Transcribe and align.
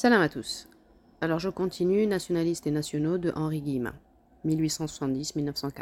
Salam 0.00 0.22
à 0.22 0.28
tous. 0.28 0.68
Alors 1.20 1.40
je 1.40 1.48
continue 1.48 2.06
Nationalistes 2.06 2.68
et 2.68 2.70
nationaux 2.70 3.18
de 3.18 3.32
Henri 3.34 3.60
Guillemin, 3.60 3.96
1870-1940. 4.46 5.72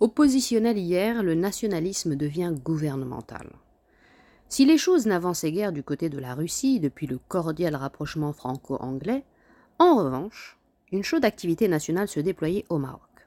Oppositionnel 0.00 0.76
hier, 0.76 1.22
le 1.22 1.34
nationalisme 1.34 2.16
devient 2.16 2.52
gouvernemental. 2.54 3.50
Si 4.50 4.66
les 4.66 4.76
choses 4.76 5.06
n'avançaient 5.06 5.52
guère 5.52 5.72
du 5.72 5.82
côté 5.82 6.10
de 6.10 6.18
la 6.18 6.34
Russie 6.34 6.80
depuis 6.80 7.06
le 7.06 7.16
cordial 7.16 7.76
rapprochement 7.76 8.34
franco-anglais, 8.34 9.24
en 9.78 9.96
revanche, 9.96 10.58
une 10.92 11.02
chaude 11.02 11.24
activité 11.24 11.66
nationale 11.66 12.08
se 12.08 12.20
déployait 12.20 12.66
au 12.68 12.76
Maroc. 12.76 13.26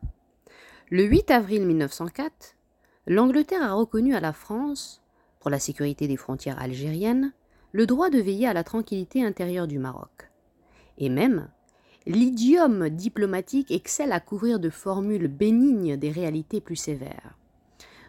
Le 0.92 1.06
8 1.06 1.32
avril 1.32 1.66
1904, 1.66 2.56
l'Angleterre 3.08 3.64
a 3.64 3.74
reconnu 3.74 4.14
à 4.14 4.20
la 4.20 4.32
France, 4.32 5.02
pour 5.40 5.50
la 5.50 5.58
sécurité 5.58 6.08
des 6.08 6.18
frontières 6.18 6.62
algériennes, 6.62 7.34
le 7.78 7.86
droit 7.86 8.09
de 8.09 8.18
veiller 8.18 8.48
à 8.48 8.54
la 8.54 8.64
tranquillité 8.64 9.23
intérieure 9.23 9.68
du 9.68 9.78
Maroc. 9.78 10.32
Et 10.97 11.10
même, 11.10 11.47
l'idiome 12.07 12.89
diplomatique 12.89 13.69
excelle 13.69 14.14
à 14.14 14.19
couvrir 14.19 14.60
de 14.60 14.71
formules 14.71 15.28
bénignes 15.28 15.96
des 15.96 16.10
réalités 16.10 16.60
plus 16.60 16.75
sévères. 16.75 17.38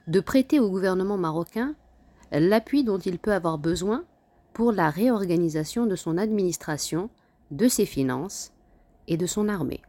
De 0.07 0.21
prêter 0.21 0.59
au 0.59 0.71
gouvernement 0.71 1.19
marocain 1.19 1.75
l'appui 2.33 2.83
dont 2.83 2.97
il 2.97 3.19
peut 3.19 3.35
avoir 3.35 3.59
besoin 3.59 4.07
pour 4.55 4.73
la 4.73 4.89
réorganisation 4.89 5.85
de 5.85 5.97
son 5.97 6.17
administration, 6.17 7.11
de 7.51 7.69
ses 7.69 7.85
finances 7.85 8.55
et 9.07 9.19
de 9.19 9.27
son 9.27 9.51
armée. 9.51 9.83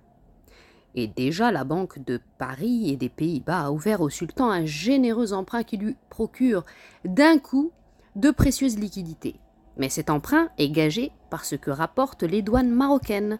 Et 0.93 1.07
déjà 1.07 1.53
la 1.53 1.63
Banque 1.63 2.03
de 2.03 2.19
Paris 2.37 2.89
et 2.89 2.97
des 2.97 3.07
Pays-Bas 3.07 3.67
a 3.67 3.71
ouvert 3.71 4.01
au 4.01 4.09
sultan 4.09 4.49
un 4.49 4.65
généreux 4.65 5.31
emprunt 5.31 5.63
qui 5.63 5.77
lui 5.77 5.95
procure 6.09 6.65
d'un 7.05 7.37
coup 7.37 7.71
de 8.17 8.29
précieuses 8.29 8.77
liquidités. 8.77 9.39
Mais 9.79 9.89
cet 9.89 10.11
emprunt 10.11 10.49
est 10.59 10.69
gagé 10.69 11.11
par 11.31 11.43
ce 11.43 11.55
que 11.55 11.71
rapportent 11.71 12.21
les 12.21 12.43
douanes 12.43 12.69
marocaines. 12.69 13.39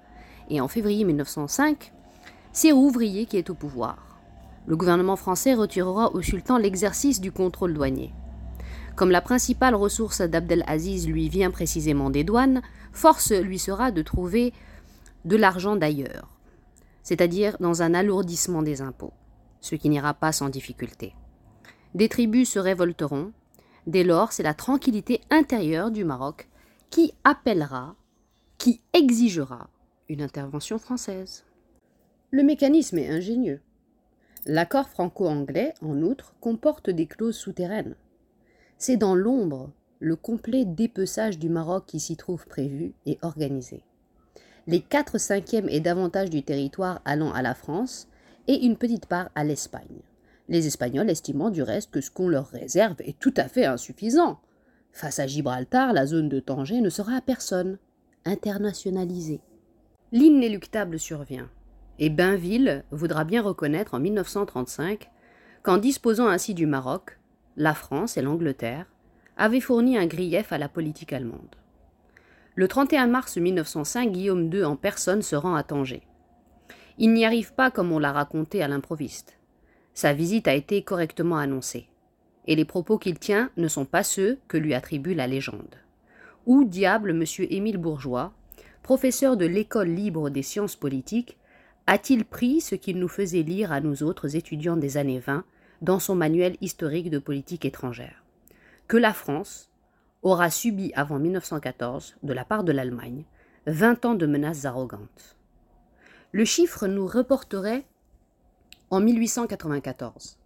Et 0.49 0.59
en 0.59 0.67
février 0.67 1.03
1905, 1.03 1.93
c'est 2.51 2.71
Rouvrier 2.71 3.27
qui 3.27 3.37
est 3.37 3.51
au 3.51 3.53
pouvoir. 3.53 4.19
Le 4.65 4.75
gouvernement 4.75 5.15
français 5.15 5.53
retirera 5.53 6.11
au 6.15 6.23
sultan 6.23 6.57
l'exercice 6.57 7.21
du 7.21 7.31
contrôle 7.31 7.75
douanier. 7.75 8.11
Comme 8.95 9.11
la 9.11 9.21
principale 9.21 9.75
ressource 9.75 10.21
d'Abdelaziz 10.21 11.07
lui 11.07 11.29
vient 11.29 11.51
précisément 11.51 12.09
des 12.09 12.23
douanes, 12.23 12.63
force 12.91 13.31
lui 13.31 13.59
sera 13.59 13.91
de 13.91 14.01
trouver 14.01 14.51
de 15.25 15.35
l'argent 15.35 15.75
d'ailleurs 15.75 16.39
c'est-à-dire 17.09 17.57
dans 17.59 17.81
un 17.81 17.95
alourdissement 17.95 18.61
des 18.61 18.81
impôts, 18.83 19.13
ce 19.61 19.73
qui 19.73 19.89
n'ira 19.89 20.13
pas 20.13 20.31
sans 20.31 20.47
difficulté. 20.47 21.15
Des 21.95 22.07
tribus 22.07 22.51
se 22.51 22.59
révolteront, 22.59 23.31
dès 23.89 24.03
lors 24.03 24.31
c'est 24.31 24.43
la 24.43 24.53
tranquillité 24.53 25.21
intérieure 25.29 25.91
du 25.91 26.03
Maroc 26.03 26.47
qui 26.89 27.13
appellera, 27.23 27.95
qui 28.57 28.81
exigera 28.93 29.69
une 30.07 30.21
intervention 30.21 30.79
française. 30.79 31.43
Le 32.31 32.43
mécanisme 32.43 32.97
est 32.97 33.09
ingénieux. 33.09 33.61
L'accord 34.45 34.89
franco-anglais, 34.89 35.73
en 35.81 36.01
outre, 36.01 36.33
comporte 36.39 36.89
des 36.89 37.05
clauses 37.05 37.37
souterraines. 37.37 37.95
C'est 38.77 38.97
dans 38.97 39.15
l'ombre 39.15 39.71
le 39.99 40.15
complet 40.15 40.65
dépeçage 40.65 41.37
du 41.37 41.49
Maroc 41.49 41.85
qui 41.85 41.99
s'y 41.99 42.15
trouve 42.15 42.47
prévu 42.47 42.93
et 43.05 43.19
organisé 43.21 43.83
les 44.69 44.81
4 44.81 45.17
cinquièmes 45.17 45.67
et 45.67 45.79
davantage 45.79 46.29
du 46.29 46.43
territoire 46.43 47.01
allant 47.03 47.33
à 47.33 47.41
la 47.41 47.55
France 47.55 48.07
et 48.47 48.65
une 48.65 48.77
petite 48.77 49.07
part 49.07 49.29
à 49.33 49.43
l'Espagne. 49.43 50.03
Les 50.49 50.65
Espagnols 50.65 51.11
estimant 51.11 51.51
du 51.51 51.61
reste 51.61 51.91
que 51.91 52.01
ce 52.01 52.09
qu'on 52.09 52.27
leur 52.27 52.47
réserve 52.47 52.95
est 53.01 53.19
tout 53.19 53.33
à 53.37 53.47
fait 53.47 53.65
insuffisant. 53.65 54.41
Face 54.91 55.19
à 55.19 55.27
Gibraltar, 55.27 55.93
la 55.93 56.07
zone 56.07 56.27
de 56.27 56.39
Tanger 56.39 56.81
ne 56.81 56.89
sera 56.89 57.17
à 57.17 57.21
personne, 57.21 57.77
internationalisée. 58.25 59.41
L'inéluctable 60.11 60.97
survient, 60.97 61.51
et 61.99 62.09
Bainville 62.09 62.83
voudra 62.89 63.25
bien 63.25 63.43
reconnaître 63.43 63.93
en 63.93 63.99
1935 63.99 65.11
qu'en 65.61 65.77
disposant 65.77 66.27
ainsi 66.27 66.55
du 66.55 66.65
Maroc, 66.65 67.19
la 67.55 67.75
France 67.75 68.17
et 68.17 68.23
l'Angleterre 68.23 68.87
avaient 69.37 69.61
fourni 69.61 69.99
un 69.99 70.07
grief 70.07 70.51
à 70.51 70.57
la 70.57 70.67
politique 70.67 71.13
allemande. 71.13 71.57
Le 72.55 72.67
31 72.67 73.05
mars 73.05 73.37
1905, 73.37 74.11
Guillaume 74.11 74.51
II 74.51 74.63
en 74.63 74.75
personne 74.75 75.21
se 75.21 75.35
rend 75.35 75.53
à 75.53 75.61
Tanger. 75.61 76.01
Il 76.97 77.13
n'y 77.13 77.23
arrive 77.23 77.53
pas 77.53 77.69
comme 77.69 77.91
on 77.91 77.99
l'a 77.99 78.11
raconté 78.11 78.63
à 78.63 78.67
l'improviste. 78.67 79.38
Sa 79.99 80.13
visite 80.13 80.47
a 80.47 80.53
été 80.53 80.81
correctement 80.81 81.35
annoncée. 81.35 81.89
Et 82.47 82.55
les 82.55 82.63
propos 82.63 82.97
qu'il 82.97 83.19
tient 83.19 83.51
ne 83.57 83.67
sont 83.67 83.83
pas 83.83 84.01
ceux 84.01 84.37
que 84.47 84.55
lui 84.55 84.73
attribue 84.73 85.13
la 85.13 85.27
légende. 85.27 85.75
Où 86.45 86.63
diable 86.63 87.09
M. 87.09 87.25
Émile 87.49 87.75
Bourgeois, 87.75 88.31
professeur 88.81 89.35
de 89.35 89.45
l'École 89.45 89.89
libre 89.89 90.29
des 90.29 90.41
sciences 90.41 90.77
politiques, 90.77 91.37
a-t-il 91.85 92.23
pris 92.23 92.61
ce 92.61 92.75
qu'il 92.75 92.97
nous 92.97 93.09
faisait 93.09 93.43
lire 93.43 93.73
à 93.73 93.81
nous 93.81 94.01
autres 94.01 94.37
étudiants 94.37 94.77
des 94.77 94.95
années 94.95 95.19
20 95.19 95.43
dans 95.81 95.99
son 95.99 96.15
manuel 96.15 96.55
historique 96.61 97.09
de 97.09 97.19
politique 97.19 97.65
étrangère? 97.65 98.23
Que 98.87 98.95
la 98.95 99.11
France, 99.11 99.69
aura 100.21 100.49
subi 100.49 100.93
avant 100.95 101.19
1914, 101.19 102.15
de 102.23 102.31
la 102.31 102.45
part 102.45 102.63
de 102.63 102.71
l'Allemagne, 102.71 103.25
20 103.67 104.05
ans 104.05 104.15
de 104.15 104.27
menaces 104.27 104.63
arrogantes. 104.63 105.35
Le 106.31 106.45
chiffre 106.45 106.87
nous 106.87 107.05
reporterait 107.05 107.83
en 108.89 108.99
1894. 108.99 110.37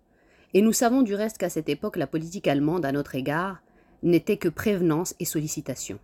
Et 0.54 0.62
nous 0.62 0.74
savons 0.74 1.02
du 1.02 1.16
reste 1.16 1.38
qu'à 1.38 1.50
cette 1.50 1.70
époque, 1.70 1.98
la 1.98 2.08
politique 2.08 2.48
allemande 2.48 2.86
à 2.86 2.92
notre 2.92 3.16
égard 3.16 3.62
n'était 4.04 4.38
que 4.38 4.50
prévenance 4.50 5.16
et 5.20 5.26
sollicitation. 5.26 6.00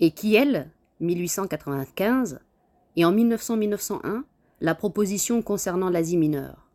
Et 0.00 0.12
qui, 0.12 0.34
elle, 0.36 0.70
1895, 1.00 2.40
et 2.96 3.04
en 3.04 3.12
1900-1901, 3.12 4.22
la 4.60 4.74
proposition 4.74 5.42
concernant 5.42 5.90
l'Asie 5.90 6.16
mineure. 6.16 6.68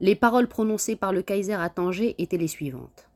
Les 0.00 0.14
paroles 0.14 0.48
prononcées 0.48 0.96
par 0.96 1.12
le 1.12 1.22
Kaiser 1.22 1.54
à 1.54 1.68
Tanger 1.68 2.14
étaient 2.18 2.36
les 2.36 2.48
suivantes. 2.48 3.08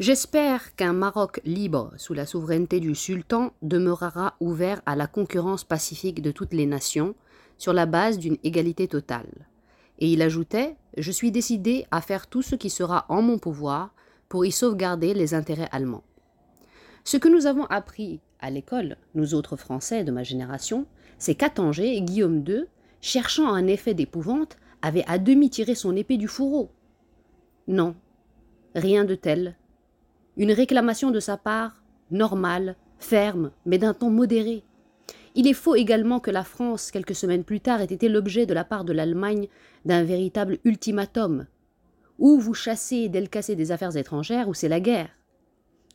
J'espère 0.00 0.76
qu'un 0.76 0.92
Maroc 0.92 1.40
libre 1.44 1.92
sous 1.96 2.14
la 2.14 2.24
souveraineté 2.24 2.80
du 2.80 2.94
sultan 2.94 3.52
demeurera 3.62 4.36
ouvert 4.40 4.80
à 4.86 4.94
la 4.94 5.06
concurrence 5.06 5.64
pacifique 5.64 6.22
de 6.22 6.30
toutes 6.30 6.54
les 6.54 6.66
nations 6.66 7.14
sur 7.58 7.72
la 7.72 7.84
base 7.84 8.18
d'une 8.18 8.38
égalité 8.44 8.86
totale. 8.86 9.48
Et 9.98 10.12
il 10.12 10.22
ajoutait 10.22 10.76
Je 10.96 11.10
suis 11.10 11.30
décidé 11.30 11.86
à 11.90 12.00
faire 12.00 12.26
tout 12.26 12.42
ce 12.42 12.54
qui 12.54 12.70
sera 12.70 13.06
en 13.08 13.22
mon 13.22 13.38
pouvoir 13.38 13.94
pour 14.28 14.44
y 14.44 14.52
sauvegarder 14.52 15.14
les 15.14 15.34
intérêts 15.34 15.68
allemands. 15.72 16.04
Ce 17.04 17.16
que 17.16 17.28
nous 17.28 17.46
avons 17.46 17.64
appris 17.66 18.20
à 18.40 18.50
l'école, 18.50 18.96
nous 19.14 19.34
autres 19.34 19.56
Français 19.56 20.04
de 20.04 20.12
ma 20.12 20.22
génération, 20.22 20.86
c'est 21.18 21.34
qu'à 21.34 21.50
Tanger, 21.50 22.00
Guillaume 22.02 22.44
II, 22.46 22.64
cherchant 23.00 23.52
un 23.52 23.66
effet 23.66 23.94
d'épouvante, 23.94 24.56
avait 24.82 25.04
à 25.08 25.18
demi 25.18 25.50
tiré 25.50 25.74
son 25.74 25.96
épée 25.96 26.18
du 26.18 26.28
fourreau. 26.28 26.70
Non, 27.66 27.96
rien 28.74 29.04
de 29.04 29.14
tel 29.14 29.56
une 30.38 30.52
réclamation 30.52 31.10
de 31.10 31.18
sa 31.20 31.36
part, 31.36 31.82
normale, 32.12 32.76
ferme, 33.00 33.50
mais 33.66 33.76
d'un 33.76 33.92
ton 33.92 34.08
modéré. 34.08 34.62
Il 35.34 35.48
est 35.48 35.52
faux 35.52 35.74
également 35.74 36.20
que 36.20 36.30
la 36.30 36.44
France, 36.44 36.90
quelques 36.90 37.14
semaines 37.14 37.44
plus 37.44 37.60
tard, 37.60 37.80
ait 37.80 37.84
été 37.84 38.08
l'objet 38.08 38.46
de 38.46 38.54
la 38.54 38.64
part 38.64 38.84
de 38.84 38.92
l'Allemagne 38.92 39.48
d'un 39.84 40.04
véritable 40.04 40.58
ultimatum. 40.64 41.46
Ou 42.18 42.38
vous 42.38 42.54
chassez 42.54 43.08
Delcassé 43.08 43.56
des 43.56 43.72
affaires 43.72 43.96
étrangères, 43.96 44.48
ou 44.48 44.54
c'est 44.54 44.68
la 44.68 44.80
guerre. 44.80 45.10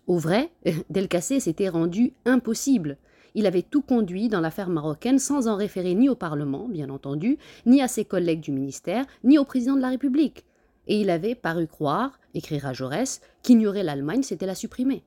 Au 0.07 0.17
vrai, 0.17 0.51
Delcassé 0.89 1.39
s'était 1.39 1.69
rendu 1.69 2.13
impossible. 2.25 2.97
Il 3.35 3.47
avait 3.47 3.63
tout 3.63 3.81
conduit 3.81 4.29
dans 4.29 4.41
l'affaire 4.41 4.69
marocaine 4.69 5.19
sans 5.19 5.47
en 5.47 5.55
référer 5.55 5.95
ni 5.95 6.07
au 6.07 6.15
Parlement, 6.15 6.67
bien 6.67 6.89
entendu, 6.89 7.37
ni 7.65 7.81
à 7.81 7.87
ses 7.87 8.05
collègues 8.05 8.41
du 8.41 8.51
ministère, 8.51 9.05
ni 9.23 9.37
au 9.37 9.43
président 9.43 9.75
de 9.75 9.81
la 9.81 9.89
République 9.89 10.45
et 10.87 10.99
il 10.99 11.09
avait 11.09 11.35
paru 11.35 11.67
croire, 11.67 12.19
écrira 12.33 12.73
Jaurès, 12.73 13.21
qu'ignorer 13.41 13.83
l'Allemagne, 13.83 14.23
c'était 14.23 14.45
la 14.45 14.55
supprimer. 14.55 15.03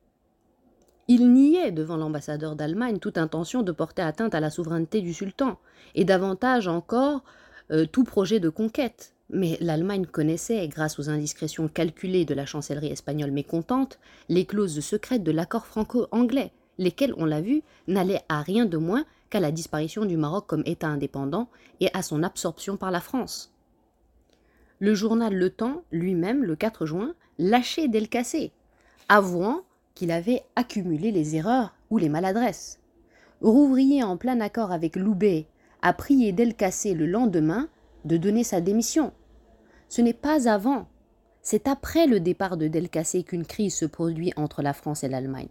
Il 1.08 1.32
niait 1.32 1.70
devant 1.70 1.96
l'ambassadeur 1.96 2.56
d'Allemagne 2.56 2.98
toute 2.98 3.18
intention 3.18 3.62
de 3.62 3.72
porter 3.72 4.02
atteinte 4.02 4.34
à 4.34 4.40
la 4.40 4.50
souveraineté 4.50 5.00
du 5.00 5.14
sultan, 5.14 5.58
et 5.94 6.04
davantage 6.04 6.66
encore 6.66 7.22
euh, 7.70 7.86
tout 7.86 8.04
projet 8.04 8.40
de 8.40 8.48
conquête. 8.48 9.12
Mais 9.30 9.58
l'Allemagne 9.60 10.06
connaissait, 10.06 10.68
grâce 10.68 10.98
aux 10.98 11.10
indiscrétions 11.10 11.68
calculées 11.68 12.24
de 12.24 12.34
la 12.34 12.46
chancellerie 12.46 12.92
espagnole 12.92 13.32
mécontente, 13.32 13.98
les 14.28 14.44
clauses 14.44 14.78
secrètes 14.80 15.24
de 15.24 15.32
l'accord 15.32 15.66
franco-anglais, 15.66 16.52
lesquelles, 16.78 17.14
on 17.16 17.24
l'a 17.24 17.40
vu, 17.40 17.62
n'allaient 17.88 18.22
à 18.28 18.42
rien 18.42 18.66
de 18.66 18.76
moins 18.76 19.04
qu'à 19.30 19.40
la 19.40 19.50
disparition 19.50 20.04
du 20.04 20.16
Maroc 20.16 20.46
comme 20.46 20.62
État 20.64 20.86
indépendant 20.86 21.48
et 21.80 21.88
à 21.92 22.02
son 22.02 22.22
absorption 22.22 22.76
par 22.76 22.92
la 22.92 23.00
France. 23.00 23.52
Le 24.78 24.94
journal 24.94 25.34
Le 25.34 25.50
Temps, 25.50 25.82
lui-même, 25.90 26.44
le 26.44 26.54
4 26.54 26.86
juin, 26.86 27.14
lâchait 27.38 27.88
Delcassé, 27.88 28.52
avouant 29.08 29.62
qu'il 29.94 30.12
avait 30.12 30.42
accumulé 30.54 31.10
les 31.10 31.34
erreurs 31.34 31.74
ou 31.90 31.98
les 31.98 32.08
maladresses. 32.08 32.78
Rouvrier, 33.40 34.02
en 34.02 34.16
plein 34.16 34.40
accord 34.40 34.72
avec 34.72 34.96
Loubet, 34.96 35.46
a 35.82 35.92
prié 35.92 36.32
Delcassé 36.32 36.94
le 36.94 37.06
lendemain 37.06 37.68
de 38.04 38.16
donner 38.16 38.44
sa 38.44 38.60
démission. 38.60 39.12
Ce 39.88 40.00
n'est 40.00 40.12
pas 40.12 40.48
avant, 40.48 40.88
c'est 41.42 41.68
après 41.68 42.06
le 42.06 42.18
départ 42.18 42.56
de 42.56 42.66
Delcassé 42.66 43.22
qu'une 43.22 43.46
crise 43.46 43.74
se 43.74 43.84
produit 43.84 44.32
entre 44.36 44.62
la 44.62 44.72
France 44.72 45.04
et 45.04 45.08
l'Allemagne. 45.08 45.48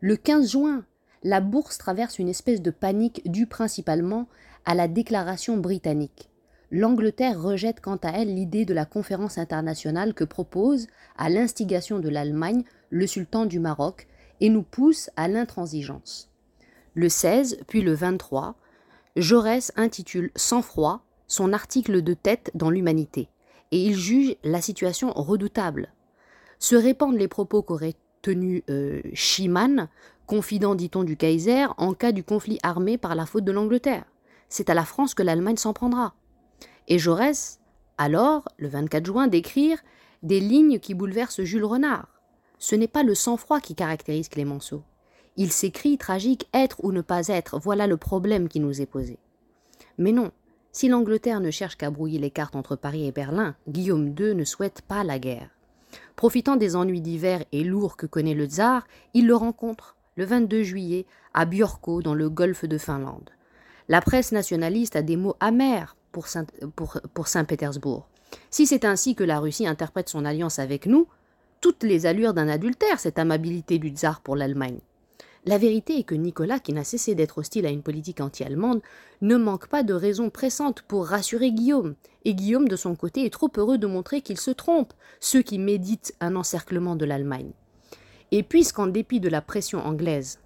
Le 0.00 0.16
15 0.16 0.50
juin, 0.50 0.84
la 1.22 1.40
bourse 1.40 1.78
traverse 1.78 2.18
une 2.18 2.28
espèce 2.28 2.62
de 2.62 2.70
panique 2.70 3.22
due 3.24 3.46
principalement 3.46 4.28
à 4.64 4.74
la 4.74 4.88
déclaration 4.88 5.56
britannique. 5.56 6.30
L'Angleterre 6.70 7.40
rejette 7.40 7.80
quant 7.80 7.96
à 7.96 8.10
elle 8.10 8.34
l'idée 8.34 8.64
de 8.64 8.74
la 8.74 8.84
conférence 8.84 9.38
internationale 9.38 10.14
que 10.14 10.24
propose, 10.24 10.86
à 11.18 11.28
l'instigation 11.28 11.98
de 11.98 12.08
l'Allemagne, 12.08 12.64
le 12.90 13.06
sultan 13.06 13.46
du 13.46 13.58
Maroc, 13.58 14.06
et 14.40 14.48
nous 14.50 14.62
pousse 14.62 15.10
à 15.16 15.26
l'intransigeance. 15.26 16.30
Le 16.94 17.08
16, 17.08 17.60
puis 17.66 17.82
le 17.82 17.94
23, 17.94 18.56
Jaurès 19.16 19.72
intitule 19.76 20.30
Sans 20.36 20.62
froid 20.62 21.02
son 21.26 21.52
article 21.52 22.02
de 22.02 22.14
tête 22.14 22.50
dans 22.54 22.70
l'Humanité, 22.70 23.28
et 23.70 23.84
il 23.84 23.96
juge 23.96 24.36
la 24.42 24.60
situation 24.60 25.12
redoutable. 25.12 25.92
Se 26.58 26.76
répandent 26.76 27.18
les 27.18 27.28
propos 27.28 27.62
qu'aurait 27.62 27.94
tenus 28.22 28.62
euh, 28.68 29.00
Schimann, 29.14 29.88
confident, 30.26 30.74
dit-on, 30.74 31.04
du 31.04 31.16
Kaiser, 31.16 31.66
en 31.76 31.94
cas 31.94 32.12
du 32.12 32.22
conflit 32.22 32.58
armé 32.62 32.98
par 32.98 33.14
la 33.14 33.26
faute 33.26 33.44
de 33.44 33.52
l'Angleterre. 33.52 34.04
C'est 34.48 34.70
à 34.70 34.74
la 34.74 34.84
France 34.84 35.14
que 35.14 35.22
l'Allemagne 35.22 35.56
s'en 35.56 35.72
prendra. 35.72 36.14
Et 36.88 36.98
Jaurès, 36.98 37.60
alors, 37.98 38.48
le 38.58 38.68
24 38.68 39.06
juin, 39.06 39.26
d'écrire 39.26 39.78
des 40.22 40.40
lignes 40.40 40.78
qui 40.78 40.94
bouleversent 40.94 41.42
Jules 41.42 41.64
Renard. 41.64 42.08
Ce 42.58 42.74
n'est 42.74 42.88
pas 42.88 43.02
le 43.02 43.14
sang-froid 43.14 43.60
qui 43.60 43.74
caractérise 43.74 44.28
Clémenceau. 44.28 44.82
Il 45.40 45.52
s'écrit 45.52 45.96
tragique 45.96 46.50
être 46.52 46.84
ou 46.84 46.92
ne 46.92 47.00
pas 47.00 47.28
être, 47.28 47.58
voilà 47.58 47.86
le 47.86 47.96
problème 47.96 48.46
qui 48.46 48.60
nous 48.60 48.82
est 48.82 48.84
posé. 48.84 49.18
Mais 49.96 50.12
non, 50.12 50.32
si 50.70 50.86
l'Angleterre 50.86 51.40
ne 51.40 51.50
cherche 51.50 51.76
qu'à 51.76 51.88
brouiller 51.88 52.18
les 52.18 52.30
cartes 52.30 52.56
entre 52.56 52.76
Paris 52.76 53.06
et 53.06 53.10
Berlin, 53.10 53.56
Guillaume 53.66 54.08
II 54.08 54.34
ne 54.34 54.44
souhaite 54.44 54.82
pas 54.82 55.02
la 55.02 55.18
guerre. 55.18 55.48
Profitant 56.14 56.56
des 56.56 56.76
ennuis 56.76 57.00
d'hiver 57.00 57.42
et 57.52 57.64
lourds 57.64 57.96
que 57.96 58.04
connaît 58.04 58.34
le 58.34 58.44
tsar, 58.44 58.86
il 59.14 59.26
le 59.26 59.34
rencontre 59.34 59.96
le 60.16 60.26
22 60.26 60.62
juillet 60.62 61.06
à 61.32 61.46
Bjorko 61.46 62.02
dans 62.02 62.12
le 62.12 62.28
golfe 62.28 62.66
de 62.66 62.76
Finlande. 62.76 63.30
La 63.88 64.02
presse 64.02 64.32
nationaliste 64.32 64.94
a 64.94 65.00
des 65.00 65.16
mots 65.16 65.36
amers 65.40 65.96
pour 66.12 67.28
Saint-Pétersbourg. 67.28 68.10
si 68.50 68.66
c'est 68.66 68.84
ainsi 68.84 69.14
que 69.14 69.24
la 69.24 69.40
Russie 69.40 69.66
interprète 69.66 70.10
son 70.10 70.26
alliance 70.26 70.58
avec 70.58 70.84
nous, 70.84 71.08
toutes 71.62 71.82
les 71.82 72.04
allures 72.04 72.34
d'un 72.34 72.48
adultère, 72.48 73.00
cette 73.00 73.18
amabilité 73.18 73.78
du 73.78 73.88
tsar 73.88 74.20
pour 74.20 74.36
l'Allemagne. 74.36 74.80
La 75.46 75.56
vérité 75.56 75.98
est 75.98 76.02
que 76.04 76.14
Nicolas, 76.14 76.58
qui 76.58 76.74
n'a 76.74 76.84
cessé 76.84 77.14
d'être 77.14 77.38
hostile 77.38 77.64
à 77.64 77.70
une 77.70 77.82
politique 77.82 78.20
anti-allemande, 78.20 78.82
ne 79.22 79.36
manque 79.36 79.68
pas 79.68 79.82
de 79.82 79.94
raisons 79.94 80.28
pressantes 80.28 80.82
pour 80.82 81.06
rassurer 81.06 81.50
Guillaume, 81.50 81.94
et 82.26 82.34
Guillaume, 82.34 82.68
de 82.68 82.76
son 82.76 82.94
côté, 82.94 83.24
est 83.24 83.32
trop 83.32 83.50
heureux 83.56 83.78
de 83.78 83.86
montrer 83.86 84.20
qu'il 84.20 84.38
se 84.38 84.50
trompe, 84.50 84.92
ceux 85.18 85.40
qui 85.40 85.58
méditent 85.58 86.14
un 86.20 86.36
encerclement 86.36 86.94
de 86.94 87.06
l'Allemagne. 87.06 87.52
Et 88.32 88.42
puisqu'en 88.42 88.86
dépit 88.86 89.18
de 89.18 89.30
la 89.30 89.40
pression 89.40 89.78
anglaise, 89.84 90.40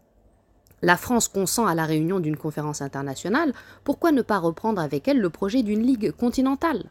la 0.80 0.96
France 0.96 1.28
consent 1.28 1.66
à 1.66 1.74
la 1.74 1.86
réunion 1.86 2.20
d'une 2.20 2.36
conférence 2.36 2.80
internationale, 2.80 3.52
pourquoi 3.82 4.12
ne 4.12 4.22
pas 4.22 4.38
reprendre 4.38 4.80
avec 4.80 5.08
elle 5.08 5.18
le 5.18 5.30
projet 5.30 5.62
d'une 5.62 5.82
ligue 5.82 6.12
continentale? 6.12 6.90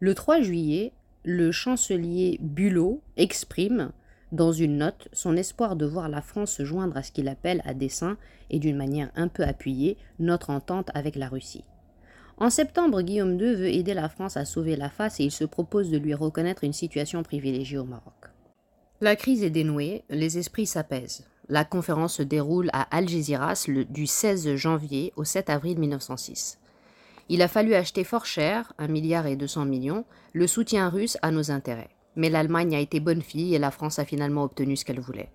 Le 0.00 0.14
3 0.14 0.42
juillet, 0.42 0.92
le 1.24 1.52
chancelier 1.52 2.38
Bulot 2.42 3.00
exprime 3.16 3.92
dans 4.32 4.52
une 4.52 4.78
note 4.78 5.08
son 5.12 5.36
espoir 5.36 5.76
de 5.76 5.86
voir 5.86 6.08
la 6.08 6.22
France 6.22 6.52
se 6.52 6.64
joindre 6.64 6.96
à 6.96 7.02
ce 7.02 7.12
qu'il 7.12 7.28
appelle 7.28 7.62
à 7.64 7.74
dessein 7.74 8.16
et 8.50 8.58
d'une 8.58 8.76
manière 8.76 9.10
un 9.16 9.28
peu 9.28 9.42
appuyée 9.42 9.96
notre 10.18 10.50
entente 10.50 10.90
avec 10.94 11.16
la 11.16 11.28
Russie. 11.28 11.64
En 12.36 12.50
septembre, 12.50 13.02
Guillaume 13.02 13.40
II 13.40 13.54
veut 13.54 13.68
aider 13.68 13.94
la 13.94 14.08
France 14.08 14.36
à 14.36 14.44
sauver 14.44 14.76
la 14.76 14.90
face 14.90 15.18
et 15.18 15.24
il 15.24 15.32
se 15.32 15.44
propose 15.44 15.90
de 15.90 15.98
lui 15.98 16.14
reconnaître 16.14 16.62
une 16.62 16.72
situation 16.72 17.22
privilégiée 17.22 17.78
au 17.78 17.84
Maroc. 17.84 18.14
La 19.00 19.16
crise 19.16 19.42
est 19.42 19.50
dénouée, 19.50 20.04
les 20.08 20.38
esprits 20.38 20.66
s'apaisent. 20.66 21.24
La 21.48 21.64
conférence 21.64 22.14
se 22.14 22.22
déroule 22.22 22.68
à 22.72 22.82
Algeciras 22.96 23.66
du 23.88 24.06
16 24.06 24.54
janvier 24.54 25.12
au 25.16 25.24
7 25.24 25.50
avril 25.50 25.78
1906. 25.78 26.58
Il 27.28 27.42
a 27.42 27.48
fallu 27.48 27.74
acheter 27.74 28.04
fort 28.04 28.26
cher, 28.26 28.72
un 28.78 28.88
milliard 28.88 29.26
et 29.26 29.36
200 29.36 29.64
millions, 29.64 30.04
le 30.32 30.46
soutien 30.46 30.88
russe 30.88 31.16
à 31.22 31.30
nos 31.30 31.50
intérêts 31.50 31.90
mais 32.18 32.28
l'Allemagne 32.28 32.74
a 32.74 32.80
été 32.80 32.98
bonne 32.98 33.22
fille 33.22 33.54
et 33.54 33.58
la 33.58 33.70
France 33.70 34.00
a 34.00 34.04
finalement 34.04 34.42
obtenu 34.42 34.76
ce 34.76 34.84
qu'elle 34.84 35.00
voulait. 35.00 35.30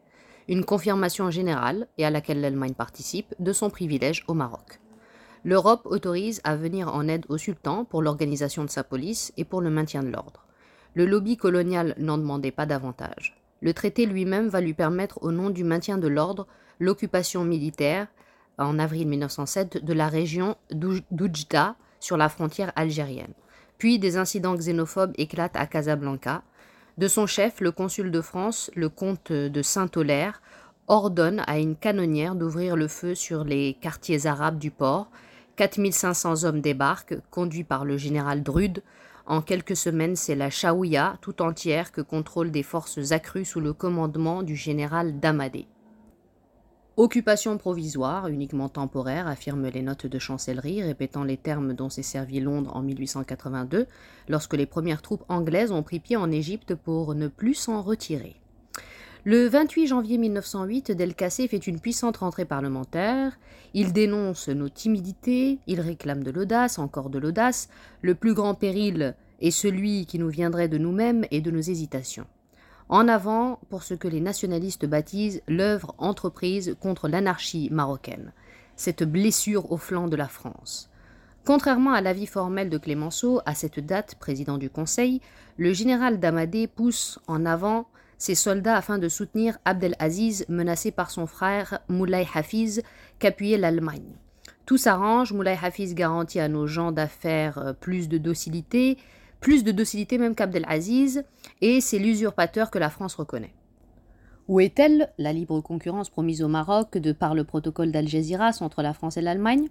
Une 0.50 0.66
confirmation 0.66 1.32
générale, 1.32 1.88
et 1.98 2.06
à 2.06 2.10
laquelle 2.10 2.42
l'Allemagne 2.42 2.74
participe, 2.74 3.34
de 3.40 3.54
son 3.54 3.70
privilège 3.70 4.26
au 4.28 4.34
Maroc. 4.34 4.82
L'Europe 5.46 5.86
autorise 5.86 6.42
à 6.44 6.58
venir 6.58 6.94
en 6.94 7.08
aide 7.08 7.26
au 7.30 7.38
sultan 7.38 7.86
pour 7.86 8.02
l'organisation 8.02 8.66
de 8.66 8.70
sa 8.70 8.84
police 8.84 9.32
et 9.38 9.46
pour 9.46 9.62
le 9.62 9.70
maintien 9.70 10.04
de 10.04 10.10
l'ordre. 10.10 10.46
Le 10.94 11.06
lobby 11.06 11.38
colonial 11.38 11.96
n'en 11.98 12.18
demandait 12.18 12.52
pas 12.52 12.66
davantage. 12.66 13.42
Le 13.62 13.74
traité 13.74 14.06
lui-même 14.06 14.50
va 14.50 14.60
lui 14.60 14.74
permettre, 14.74 15.20
au 15.24 15.32
nom 15.32 15.50
du 15.50 15.64
maintien 15.64 15.98
de 15.98 16.10
l'ordre, 16.10 16.48
l'occupation 16.80 17.46
militaire, 17.46 18.08
en 18.58 18.78
avril 18.78 19.08
1907, 19.08 19.84
de 19.84 19.94
la 19.94 20.10
région 20.10 20.58
d'Oujda 20.70 21.78
sur 22.02 22.18
la 22.18 22.28
frontière 22.28 22.74
algérienne. 22.76 23.34
Puis 23.78 24.00
des 24.00 24.18
incidents 24.18 24.56
xénophobes 24.56 25.14
éclatent 25.18 25.56
à 25.56 25.66
Casablanca, 25.66 26.44
de 26.98 27.08
son 27.08 27.26
chef, 27.26 27.60
le 27.60 27.72
consul 27.72 28.12
de 28.12 28.22
France, 28.22 28.70
le 28.76 28.88
comte 28.90 29.32
de 29.32 29.62
Saint-Aulaire, 29.62 30.42
ordonne 30.88 31.44
à 31.48 31.58
une 31.58 31.76
canonnière 31.76 32.36
d'ouvrir 32.36 32.76
le 32.76 32.88
feu 32.88 33.16
sur 33.16 33.44
les 33.44 33.76
quartiers 33.82 34.28
arabes 34.28 34.60
du 34.60 34.70
port. 34.70 35.10
4500 35.56 36.44
hommes 36.44 36.62
débarquent, 36.62 37.16
conduits 37.32 37.64
par 37.64 37.86
le 37.86 37.98
général 37.98 38.44
Drude. 38.44 38.84
En 39.26 39.42
quelques 39.42 39.78
semaines, 39.78 40.16
c'est 40.16 40.36
la 40.36 40.50
Chaouia 40.50 41.18
tout 41.22 41.42
entière 41.42 41.92
que 41.92 42.02
contrôlent 42.02 42.52
des 42.52 42.64
forces 42.64 43.12
accrues 43.12 43.46
sous 43.46 43.62
le 43.62 43.74
commandement 43.74 44.44
du 44.44 44.56
général 44.56 45.20
Damadé. 45.20 45.68
Occupation 46.96 47.58
provisoire, 47.58 48.28
uniquement 48.28 48.70
temporaire, 48.70 49.28
affirment 49.28 49.68
les 49.68 49.82
notes 49.82 50.06
de 50.06 50.20
chancellerie, 50.20 50.84
répétant 50.84 51.24
les 51.24 51.38
termes 51.38 51.74
dont 51.74 51.90
s'est 51.90 52.04
servi 52.04 52.40
Londres 52.40 52.70
en 52.76 52.84
1882, 52.84 53.88
lorsque 54.30 54.54
les 54.54 54.68
premières 54.68 55.02
troupes 55.02 55.24
anglaises 55.28 55.72
ont 55.72 55.82
pris 55.82 56.00
pied 56.00 56.18
en 56.18 56.30
Égypte 56.30 56.76
pour 56.76 57.16
ne 57.16 57.28
plus 57.28 57.56
s'en 57.56 57.82
retirer. 57.82 58.36
Le 59.24 59.48
28 59.48 59.88
janvier 59.88 60.20
1908, 60.20 60.92
Delcassé 60.92 61.48
fait 61.48 61.66
une 61.66 61.80
puissante 61.80 62.18
rentrée 62.18 62.46
parlementaire. 62.46 63.40
Il 63.74 63.92
dénonce 63.92 64.50
nos 64.50 64.70
timidités, 64.70 65.58
il 65.66 65.82
réclame 65.82 66.24
de 66.24 66.30
l'audace, 66.30 66.78
encore 66.78 67.10
de 67.10 67.18
l'audace. 67.18 67.70
Le 68.04 68.14
plus 68.14 68.36
grand 68.36 68.54
péril 68.54 69.16
est 69.42 69.50
celui 69.50 70.06
qui 70.06 70.20
nous 70.20 70.30
viendrait 70.30 70.68
de 70.68 70.78
nous-mêmes 70.78 71.26
et 71.32 71.42
de 71.42 71.50
nos 71.50 71.62
hésitations. 71.62 72.28
En 72.90 73.08
avant 73.08 73.60
pour 73.70 73.84
ce 73.84 73.94
que 73.94 74.08
les 74.08 74.22
nationalistes 74.22 74.86
baptisent 74.86 75.42
l'œuvre 75.48 75.96
entreprise 75.98 76.76
contre 76.80 77.08
l'anarchie 77.08 77.70
marocaine, 77.72 78.34
cette 78.76 79.04
blessure 79.04 79.72
au 79.72 79.78
flanc 79.78 80.08
de 80.08 80.16
la 80.16 80.28
France. 80.28 80.90
Contrairement 81.46 81.92
à 81.92 82.02
l'avis 82.02 82.26
formel 82.26 82.70
de 82.70 82.78
Clémenceau, 82.78 83.42
à 83.46 83.54
cette 83.54 83.80
date 83.80 84.16
président 84.16 84.58
du 84.58 84.70
Conseil, 84.70 85.22
le 85.58 85.74
général 85.74 86.20
Damadé 86.20 86.68
pousse 86.68 87.20
en 87.28 87.46
avant 87.46 87.88
ses 88.18 88.36
soldats 88.36 88.78
afin 88.78 88.98
de 88.98 89.10
soutenir 89.10 89.58
Abdelaziz 89.66 90.46
menacé 90.48 90.92
par 90.92 91.12
son 91.12 91.28
frère 91.28 91.80
Moulay 91.90 92.26
Hafiz 92.34 92.82
qu'appuyait 93.20 93.58
l'Allemagne. 93.58 94.16
Tout 94.66 94.78
s'arrange, 94.78 95.34
Moulay 95.34 95.58
Hafiz 95.62 95.94
garantit 95.94 96.40
à 96.40 96.48
nos 96.48 96.66
gens 96.66 96.94
d'affaires 96.94 97.58
euh, 97.58 97.74
plus 97.74 98.08
de 98.08 98.18
docilité, 98.18 98.98
plus 99.44 99.66
de 99.66 99.74
docilité 99.74 100.18
même 100.18 100.36
qu'Abdelaziz, 100.36 101.26
et 101.60 101.82
c'est 101.82 102.00
l'usurpateur 102.00 102.72
que 102.72 102.80
la 102.80 102.90
France 102.90 103.16
reconnaît. 103.16 103.54
Où 104.48 104.62
est-elle, 104.62 105.12
la 105.18 105.34
libre 105.34 105.60
concurrence 105.60 106.10
promise 106.10 106.42
au 106.42 106.48
Maroc 106.48 106.98
de 106.98 107.12
par 107.12 107.36
le 107.36 107.44
protocole 107.44 107.92
d'Algésiras 107.92 108.60
entre 108.62 108.82
la 108.82 108.94
France 108.94 109.18
et 109.18 109.22
l'Allemagne? 109.22 109.68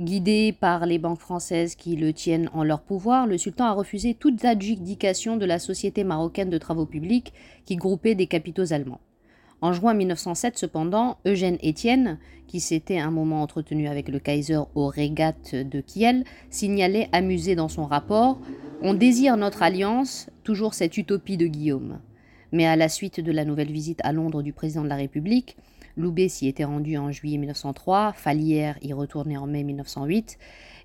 Guidé 0.00 0.52
par 0.52 0.84
les 0.84 0.98
banques 0.98 1.20
françaises 1.20 1.76
qui 1.76 1.94
le 1.94 2.12
tiennent 2.12 2.50
en 2.54 2.64
leur 2.64 2.82
pouvoir, 2.82 3.28
le 3.28 3.38
sultan 3.38 3.66
a 3.66 3.72
refusé 3.72 4.14
toute 4.14 4.44
adjudication 4.44 5.36
de 5.36 5.46
la 5.46 5.60
Société 5.60 6.02
marocaine 6.02 6.50
de 6.50 6.58
travaux 6.58 6.86
publics 6.86 7.32
qui 7.64 7.76
groupait 7.76 8.16
des 8.16 8.26
capitaux 8.26 8.72
allemands. 8.72 9.00
En 9.62 9.72
juin 9.72 9.94
1907, 9.94 10.58
cependant, 10.58 11.18
Eugène 11.24 11.56
Étienne, 11.62 12.18
qui 12.48 12.58
s'était 12.58 12.98
un 12.98 13.12
moment 13.12 13.42
entretenu 13.42 13.86
avec 13.86 14.08
le 14.08 14.18
Kaiser 14.18 14.58
aux 14.74 14.88
régates 14.88 15.54
de 15.54 15.80
Kiel, 15.80 16.24
signalait 16.50 17.08
amusé 17.12 17.54
dans 17.54 17.68
son 17.68 17.86
rapport 17.86 18.40
On 18.82 18.92
désire 18.92 19.36
notre 19.36 19.62
alliance, 19.62 20.28
toujours 20.42 20.74
cette 20.74 20.98
utopie 20.98 21.36
de 21.36 21.46
Guillaume. 21.46 22.00
Mais 22.50 22.66
à 22.66 22.74
la 22.74 22.88
suite 22.88 23.20
de 23.20 23.30
la 23.30 23.44
nouvelle 23.44 23.70
visite 23.70 24.00
à 24.02 24.12
Londres 24.12 24.42
du 24.42 24.52
président 24.52 24.82
de 24.82 24.88
la 24.88 24.96
République, 24.96 25.56
Loubet 25.96 26.28
s'y 26.28 26.48
était 26.48 26.64
rendu 26.64 26.98
en 26.98 27.12
juillet 27.12 27.38
1903, 27.38 28.14
Falière 28.14 28.78
y 28.82 28.92
retournait 28.92 29.36
en 29.36 29.46
mai 29.46 29.62
1908, 29.62 30.38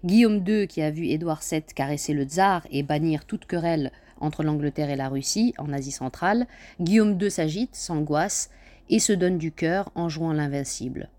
Guillaume 0.06 0.44
II, 0.48 0.68
qui 0.68 0.84
a 0.84 0.92
vu 0.92 1.08
Édouard 1.08 1.42
VII 1.50 1.64
caresser 1.74 2.14
le 2.14 2.26
tsar 2.26 2.68
et 2.70 2.84
bannir 2.84 3.26
toute 3.26 3.48
querelle 3.48 3.92
entre 4.20 4.44
l'Angleterre 4.44 4.92
et 4.92 4.96
la 4.96 5.10
Russie 5.10 5.56
en 5.58 5.74
Asie 5.74 5.92
centrale, 5.92 6.46
Guillaume 6.80 7.18
II 7.20 7.32
s'agite, 7.32 7.76
s'angoisse 7.76 8.52
et 8.90 9.00
se 9.00 9.14
donne 9.14 9.38
du 9.38 9.52
cœur 9.52 9.92
en 9.96 10.10
jouant 10.10 10.34
l'invincible. 10.34 11.10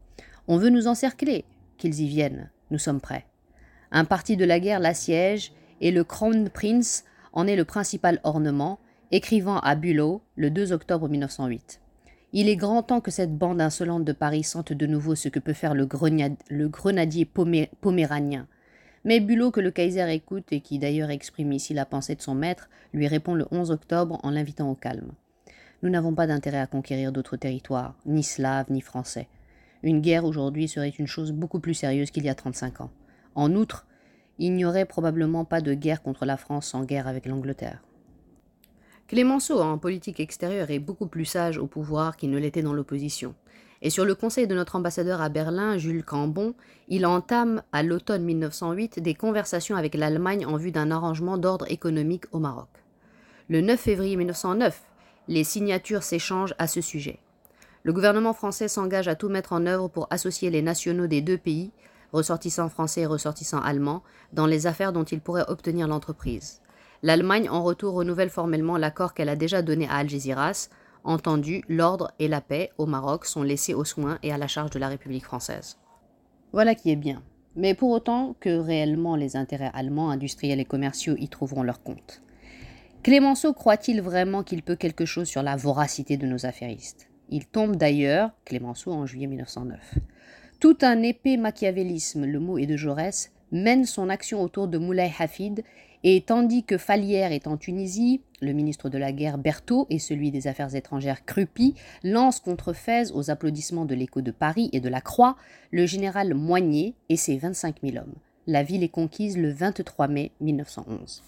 On 0.47 0.57
veut 0.57 0.71
nous 0.71 0.87
encercler, 0.87 1.45
qu'ils 1.77 2.01
y 2.01 2.09
viennent, 2.09 2.51
nous 2.71 2.79
sommes 2.79 3.01
prêts. 3.01 3.27
Un 3.91 4.05
parti 4.05 4.37
de 4.37 4.45
la 4.45 4.61
guerre 4.61 4.81
l'assiège 4.81 5.53
et 5.81 5.91
le 5.91 6.05
Crown 6.05 6.49
Prince 6.51 7.05
en 7.33 7.47
est 7.47 7.57
le 7.57 7.65
principal 7.65 8.21
ornement, 8.25 8.79
écrivant 9.13 9.59
à 9.61 9.75
Bülow 9.75 10.23
le 10.37 10.51
2 10.51 10.73
octobre 10.73 11.09
1908. 11.09 11.81
Il 12.35 12.49
est 12.49 12.57
grand 12.57 12.83
temps 12.83 13.01
que 13.01 13.11
cette 13.11 13.37
bande 13.37 13.61
insolente 13.61 14.05
de 14.05 14.13
Paris 14.13 14.45
sente 14.45 14.73
de 14.75 14.87
nouveau 14.87 15.15
ce 15.15 15.31
que 15.31 15.39
peut 15.39 15.55
faire 15.55 15.75
le, 15.75 15.87
grenadier 15.87 17.25
poméranien. 17.81 18.47
Mais 19.05 19.21
Bulot, 19.21 19.51
que 19.51 19.61
le 19.61 19.71
Kaiser 19.71 20.13
écoute 20.13 20.53
et 20.53 20.61
qui 20.61 20.79
d'ailleurs 20.79 21.09
exprime 21.09 21.53
ici 21.53 21.73
la 21.73 21.87
pensée 21.87 22.15
de 22.15 22.21
son 22.21 22.35
maître, 22.35 22.69
lui 22.93 23.07
répond 23.07 23.35
le 23.35 23.47
11 23.51 23.71
octobre 23.71 24.21
en 24.23 24.31
l'invitant 24.31 24.71
au 24.71 24.75
calme. 24.75 25.13
Nous 25.83 25.91
n'avons 25.91 26.15
pas 26.15 26.27
d'intérêt 26.27 26.59
à 26.59 26.67
conquérir 26.67 27.13
d'autres 27.13 27.37
territoires, 27.37 27.95
ni 28.05 28.25
slaves, 28.25 28.71
ni 28.71 28.81
français. 28.81 29.29
Une 29.85 30.01
guerre 30.01 30.25
aujourd'hui 30.25 30.67
serait 30.67 30.89
une 30.89 31.07
chose 31.07 31.31
beaucoup 31.31 31.61
plus 31.61 31.75
sérieuse 31.75 32.11
qu'il 32.11 32.25
y 32.25 32.29
a 32.29 32.35
35 32.35 32.81
ans. 32.81 32.91
En 33.37 33.55
outre, 33.55 33.87
il 34.39 34.55
n'y 34.55 34.65
aurait 34.65 34.87
probablement 34.87 35.45
pas 35.45 35.61
de 35.61 35.75
guerre 35.75 36.03
contre 36.03 36.25
la 36.25 36.37
France 36.37 36.67
sans 36.67 36.85
guerre 36.85 37.07
avec 37.07 37.27
l'Angleterre. 37.27 37.83
Clémenceau, 39.07 39.61
en 39.61 39.79
politique 39.79 40.21
extérieure, 40.21 40.71
est 40.71 40.81
beaucoup 40.81 41.07
plus 41.07 41.25
sage 41.25 41.59
au 41.59 41.67
pouvoir 41.67 42.17
qu'il 42.17 42.31
ne 42.31 42.39
l'était 42.39 42.63
dans 42.63 42.75
l'opposition. 42.75 43.35
Et 43.81 43.91
sur 43.91 44.05
le 44.05 44.17
conseil 44.17 44.49
de 44.49 44.55
notre 44.57 44.75
ambassadeur 44.75 45.23
à 45.23 45.29
Berlin, 45.29 45.79
Jules 45.79 46.05
Cambon, 46.05 46.55
il 46.89 47.07
entame 47.07 47.63
à 47.73 47.85
l'automne 47.85 48.25
1908 48.25 49.01
des 49.01 49.15
conversations 49.15 49.77
avec 49.77 49.95
l'Allemagne 49.95 50.45
en 50.45 50.57
vue 50.57 50.73
d'un 50.73 50.91
arrangement 50.91 51.39
d'ordre 51.39 51.71
économique 51.71 52.25
au 52.33 52.41
Maroc. 52.41 52.69
Le 53.49 53.61
9 53.61 53.79
février 53.79 54.17
1909, 54.17 54.83
les 55.29 55.45
signatures 55.45 56.03
s'échangent 56.03 56.55
à 56.59 56.67
ce 56.67 56.81
sujet. 56.81 57.21
Le 57.85 57.93
gouvernement 57.93 58.33
français 58.33 58.69
s'engage 58.69 59.09
à 59.09 59.15
tout 59.15 59.29
mettre 59.29 59.53
en 59.53 59.67
œuvre 59.67 59.89
pour 59.89 60.09
associer 60.11 60.51
les 60.51 60.63
nationaux 60.63 61.07
des 61.07 61.21
deux 61.21 61.39
pays, 61.39 61.71
ressortissants 62.13 62.69
français 62.69 63.03
et 63.03 63.07
ressortissants 63.07 63.61
allemands, 63.61 64.03
dans 64.33 64.47
les 64.47 64.67
affaires 64.67 64.93
dont 64.93 65.05
ils 65.05 65.21
pourraient 65.21 65.49
obtenir 65.49 65.87
l'entreprise. 65.87 66.61
L'Allemagne, 67.03 67.49
en 67.49 67.63
retour, 67.63 67.95
renouvelle 67.95 68.31
formellement 68.31 68.77
l'accord 68.77 69.15
qu'elle 69.15 69.29
a 69.29 69.37
déjà 69.37 69.63
donné 69.63 69.87
à 69.89 69.97
Algésiras. 69.97 70.69
Entendu, 71.05 71.63
l'ordre 71.69 72.11
et 72.19 72.27
la 72.27 72.41
paix 72.41 72.73
au 72.77 72.87
Maroc 72.87 73.25
sont 73.25 73.43
laissés 73.43 73.75
aux 73.75 73.85
soins 73.85 74.19
et 74.23 74.33
à 74.33 74.39
la 74.39 74.49
charge 74.49 74.71
de 74.71 74.81
la 74.81 74.89
République 74.89 75.25
française. 75.25 75.79
Voilà 76.53 76.75
qui 76.75 76.91
est 76.91 76.97
bien. 76.97 77.23
Mais 77.55 77.75
pour 77.75 77.91
autant 77.91 78.35
que 78.41 78.59
réellement 78.59 79.15
les 79.15 79.37
intérêts 79.37 79.71
allemands, 79.75 80.11
industriels 80.11 80.61
et 80.61 80.65
commerciaux 80.65 81.15
y 81.19 81.29
trouveront 81.29 81.63
leur 81.63 81.83
compte? 81.83 82.23
Clémenceau 83.09 83.55
croit-il 83.55 84.03
vraiment 84.03 84.43
qu'il 84.43 84.63
peut 84.63 84.77
quelque 84.77 85.07
chose 85.07 85.29
sur 85.29 85.43
la 85.43 85.57
voracité 85.57 86.19
de 86.19 86.27
nos 86.27 86.45
affairistes? 86.45 87.09
Il 87.31 87.47
tombe 87.47 87.75
d'ailleurs, 87.75 88.33
Clémenceau 88.45 88.93
en 88.93 89.07
juillet 89.07 89.27
1909. 89.27 89.95
Tout 90.61 90.77
un 90.83 91.01
épais 91.01 91.39
machiavélisme, 91.39 92.27
le 92.27 92.39
mot 92.39 92.59
est 92.59 92.67
de 92.67 92.77
Jaurès, 92.77 93.33
mène 93.51 93.87
son 93.87 94.11
action 94.11 94.43
autour 94.43 94.69
de 94.69 94.77
Moulay 94.77 95.11
Hafid, 95.19 95.65
et 96.05 96.21
tandis 96.21 96.65
que 96.65 96.77
Falière 96.77 97.33
est 97.33 97.47
en 97.47 97.57
Tunisie, 97.57 98.21
le 98.43 98.53
ministre 98.53 98.91
de 98.91 98.99
la 98.99 99.11
guerre 99.11 99.39
Berthaud 99.39 99.87
et 99.89 99.99
celui 99.99 100.31
des 100.31 100.47
Affaires 100.47 100.75
étrangères 100.75 101.25
Crupi 101.25 101.77
lancent 102.05 102.41
contre 102.41 102.75
Fès 102.75 103.11
aux 103.13 103.31
applaudissements 103.31 103.87
de 103.87 103.95
l'écho 103.95 104.21
de 104.21 104.33
Paris 104.33 104.69
et 104.75 104.81
de 104.81 104.89
la 104.91 105.01
Croix 105.01 105.39
le 105.71 105.87
général 105.87 106.35
Moignet 106.35 106.93
et 107.09 107.17
ses 107.17 107.39
25 107.39 107.77
000 107.83 107.97
hommes. 107.97 108.17
La 108.47 108.63
ville 108.63 108.83
est 108.83 108.91
conquise 108.91 109.39
le 109.39 109.51
23 109.51 110.09
mai 110.09 110.33
1911. 110.43 111.23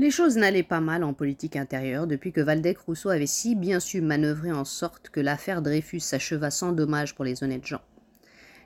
Les 0.00 0.10
choses 0.10 0.38
n'allaient 0.38 0.62
pas 0.62 0.80
mal 0.80 1.04
en 1.04 1.12
politique 1.12 1.56
intérieure 1.56 2.06
depuis 2.06 2.32
que 2.32 2.40
Waldeck-Rousseau 2.40 3.10
avait 3.10 3.26
si 3.26 3.54
bien 3.54 3.80
su 3.80 4.00
manœuvrer 4.00 4.50
en 4.50 4.64
sorte 4.64 5.10
que 5.10 5.20
l'affaire 5.20 5.60
Dreyfus 5.60 6.00
s'acheva 6.00 6.50
sans 6.50 6.72
dommage 6.72 7.14
pour 7.14 7.26
les 7.26 7.44
honnêtes 7.44 7.66
gens. 7.66 7.82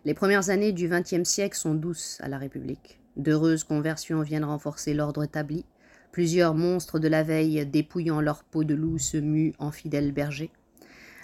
Les 0.05 0.15
premières 0.15 0.51
années 0.51 0.71
du 0.71 0.89
XXe 0.89 1.29
siècle 1.29 1.59
sont 1.59 1.75
douces 1.75 2.21
à 2.21 2.29
la 2.29 2.39
République. 2.39 3.01
D'heureuses 3.17 3.65
conversions 3.65 4.23
viennent 4.23 4.45
renforcer 4.45 4.95
l'ordre 4.95 5.25
établi. 5.25 5.65
Plusieurs 6.13 6.55
monstres 6.55 7.01
de 7.01 7.09
la 7.09 7.25
veille, 7.25 7.67
dépouillant 7.67 8.21
leur 8.21 8.45
peau 8.45 8.63
de 8.63 8.77
loup, 8.77 9.01
se 9.01 9.17
muent 9.17 9.55
en 9.59 9.73
fidèles 9.73 10.13
bergers. 10.13 10.53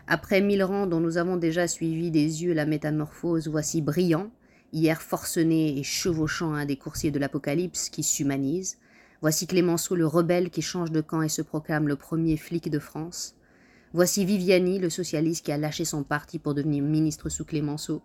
Après 0.08 0.40
mille 0.40 0.64
rangs 0.64 0.88
dont 0.88 0.98
nous 0.98 1.18
avons 1.18 1.36
déjà 1.36 1.68
suivi 1.68 2.10
des 2.10 2.42
yeux 2.42 2.52
la 2.52 2.66
métamorphose, 2.66 3.46
voici 3.46 3.80
brillant, 3.80 4.32
hier 4.72 5.00
forcené 5.02 5.78
et 5.78 5.84
chevauchant 5.84 6.52
un 6.52 6.66
des 6.66 6.76
coursiers 6.76 7.12
de 7.12 7.20
l'Apocalypse 7.20 7.90
qui 7.90 8.02
s'humanise, 8.02 8.76
Voici 9.22 9.46
Clémenceau 9.46 9.96
le 9.96 10.06
rebelle 10.06 10.48
qui 10.48 10.62
change 10.62 10.92
de 10.92 11.02
camp 11.02 11.20
et 11.20 11.28
se 11.28 11.42
proclame 11.42 11.88
le 11.88 11.96
premier 11.96 12.38
flic 12.38 12.70
de 12.70 12.78
France. 12.78 13.34
Voici 13.92 14.24
Viviani, 14.24 14.78
le 14.78 14.88
socialiste 14.88 15.44
qui 15.44 15.52
a 15.52 15.58
lâché 15.58 15.84
son 15.84 16.04
parti 16.04 16.38
pour 16.38 16.54
devenir 16.54 16.82
ministre 16.82 17.28
sous 17.28 17.44
Clémenceau 17.44 18.00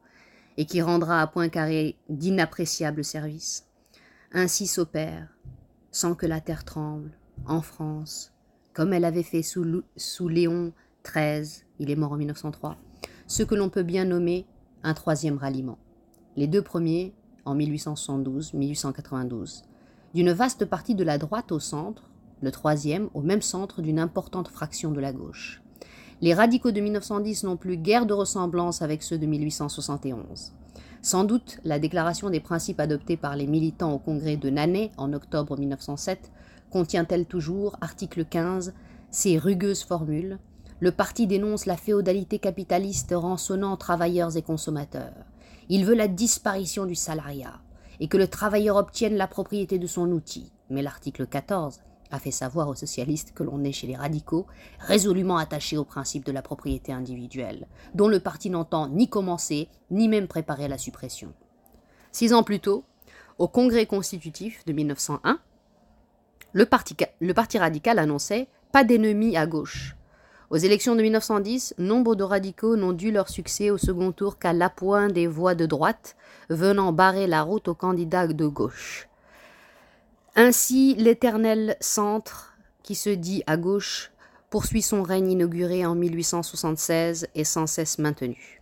et 0.58 0.66
qui 0.66 0.82
rendra 0.82 1.22
à 1.22 1.28
Poincaré 1.28 1.96
d'inappréciables 2.10 3.06
services. 3.06 3.66
Ainsi 4.34 4.68
s'opère, 4.68 5.30
sans 5.90 6.16
que 6.16 6.26
la 6.26 6.42
terre 6.42 6.66
tremble, 6.66 7.18
en 7.46 7.62
France, 7.62 8.34
comme 8.74 8.92
elle 8.92 9.06
avait 9.06 9.24
fait 9.24 9.44
sous, 9.44 9.84
sous 9.96 10.28
Léon 10.28 10.74
XIII, 11.06 11.64
il 11.80 11.92
est 11.92 11.96
mort 11.96 12.12
en 12.12 12.18
1903, 12.18 12.76
ce 13.26 13.44
que 13.44 13.56
l'on 13.56 13.70
peut 13.70 13.84
bien 13.84 14.04
nommer 14.04 14.46
un 14.84 14.94
troisième 14.94 15.38
ralliement. 15.38 15.80
Les 16.36 16.48
deux 16.48 16.62
premiers 16.62 17.16
en 17.46 17.56
1872-1892 17.56 19.64
d'une 20.16 20.32
vaste 20.32 20.64
partie 20.64 20.96
de 20.96 21.04
la 21.04 21.18
droite 21.18 21.52
au 21.52 21.60
centre, 21.60 22.04
le 22.42 22.50
troisième 22.50 23.10
au 23.14 23.22
même 23.22 23.42
centre 23.42 23.82
d'une 23.82 24.00
importante 24.00 24.48
fraction 24.48 24.92
de 24.92 25.02
la 25.02 25.12
gauche. 25.12 25.62
Les 26.22 26.34
radicaux 26.34 26.72
de 26.72 26.80
1910 26.80 27.44
n'ont 27.44 27.58
plus 27.58 27.76
guère 27.76 28.06
de 28.06 28.14
ressemblance 28.14 28.82
avec 28.82 29.04
ceux 29.04 29.18
de 29.18 29.26
1871. 29.26 30.54
Sans 31.02 31.26
doute, 31.26 31.60
la 31.66 31.80
déclaration 31.80 32.30
des 32.30 32.40
principes 32.40 32.80
adoptés 32.80 33.18
par 33.18 33.36
les 33.36 33.46
militants 33.46 33.92
au 33.92 34.00
congrès 34.00 34.38
de 34.38 34.50
Nanay 34.50 34.90
en 34.96 35.12
octobre 35.12 35.60
1907 35.60 36.32
contient-elle 36.70 37.26
toujours, 37.26 37.76
article 37.82 38.24
15, 38.24 38.74
ces 39.12 39.38
rugueuses 39.38 39.84
formules? 39.84 40.40
Le 40.80 40.94
parti 40.94 41.28
dénonce 41.28 41.66
la 41.66 41.76
féodalité 41.76 42.40
capitaliste 42.40 43.14
rançonnant 43.14 43.76
travailleurs 43.76 44.38
et 44.38 44.42
consommateurs. 44.42 45.26
Il 45.68 45.84
veut 45.84 45.94
la 45.94 46.08
disparition 46.08 46.86
du 46.86 46.96
salariat 46.96 47.60
et 48.00 48.08
que 48.08 48.18
le 48.18 48.28
travailleur 48.28 48.76
obtienne 48.78 49.16
la 49.16 49.28
propriété 49.28 49.80
de 49.80 49.88
son 49.88 50.12
outil. 50.12 50.52
Mais 50.70 50.82
l'article 50.82 51.28
14 51.28 51.82
a 52.12 52.20
fait 52.20 52.32
savoir 52.32 52.68
aux 52.68 52.76
socialistes 52.76 53.34
que 53.34 53.44
l'on 53.44 53.64
est 53.64 53.72
chez 53.72 53.88
les 53.88 53.96
radicaux 53.96 54.46
résolument 54.80 55.38
attachés 55.38 55.78
au 55.78 55.84
principe 55.84 56.26
de 56.26 56.32
la 56.32 56.42
propriété 56.42 56.92
individuelle, 56.92 57.68
dont 57.94 58.08
le 58.08 58.20
parti 58.20 58.50
n'entend 58.50 58.88
ni 58.90 59.10
commencer, 59.10 59.70
ni 59.92 60.08
même 60.08 60.28
préparer 60.28 60.68
la 60.68 60.78
suppression. 60.78 61.34
Six 62.12 62.34
ans 62.34 62.44
plus 62.44 62.60
tôt, 62.60 62.86
au 63.38 63.48
Congrès 63.48 63.86
constitutif 63.86 64.64
de 64.66 64.74
1901, 64.74 65.40
le 66.54 66.66
parti, 66.66 67.58
radical 67.58 68.00
annonçait 68.00 68.48
Pas 68.72 68.86
d'ennemis 68.86 69.36
à 69.36 69.46
gauche. 69.46 69.98
Aux 70.52 70.58
élections 70.58 70.96
de 70.96 71.02
1910, 71.02 71.76
nombre 71.80 72.16
de 72.16 72.24
radicaux 72.24 72.76
n'ont 72.76 72.94
dû 72.94 73.12
leur 73.12 73.30
succès 73.30 73.72
au 73.72 73.78
second 73.78 74.12
tour 74.12 74.38
qu'à 74.38 74.54
l'appoint 74.54 75.08
des 75.08 75.26
voix 75.26 75.56
de 75.56 75.66
droite, 75.66 76.16
venant 76.50 76.92
barrer 76.92 77.26
la 77.26 77.42
route 77.42 77.68
aux 77.68 77.74
candidats 77.74 78.28
de 78.28 78.46
gauche. 78.46 79.08
Ainsi, 80.36 80.94
l'éternel 80.96 81.76
centre, 81.80 82.54
qui 82.84 82.94
se 82.94 83.10
dit 83.10 83.42
à 83.48 83.58
gauche, 83.58 84.12
poursuit 84.52 84.84
son 84.84 85.02
règne 85.02 85.32
inauguré 85.32 85.84
en 85.84 85.96
1876 85.96 87.28
et 87.34 87.44
sans 87.44 87.66
cesse 87.66 87.98
maintenu. 87.98 88.62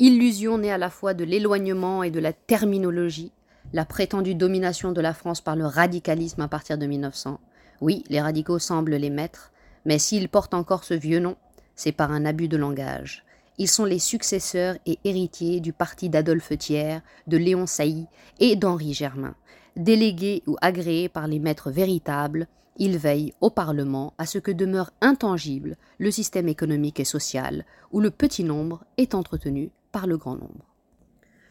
Illusion 0.00 0.58
née 0.58 0.72
à 0.72 0.78
la 0.78 0.90
fois 0.90 1.14
de 1.14 1.22
l'éloignement 1.22 2.02
et 2.02 2.10
de 2.10 2.18
la 2.18 2.32
terminologie, 2.32 3.30
la 3.72 3.84
prétendue 3.84 4.34
domination 4.34 4.90
de 4.90 5.00
la 5.00 5.14
France 5.14 5.40
par 5.40 5.54
le 5.54 5.66
radicalisme 5.66 6.40
à 6.40 6.48
partir 6.48 6.78
de 6.78 6.86
1900. 6.86 7.38
Oui, 7.80 8.02
les 8.08 8.20
radicaux 8.20 8.58
semblent 8.58 8.96
les 8.96 9.10
maîtres, 9.10 9.51
mais 9.84 9.98
s'ils 9.98 10.28
portent 10.28 10.54
encore 10.54 10.84
ce 10.84 10.94
vieux 10.94 11.20
nom, 11.20 11.36
c'est 11.74 11.92
par 11.92 12.12
un 12.12 12.24
abus 12.24 12.48
de 12.48 12.56
langage. 12.56 13.24
Ils 13.58 13.68
sont 13.68 13.84
les 13.84 13.98
successeurs 13.98 14.76
et 14.86 14.98
héritiers 15.04 15.60
du 15.60 15.72
parti 15.72 16.08
d'Adolphe 16.08 16.56
Thiers, 16.56 17.00
de 17.26 17.36
Léon 17.36 17.66
Sailly 17.66 18.06
et 18.40 18.56
d'Henri 18.56 18.94
Germain. 18.94 19.34
Délégués 19.76 20.42
ou 20.46 20.56
agréés 20.60 21.08
par 21.08 21.26
les 21.26 21.38
maîtres 21.38 21.70
véritables, 21.70 22.46
ils 22.78 22.96
veillent 22.96 23.34
au 23.40 23.50
Parlement 23.50 24.14
à 24.18 24.26
ce 24.26 24.38
que 24.38 24.50
demeure 24.50 24.90
intangible 25.00 25.76
le 25.98 26.10
système 26.10 26.48
économique 26.48 27.00
et 27.00 27.04
social, 27.04 27.64
où 27.90 28.00
le 28.00 28.10
petit 28.10 28.44
nombre 28.44 28.84
est 28.96 29.14
entretenu 29.14 29.70
par 29.92 30.06
le 30.06 30.16
grand 30.16 30.36
nombre. 30.36 30.66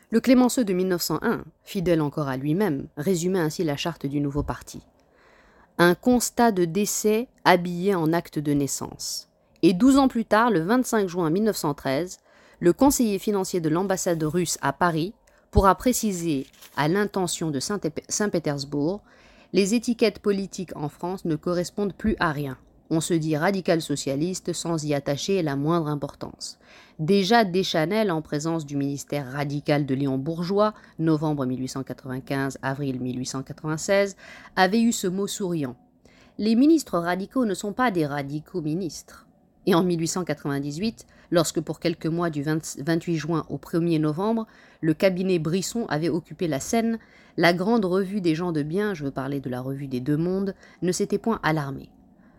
Le 0.09 0.19
Clémenceau 0.19 0.63
de 0.63 0.73
1901, 0.73 1.45
fidèle 1.63 2.01
encore 2.01 2.27
à 2.27 2.37
lui-même, 2.37 2.87
résumait 2.97 3.39
ainsi 3.39 3.63
la 3.63 3.77
charte 3.77 4.05
du 4.05 4.19
nouveau 4.19 4.43
parti 4.43 4.81
un 5.77 5.95
constat 5.95 6.51
de 6.51 6.65
décès 6.65 7.27
habillé 7.43 7.95
en 7.95 8.13
acte 8.13 8.39
de 8.39 8.53
naissance. 8.53 9.29
Et 9.61 9.73
douze 9.73 9.97
ans 9.97 10.07
plus 10.07 10.25
tard, 10.25 10.51
le 10.51 10.61
25 10.61 11.07
juin 11.07 11.29
1913, 11.29 12.19
le 12.59 12.73
conseiller 12.73 13.19
financier 13.19 13.59
de 13.59 13.69
l'ambassade 13.69 14.23
russe 14.23 14.57
à 14.61 14.73
Paris 14.73 15.13
pourra 15.49 15.75
préciser 15.75 16.47
à 16.75 16.87
l'intention 16.87 17.51
de 17.51 17.59
Saint-Pétersbourg 17.59 19.01
les 19.53 19.73
étiquettes 19.73 20.19
politiques 20.19 20.75
en 20.75 20.87
France 20.87 21.25
ne 21.25 21.35
correspondent 21.35 21.93
plus 21.93 22.15
à 22.19 22.31
rien. 22.31 22.57
On 22.93 22.99
se 22.99 23.13
dit 23.13 23.37
radical 23.37 23.81
socialiste 23.81 24.51
sans 24.51 24.83
y 24.83 24.93
attacher 24.93 25.41
la 25.43 25.55
moindre 25.55 25.87
importance. 25.87 26.59
Déjà 26.99 27.45
Deschanel, 27.45 28.11
en 28.11 28.21
présence 28.21 28.65
du 28.65 28.75
ministère 28.75 29.31
radical 29.31 29.85
de 29.85 29.95
Léon 29.95 30.17
Bourgeois, 30.17 30.73
novembre 30.99 31.45
1895, 31.45 32.57
avril 32.61 32.99
1896, 32.99 34.17
avait 34.57 34.81
eu 34.81 34.91
ce 34.91 35.07
mot 35.07 35.25
souriant. 35.25 35.77
Les 36.37 36.53
ministres 36.55 36.99
radicaux 36.99 37.45
ne 37.45 37.53
sont 37.53 37.71
pas 37.71 37.91
des 37.91 38.05
radicaux 38.05 38.61
ministres. 38.61 39.25
Et 39.65 39.73
en 39.73 39.83
1898, 39.83 41.05
lorsque 41.31 41.61
pour 41.61 41.79
quelques 41.79 42.07
mois 42.07 42.29
du 42.29 42.43
28 42.43 43.15
juin 43.15 43.45
au 43.47 43.55
1er 43.55 44.01
novembre, 44.01 44.47
le 44.81 44.93
cabinet 44.93 45.39
Brisson 45.39 45.85
avait 45.87 46.09
occupé 46.09 46.49
la 46.49 46.59
scène, 46.59 46.99
la 47.37 47.53
grande 47.53 47.85
revue 47.85 48.19
des 48.19 48.35
gens 48.35 48.51
de 48.51 48.63
bien, 48.63 48.93
je 48.95 49.05
veux 49.05 49.11
parler 49.11 49.39
de 49.39 49.49
la 49.49 49.61
revue 49.61 49.87
des 49.87 50.01
deux 50.01 50.17
mondes, 50.17 50.55
ne 50.81 50.91
s'était 50.91 51.17
point 51.17 51.39
alarmée. 51.41 51.89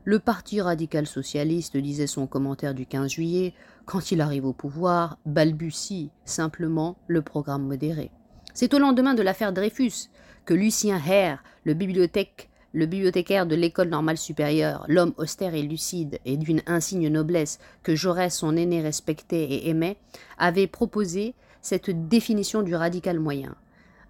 Le 0.05 0.19
Parti 0.19 0.61
radical 0.61 1.07
socialiste, 1.07 1.77
disait 1.77 2.09
son 2.09 2.27
commentaire 2.27 2.75
du 2.75 2.87
15 2.87 3.09
juillet, 3.09 3.55
quand 3.85 4.11
il 4.11 4.21
arrive 4.21 4.45
au 4.45 4.53
pouvoir, 4.53 5.17
balbutie 5.27 6.11
simplement 6.25 6.97
le 7.07 7.23
programme 7.23 7.69
modéré. 7.69 8.11
C'est 8.53 8.75
au 8.75 8.81
lendemain 8.81 9.15
de 9.15 9.23
l'affaire 9.23 9.53
Dreyfus 9.53 10.11
que 10.45 10.55
Lucien 10.55 10.97
Hare, 10.97 11.45
le 11.63 11.75
le 11.75 12.87
bibliothécaire 12.87 13.47
de 13.47 13.55
l'école 13.55 13.91
normale 13.91 14.19
supérieure, 14.19 14.85
l'homme 14.89 15.15
austère 15.19 15.55
et 15.55 15.63
lucide 15.63 16.19
et 16.25 16.37
d'une 16.37 16.63
insigne 16.67 17.09
noblesse 17.09 17.61
que 17.85 17.95
Jaurès, 17.95 18.35
son 18.35 18.57
aîné, 18.57 18.83
respectait 18.83 19.45
et 19.45 19.69
aimait, 19.69 19.99
avait 20.37 20.67
proposé 20.67 21.37
cette 21.61 22.09
définition 22.09 22.63
du 22.63 22.75
radical 22.75 23.21
moyen. 23.21 23.55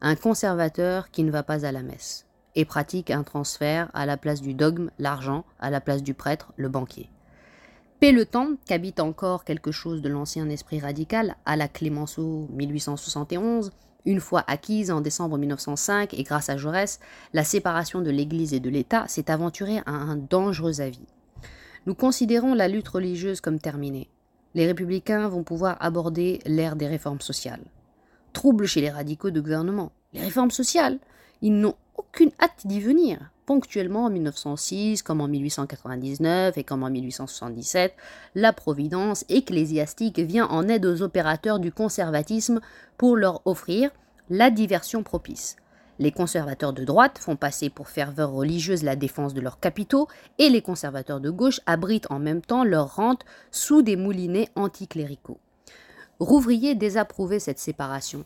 Un 0.00 0.16
conservateur 0.16 1.11
qui 1.11 1.22
ne 1.22 1.30
va 1.30 1.42
pas 1.42 1.66
à 1.66 1.72
la 1.72 1.82
messe 1.82 2.25
et 2.54 2.64
pratique 2.64 3.11
un 3.11 3.23
transfert 3.23 3.90
à 3.94 4.06
la 4.06 4.16
place 4.16 4.40
du 4.40 4.54
dogme, 4.54 4.90
l'argent, 4.99 5.44
à 5.59 5.71
la 5.71 5.80
place 5.80 6.02
du 6.02 6.14
prêtre, 6.14 6.52
le 6.56 6.68
banquier. 6.68 7.09
Temps 8.30 8.56
qu'habite 8.66 8.99
encore 8.99 9.44
quelque 9.44 9.71
chose 9.71 10.02
de 10.02 10.09
l'ancien 10.09 10.49
esprit 10.49 10.80
radical 10.80 11.37
à 11.47 11.56
la 11.56 11.68
Clémenceau 11.68 12.49
1871, 12.52 13.71
une 14.06 14.18
fois 14.18 14.42
acquise 14.49 14.90
en 14.90 15.00
décembre 15.00 15.38
1905 15.38 16.14
et 16.14 16.25
grâce 16.25 16.49
à 16.49 16.56
Jaurès, 16.56 16.99
la 17.32 17.44
séparation 17.44 18.00
de 18.00 18.11
l'Église 18.11 18.54
et 18.54 18.61
de 18.61 18.71
l'État 18.71 19.06
s'est 19.06 19.30
aventurée 19.30 19.78
à 19.87 19.92
un 19.92 20.16
dangereux 20.16 20.80
avis. 20.80 21.06
Nous 21.87 21.94
considérons 21.94 22.54
la 22.54 22.68
lutte 22.68 22.88
religieuse 22.88 23.40
comme 23.40 23.61
terminée. 23.61 24.09
Les 24.54 24.66
républicains 24.66 25.28
vont 25.28 25.44
pouvoir 25.44 25.76
aborder 25.80 26.40
l'ère 26.44 26.75
des 26.76 26.88
réformes 26.88 27.21
sociales. 27.21 27.64
Trouble 28.32 28.66
chez 28.66 28.80
les 28.80 28.90
radicaux 28.90 29.30
de 29.30 29.40
gouvernement. 29.40 29.92
Les 30.12 30.21
réformes 30.21 30.50
sociales 30.50 30.99
Ils 31.42 31.58
n'ont 31.58 31.75
aucune 31.96 32.30
hâte 32.40 32.66
d'y 32.66 32.80
venir. 32.80 33.18
Ponctuellement 33.46 34.04
en 34.04 34.11
1906, 34.11 35.02
comme 35.02 35.20
en 35.20 35.26
1899 35.26 36.56
et 36.56 36.62
comme 36.62 36.84
en 36.84 36.90
1877, 36.90 37.94
la 38.37 38.52
Providence 38.52 39.25
ecclésiastique 39.28 40.20
vient 40.20 40.46
en 40.46 40.68
aide 40.68 40.87
aux 40.87 41.02
opérateurs 41.02 41.58
du 41.58 41.72
conservatisme 41.72 42.61
pour 42.96 43.16
leur 43.16 43.42
offrir 43.44 43.90
la 44.30 44.50
diversion 44.50 45.02
propice. 45.02 45.56
Les 45.99 46.12
conservateurs 46.12 46.72
de 46.72 46.84
droite 46.84 47.18
font 47.18 47.37
passer 47.37 47.70
pour 47.70 47.88
ferveur 47.88 48.30
religieuse 48.30 48.84
la 48.84 48.96
défense 48.96 49.34
de 49.34 49.40
leurs 49.40 49.58
capitaux 49.58 50.06
et 50.38 50.49
les 50.49 50.62
conservateurs 50.62 51.20
de 51.20 51.30
gauche 51.30 51.61
abritent 51.66 52.11
en 52.11 52.20
même 52.20 52.40
temps 52.40 52.64
leur 52.64 52.94
rente 52.94 53.25
sous 53.50 53.82
des 53.82 53.96
moulinets 53.96 54.49
anticléricaux. 54.54 55.38
Rouvrier 56.20 56.76
désapprouvait 56.76 57.40
cette 57.40 57.58
séparation 57.58 58.25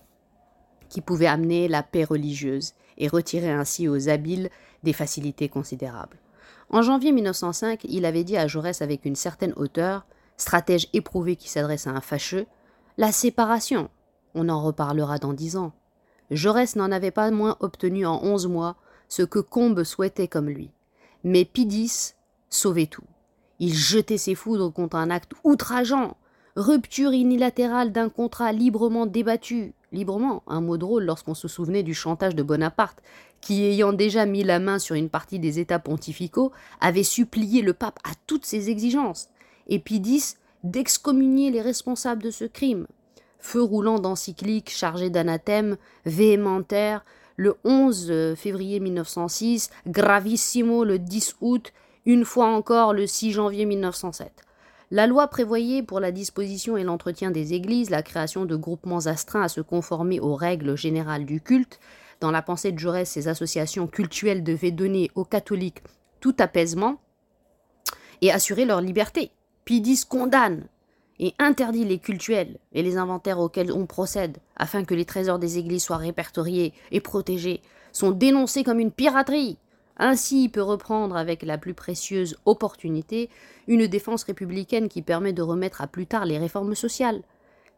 qui 0.88 1.00
pouvait 1.00 1.26
amener 1.26 1.66
la 1.66 1.82
paix 1.82 2.04
religieuse 2.04 2.75
et 2.99 3.09
retirer 3.09 3.50
ainsi 3.50 3.88
aux 3.88 4.09
habiles 4.09 4.50
des 4.83 4.93
facilités 4.93 5.49
considérables. 5.49 6.19
En 6.71 6.83
janvier 6.83 7.12
1905, 7.12 7.85
il 7.85 8.05
avait 8.05 8.25
dit 8.25 8.37
à 8.37 8.47
Jaurès 8.47 8.83
avec 8.83 9.05
une 9.05 9.17
certaine 9.17 9.53
hauteur, 9.57 10.07
stratège 10.37 10.88
éprouvé 10.93 11.37
qui 11.37 11.49
s'adresse 11.49 11.87
à 11.87 11.91
un 11.91 12.00
fâcheux, 12.00 12.47
La 12.99 13.12
séparation. 13.12 13.91
On 14.35 14.49
en 14.49 14.62
reparlera 14.62 15.19
dans 15.19 15.33
dix 15.33 15.57
ans. 15.57 15.73
Jaurès 16.31 16.76
n'en 16.76 16.91
avait 16.91 17.11
pas 17.11 17.31
moins 17.31 17.57
obtenu 17.61 18.07
en 18.07 18.23
onze 18.23 18.47
mois 18.47 18.76
ce 19.09 19.23
que 19.23 19.38
Combes 19.38 19.85
souhaitait 19.85 20.29
comme 20.29 20.49
lui. 20.49 20.71
Mais 21.25 21.45
Pidis 21.45 22.15
sauvait 22.50 22.87
tout. 22.87 23.05
Il 23.59 23.75
jetait 23.75 24.19
ses 24.19 24.35
foudres 24.35 24.73
contre 24.73 24.97
un 24.97 25.11
acte 25.11 25.33
outrageant, 25.45 26.17
rupture 26.57 27.12
unilatérale 27.12 27.93
d'un 27.93 28.09
contrat 28.09 28.53
librement 28.53 29.07
débattu, 29.07 29.75
librement, 29.97 30.43
un 30.47 30.61
mot 30.61 30.76
drôle 30.76 31.05
lorsqu'on 31.05 31.35
se 31.35 31.49
souvenait 31.49 31.83
du 31.83 31.95
chantage 31.95 32.37
de 32.37 32.43
Bonaparte, 32.43 33.02
qui, 33.41 33.65
ayant 33.65 33.93
déjà 33.93 34.26
mis 34.26 34.45
la 34.45 34.61
main 34.61 34.78
sur 34.78 34.95
une 34.95 35.09
partie 35.09 35.39
des 35.39 35.59
États 35.59 35.78
pontificaux, 35.78 36.52
avait 36.80 37.02
supplié 37.02 37.63
le 37.63 37.73
pape 37.73 37.99
à 38.04 38.13
toutes 38.26 38.47
ses 38.47 38.71
exigences, 38.71 39.28
et 39.67 39.78
Pidis 39.78 40.37
d'excommunier 40.63 41.50
les 41.50 41.63
responsables 41.63 42.23
de 42.23 42.30
ce 42.30 42.45
crime. 42.45 42.87
Feu 43.39 43.63
roulant 43.63 43.99
d'encycliques 43.99 44.71
chargées 44.71 45.11
d'anathèmes 45.11 45.76
véhémentaires, 46.04 47.04
le 47.37 47.56
11 47.65 48.35
février 48.37 48.80
1906, 48.80 49.71
gravissimo 49.87 50.85
le 50.85 50.99
10 50.99 51.37
août, 51.41 51.73
une 52.06 52.25
fois 52.25 52.47
encore 52.47 52.93
le 52.93 53.06
6 53.06 53.32
janvier 53.32 53.67
1907. 53.67 54.46
La 54.92 55.08
loi 55.08 55.26
prévoyait 55.26 55.82
pour 55.82 55.99
la 55.99 56.12
disposition 56.12 56.76
et 56.76 56.84
l'entretien 56.84 57.32
des 57.32 57.54
églises 57.54 57.90
la 57.90 58.04
création 58.04 58.44
de 58.44 58.54
groupements 58.54 59.06
astreints 59.06 59.42
à 59.42 59.49
se 59.49 59.60
conformer 59.60 60.20
aux 60.20 60.36
règles 60.36 60.76
générales 60.76 61.25
du 61.25 61.40
culte. 61.40 61.80
Dans 62.20 62.30
la 62.30 62.40
pensée 62.40 62.70
de 62.70 62.78
Jaurès, 62.78 63.08
ces 63.08 63.26
associations 63.26 63.88
cultuelles 63.88 64.44
devaient 64.44 64.70
donner 64.70 65.10
aux 65.16 65.25
catholiques 65.25 65.82
tout 66.20 66.36
apaisement 66.38 67.00
et 68.22 68.30
assurer 68.30 68.64
leur 68.64 68.80
liberté. 68.80 69.32
Pidis 69.64 70.04
condamne 70.08 70.68
et 71.18 71.34
interdit 71.40 71.84
les 71.84 71.99
cultuels 71.99 72.58
et 72.72 72.82
les 72.82 72.96
inventaires 72.96 73.40
auxquels 73.40 73.72
on 73.72 73.86
procède 73.86 74.38
afin 74.56 74.84
que 74.84 74.94
les 74.94 75.04
trésors 75.04 75.40
des 75.40 75.58
églises 75.58 75.82
soient 75.82 75.96
répertoriés 75.96 76.72
et 76.92 77.00
protégés 77.00 77.60
sont 77.90 78.12
dénoncés 78.12 78.62
comme 78.62 78.78
une 78.78 78.92
piraterie. 78.92 79.58
Ainsi 79.99 80.49
peut 80.49 80.63
reprendre 80.63 81.17
avec 81.17 81.43
la 81.43 81.59
plus 81.59 81.75
précieuse 81.75 82.37
opportunité 82.45 83.30
une 83.67 83.87
défense 83.87 84.25
républicaine 84.25 84.89
qui 84.89 85.02
permet 85.02 85.32
de 85.32 85.43
remettre 85.43 85.80
à 85.80 85.87
plus 85.87 86.06
tard 86.06 86.26
les 86.26 86.39
réformes 86.39 86.75
sociales. 86.75 87.23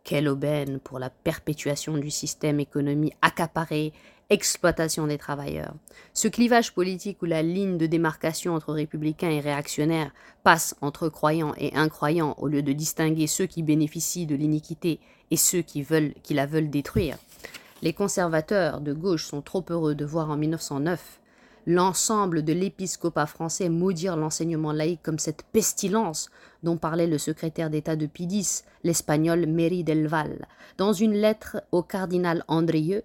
Quelle 0.05 0.29
aubaine 0.29 0.81
pour 0.81 0.99
la 0.99 1.11
perpétuation 1.11 1.97
du 1.97 2.11
système 2.11 2.61
économique 2.61 3.17
accaparé, 3.23 3.93
exploitation 4.31 5.07
des 5.07 5.19
travailleurs. 5.19 5.75
Ce 6.13 6.29
clivage 6.29 6.75
politique 6.75 7.23
où 7.23 7.25
la 7.25 7.43
ligne 7.43 7.79
de 7.79 7.87
démarcation 7.87 8.55
entre 8.55 8.73
républicains 8.73 9.31
et 9.31 9.41
réactionnaires 9.41 10.13
passe 10.43 10.75
entre 10.81 11.09
croyants 11.09 11.55
et 11.57 11.75
incroyants 11.75 12.35
au 12.39 12.47
lieu 12.47 12.63
de 12.63 12.73
distinguer 12.73 13.27
ceux 13.27 13.47
qui 13.47 13.63
bénéficient 13.63 14.27
de 14.27 14.35
l'iniquité 14.35 15.01
et 15.31 15.37
ceux 15.37 15.63
qui, 15.63 15.83
veulent, 15.83 16.15
qui 16.23 16.35
la 16.35 16.47
veulent 16.47 16.71
détruire. 16.71 17.17
Les 17.81 17.93
conservateurs 17.93 18.81
de 18.81 18.93
gauche 18.93 19.25
sont 19.25 19.41
trop 19.41 19.65
heureux 19.71 19.95
de 19.95 20.05
voir 20.05 20.31
en 20.31 20.37
1909 20.37 21.21
l'ensemble 21.69 22.45
de 22.45 22.55
l'épiscopat 22.55 23.27
français 23.27 23.69
maudire 23.69 24.17
l'enseignement 24.17 24.73
laïque 24.73 25.03
comme 25.03 25.19
cette 25.19 25.43
pestilence 25.53 26.31
dont 26.63 26.79
parlait 26.79 27.07
le 27.07 27.19
secrétaire 27.19 27.69
d'État 27.69 27.95
de 27.95 28.07
Pidis, 28.07 28.63
l'espagnol 28.85 29.45
Méry 29.45 29.85
del 29.85 30.07
Val, 30.07 30.47
dans 30.79 30.95
une 30.95 31.13
lettre 31.13 31.63
au 31.71 31.83
cardinal 31.83 32.43
Andrieux, 32.49 33.03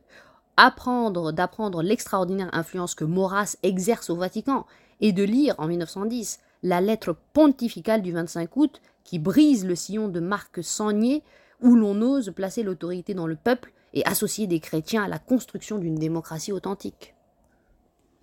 apprendre 0.55 1.33
d'apprendre 1.33 1.83
l'extraordinaire 1.83 2.49
influence 2.53 2.95
que 2.95 3.03
Maurras 3.03 3.57
exerce 3.63 4.09
au 4.09 4.15
Vatican 4.15 4.65
et 5.01 5.11
de 5.11 5.23
lire 5.23 5.55
en 5.57 5.67
1910 5.67 6.39
la 6.63 6.79
lettre 6.79 7.17
pontificale 7.33 8.01
du 8.01 8.13
25 8.13 8.55
août 8.55 8.81
qui 9.03 9.19
brise 9.19 9.65
le 9.65 9.75
sillon 9.75 10.07
de 10.07 10.21
Marc 10.21 10.63
Sangnier 10.63 11.21
où 11.61 11.75
l'on 11.75 12.01
ose 12.01 12.31
placer 12.33 12.63
l'autorité 12.63 13.13
dans 13.13 13.27
le 13.27 13.35
peuple 13.35 13.73
et 13.93 14.05
associer 14.05 14.47
des 14.47 14.61
chrétiens 14.61 15.03
à 15.03 15.09
la 15.09 15.19
construction 15.19 15.79
d'une 15.79 15.95
démocratie 15.95 16.53
authentique. 16.53 17.12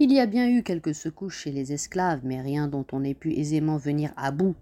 Il 0.03 0.11
y 0.15 0.19
a 0.19 0.25
bien 0.25 0.49
eu 0.49 0.63
quelques 0.63 0.95
secousses 0.95 1.35
chez 1.35 1.53
les 1.53 1.75
esclaves, 1.75 2.23
mais 2.25 2.41
rien 2.41 2.69
dont 2.69 2.87
on 2.91 3.05
ait 3.05 3.13
pu 3.13 3.35
aisément 3.35 3.77
venir 3.77 4.15
à 4.17 4.31
bout. 4.31 4.55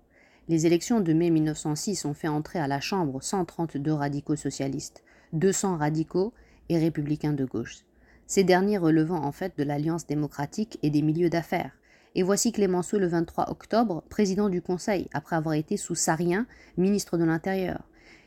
Les 0.49 0.67
élections 0.67 0.99
de 0.99 1.13
mai 1.13 1.31
1906 1.31 2.07
ont 2.07 2.13
fait 2.13 2.27
entrer 2.27 2.59
à 2.59 2.67
la 2.67 2.81
Chambre 2.81 3.23
132 3.23 3.93
radicaux 3.93 4.35
socialistes, 4.35 5.05
200 5.35 5.77
radicaux 5.77 6.33
et 6.69 6.77
républicains 6.77 7.35
de 7.35 7.45
gauche. 7.45 7.85
Ces 8.27 8.43
derniers 8.43 8.79
relevant 8.79 9.23
en 9.23 9.31
fait 9.31 9.57
de 9.57 9.63
l'Alliance 9.63 10.09
démocratique 10.09 10.77
et 10.83 10.91
des 10.91 11.03
milieux 11.03 11.31
d'affaires. 11.31 11.79
Et 12.17 12.25
voici 12.25 12.51
Clémenceau 12.51 12.99
le 12.99 13.07
23 13.07 13.49
octobre, 13.49 14.03
président 14.09 14.49
du 14.49 14.61
Conseil, 14.61 15.09
après 15.13 15.37
avoir 15.37 15.55
été 15.55 15.77
sous 15.77 15.95
Sarien, 15.95 16.49
ministre 16.77 17.17
de 17.17 17.23
l'Intérieur. 17.23 17.85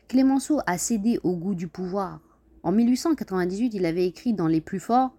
Clémenceau 0.08 0.60
a 0.66 0.78
cédé 0.78 1.20
au 1.24 1.36
goût 1.36 1.54
du 1.54 1.68
pouvoir. 1.68 2.22
En 2.62 2.72
1898, 2.72 3.74
il 3.74 3.84
avait 3.84 4.06
écrit 4.06 4.32
dans 4.32 4.46
Les 4.46 4.62
plus 4.62 4.80
forts 4.80 5.14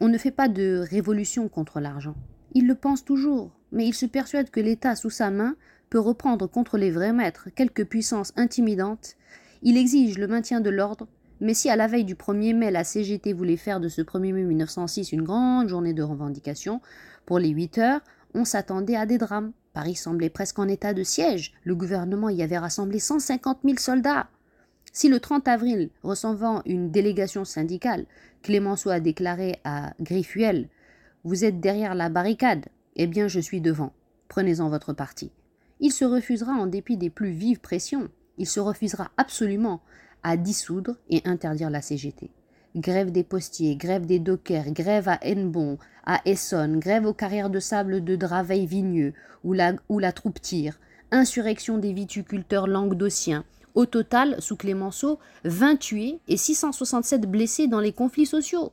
on 0.00 0.08
ne 0.08 0.18
fait 0.18 0.30
pas 0.30 0.48
de 0.48 0.84
révolution 0.88 1.48
contre 1.48 1.80
l'argent. 1.80 2.14
Il 2.54 2.66
le 2.66 2.74
pense 2.74 3.04
toujours, 3.04 3.50
mais 3.72 3.86
il 3.86 3.94
se 3.94 4.06
persuade 4.06 4.50
que 4.50 4.60
l'État 4.60 4.96
sous 4.96 5.10
sa 5.10 5.30
main 5.30 5.56
peut 5.90 5.98
reprendre 5.98 6.46
contre 6.46 6.78
les 6.78 6.90
vrais 6.90 7.12
maîtres 7.12 7.48
quelque 7.54 7.82
puissance 7.82 8.32
intimidante. 8.36 9.16
Il 9.62 9.76
exige 9.76 10.18
le 10.18 10.28
maintien 10.28 10.60
de 10.60 10.70
l'ordre, 10.70 11.08
mais 11.40 11.54
si 11.54 11.70
à 11.70 11.76
la 11.76 11.86
veille 11.86 12.04
du 12.04 12.14
1er 12.14 12.54
mai 12.54 12.70
la 12.70 12.84
CGT 12.84 13.32
voulait 13.32 13.56
faire 13.56 13.80
de 13.80 13.88
ce 13.88 14.02
1er 14.02 14.32
mai 14.32 14.44
1906 14.44 15.12
une 15.12 15.22
grande 15.22 15.68
journée 15.68 15.94
de 15.94 16.02
revendication, 16.02 16.80
pour 17.26 17.38
les 17.38 17.50
8 17.50 17.78
heures, 17.78 18.00
on 18.34 18.44
s'attendait 18.44 18.96
à 18.96 19.06
des 19.06 19.18
drames. 19.18 19.52
Paris 19.72 19.94
semblait 19.94 20.30
presque 20.30 20.58
en 20.58 20.68
état 20.68 20.94
de 20.94 21.02
siège. 21.02 21.52
Le 21.64 21.74
gouvernement 21.74 22.28
y 22.28 22.42
avait 22.42 22.58
rassemblé 22.58 22.98
150 22.98 23.58
000 23.64 23.76
soldats. 23.78 24.28
Si 24.92 25.08
le 25.08 25.20
30 25.20 25.48
avril, 25.48 25.90
recevant 26.02 26.62
une 26.64 26.90
délégation 26.90 27.44
syndicale, 27.44 28.06
Clémenceau 28.42 28.90
a 28.90 29.00
déclaré 29.00 29.60
à 29.64 29.92
Griffuel 30.00 30.68
Vous 31.24 31.44
êtes 31.44 31.60
derrière 31.60 31.94
la 31.94 32.08
barricade 32.08 32.66
Eh 32.96 33.06
bien, 33.06 33.28
je 33.28 33.40
suis 33.40 33.60
devant. 33.60 33.92
Prenez-en 34.28 34.68
votre 34.68 34.92
parti. 34.92 35.30
il 35.80 35.92
se 35.92 36.04
refusera 36.04 36.52
en 36.52 36.66
dépit 36.66 36.96
des 36.96 37.10
plus 37.10 37.30
vives 37.30 37.60
pressions, 37.60 38.08
il 38.36 38.46
se 38.46 38.60
refusera 38.60 39.10
absolument 39.16 39.80
à 40.22 40.36
dissoudre 40.36 40.96
et 41.08 41.22
interdire 41.24 41.70
la 41.70 41.80
CGT. 41.80 42.30
Grève 42.76 43.10
des 43.10 43.24
postiers, 43.24 43.76
grève 43.76 44.06
des 44.06 44.18
dockers, 44.18 44.70
grève 44.72 45.08
à 45.08 45.18
Hennebon, 45.22 45.78
à 46.04 46.20
Essonne, 46.24 46.78
grève 46.78 47.06
aux 47.06 47.14
carrières 47.14 47.50
de 47.50 47.60
sable 47.60 48.04
de 48.04 48.16
Draveil-Vigneux, 48.16 49.14
où 49.44 49.52
la, 49.52 49.74
où 49.88 49.98
la 49.98 50.12
troupe 50.12 50.40
tire, 50.40 50.78
insurrection 51.10 51.78
des 51.78 51.92
viticulteurs 51.92 52.66
languedociens. 52.66 53.44
Au 53.78 53.86
total, 53.86 54.34
sous 54.40 54.56
Clémenceau, 54.56 55.20
20 55.44 55.76
tués 55.76 56.18
et 56.26 56.36
667 56.36 57.30
blessés 57.30 57.68
dans 57.68 57.78
les 57.78 57.92
conflits 57.92 58.26
sociaux. 58.26 58.72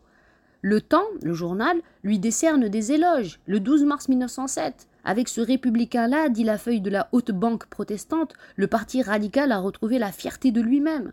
Le 0.64 0.82
Temps, 0.82 1.06
le 1.22 1.36
journal, 1.36 1.80
lui 2.02 2.18
décerne 2.18 2.70
des 2.70 2.92
éloges 2.92 3.40
le 3.46 3.60
12 3.60 3.84
mars 3.84 4.10
1907. 4.10 4.88
Avec 5.04 5.30
ce 5.30 5.42
républicain-là, 5.42 6.30
dit 6.30 6.44
la 6.44 6.58
feuille 6.58 6.82
de 6.82 6.90
la 6.90 7.08
haute 7.12 7.30
banque 7.30 7.68
protestante, 7.68 8.34
le 8.56 8.66
parti 8.66 9.04
radical 9.04 9.52
a 9.52 9.60
retrouvé 9.60 10.00
la 10.00 10.12
fierté 10.12 10.52
de 10.52 10.60
lui-même. 10.60 11.12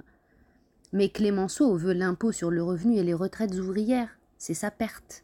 Mais 0.94 1.10
Clémenceau 1.10 1.76
veut 1.76 1.92
l'impôt 1.92 2.32
sur 2.32 2.50
le 2.50 2.62
revenu 2.62 2.96
et 2.96 3.02
les 3.02 3.12
retraites 3.12 3.56
ouvrières. 3.56 4.16
C'est 4.38 4.54
sa 4.54 4.70
perte. 4.70 5.22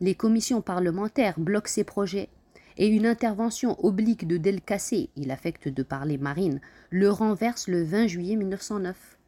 Les 0.00 0.16
commissions 0.16 0.60
parlementaires 0.60 1.38
bloquent 1.38 1.70
ses 1.70 1.84
projets. 1.84 2.30
Et 2.76 2.86
une 2.86 3.06
intervention 3.06 3.76
oblique 3.84 4.26
de 4.26 4.36
Delcassé, 4.36 5.10
il 5.16 5.30
affecte 5.30 5.68
de 5.68 5.82
parler 5.82 6.18
marine, 6.18 6.60
le 6.90 7.10
renverse 7.10 7.68
le 7.68 7.82
20 7.82 8.06
juillet 8.06 8.36
1909. 8.36 9.18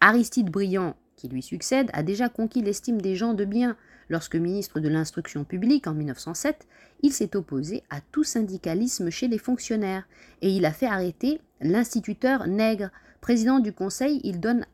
Aristide 0.00 0.50
Briand, 0.50 0.96
qui 1.16 1.28
lui 1.28 1.42
succède, 1.42 1.90
a 1.92 2.02
déjà 2.02 2.28
conquis 2.28 2.62
l'estime 2.62 3.00
des 3.00 3.16
gens 3.16 3.34
de 3.34 3.44
bien. 3.44 3.76
Lorsque 4.08 4.36
ministre 4.36 4.80
de 4.80 4.88
l'Instruction 4.88 5.44
publique 5.44 5.86
en 5.86 5.94
1907, 5.94 6.66
il 7.02 7.12
s'est 7.12 7.36
opposé 7.36 7.82
à 7.90 8.00
tout 8.00 8.24
syndicalisme 8.24 9.10
chez 9.10 9.28
les 9.28 9.38
fonctionnaires 9.38 10.08
et 10.40 10.50
il 10.50 10.64
a 10.64 10.72
fait 10.72 10.86
arrêter 10.86 11.40
l'instituteur 11.60 12.46
Nègre. 12.46 12.90
Président 13.20 13.58
du 13.58 13.72
Conseil, 13.72 14.20
il 14.24 14.40
donne 14.40 14.64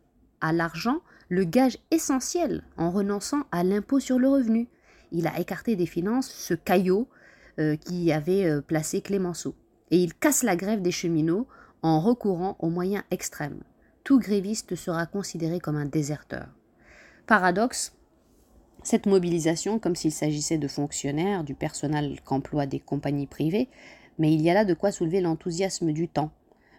à 0.40 0.52
l'argent 0.52 1.00
le 1.28 1.44
gage 1.44 1.78
essentiel 1.90 2.62
en 2.76 2.90
renonçant 2.90 3.44
à 3.50 3.64
l'impôt 3.64 3.98
sur 3.98 4.18
le 4.18 4.28
revenu. 4.28 4.68
Il 5.10 5.26
a 5.26 5.40
écarté 5.40 5.74
des 5.74 5.86
finances 5.86 6.30
ce 6.30 6.54
caillot 6.54 7.08
qui 7.76 8.12
avait 8.12 8.44
euh, 8.44 8.60
placé 8.60 9.00
Clémenceau. 9.00 9.54
Et 9.90 9.98
il 9.98 10.14
casse 10.14 10.42
la 10.42 10.56
grève 10.56 10.82
des 10.82 10.90
cheminots 10.90 11.46
en 11.82 12.00
recourant 12.00 12.56
aux 12.58 12.70
moyens 12.70 13.04
extrêmes. 13.10 13.62
Tout 14.02 14.18
gréviste 14.18 14.74
sera 14.74 15.06
considéré 15.06 15.60
comme 15.60 15.76
un 15.76 15.86
déserteur. 15.86 16.48
Paradoxe, 17.26 17.96
cette 18.82 19.06
mobilisation, 19.06 19.78
comme 19.78 19.96
s'il 19.96 20.12
s'agissait 20.12 20.58
de 20.58 20.68
fonctionnaires, 20.68 21.44
du 21.44 21.54
personnel 21.54 22.20
qu'emploient 22.22 22.66
des 22.66 22.80
compagnies 22.80 23.26
privées, 23.26 23.68
mais 24.18 24.32
il 24.32 24.42
y 24.42 24.50
a 24.50 24.54
là 24.54 24.64
de 24.64 24.74
quoi 24.74 24.92
soulever 24.92 25.20
l'enthousiasme 25.20 25.92
du 25.92 26.08
temps. 26.08 26.32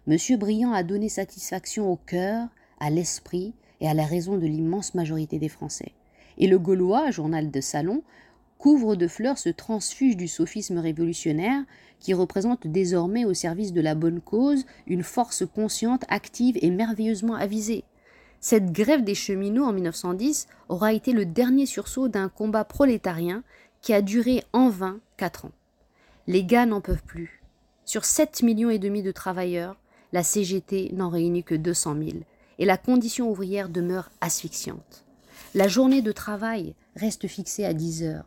Monsieur 0.08 0.38
Briand 0.38 0.72
a 0.72 0.84
donné 0.84 1.10
satisfaction 1.10 1.92
au 1.92 1.96
cœur, 1.96 2.48
à 2.80 2.90
l'esprit 2.90 3.54
et 3.82 3.88
à 3.88 3.94
la 3.94 4.06
raison 4.06 4.38
de 4.38 4.46
l'immense 4.46 4.94
majorité 4.94 5.40
des 5.40 5.50
Français. 5.50 5.94
Et 6.38 6.48
le 6.48 6.60
Gaulois, 6.60 7.12
journal 7.12 7.50
de 7.50 7.62
salon, 7.62 8.04
couvre 8.66 8.96
de 8.96 9.08
fleurs 9.08 9.38
ce 9.38 9.50
transfuge 9.50 10.18
du 10.18 10.28
sophisme 10.28 10.80
révolutionnaire 10.80 11.64
qui 12.00 12.16
représente 12.16 12.66
désormais 12.66 13.24
au 13.24 13.36
service 13.36 13.74
de 13.74 13.80
la 13.80 13.94
bonne 13.94 14.22
cause 14.22 14.66
une 14.88 15.04
force 15.04 15.44
consciente, 15.46 16.04
active 16.08 16.58
et 16.60 16.72
merveilleusement 16.72 17.36
avisée. 17.36 17.84
Cette 18.40 18.72
grève 18.72 19.04
des 19.04 19.14
cheminots 19.14 19.66
en 19.66 19.72
1910 19.72 20.48
aura 20.68 20.94
été 20.94 21.12
le 21.12 21.28
dernier 21.28 21.68
sursaut 21.68 22.08
d'un 22.08 22.28
combat 22.28 22.64
prolétarien 22.64 23.44
qui 23.84 23.94
a 23.94 24.02
duré 24.02 24.44
en 24.52 24.70
vain 24.70 25.00
quatre 25.16 25.46
ans. 25.46 25.54
Les 26.26 26.44
gars 26.44 26.66
n'en 26.66 26.82
peuvent 26.82 27.04
plus. 27.04 27.44
Sur 27.86 28.04
7 28.04 28.42
millions 28.42 28.72
et 28.72 28.80
demi 28.80 29.04
de 29.04 29.12
travailleurs, 29.12 29.78
la 30.12 30.24
CGT 30.24 30.90
n'en 30.94 31.10
réunit 31.10 31.44
que 31.44 31.54
200 31.54 31.98
000 32.00 32.10
et 32.58 32.66
la 32.66 32.78
condition 32.78 33.30
ouvrière 33.30 33.70
demeure 33.70 34.10
asphyxiante. 34.22 35.06
La 35.54 35.68
journée 35.68 36.02
de 36.02 36.12
travail 36.12 36.74
reste 36.96 37.28
fixée 37.28 37.64
à 37.64 37.76
10 37.76 38.02
heures. 38.02 38.26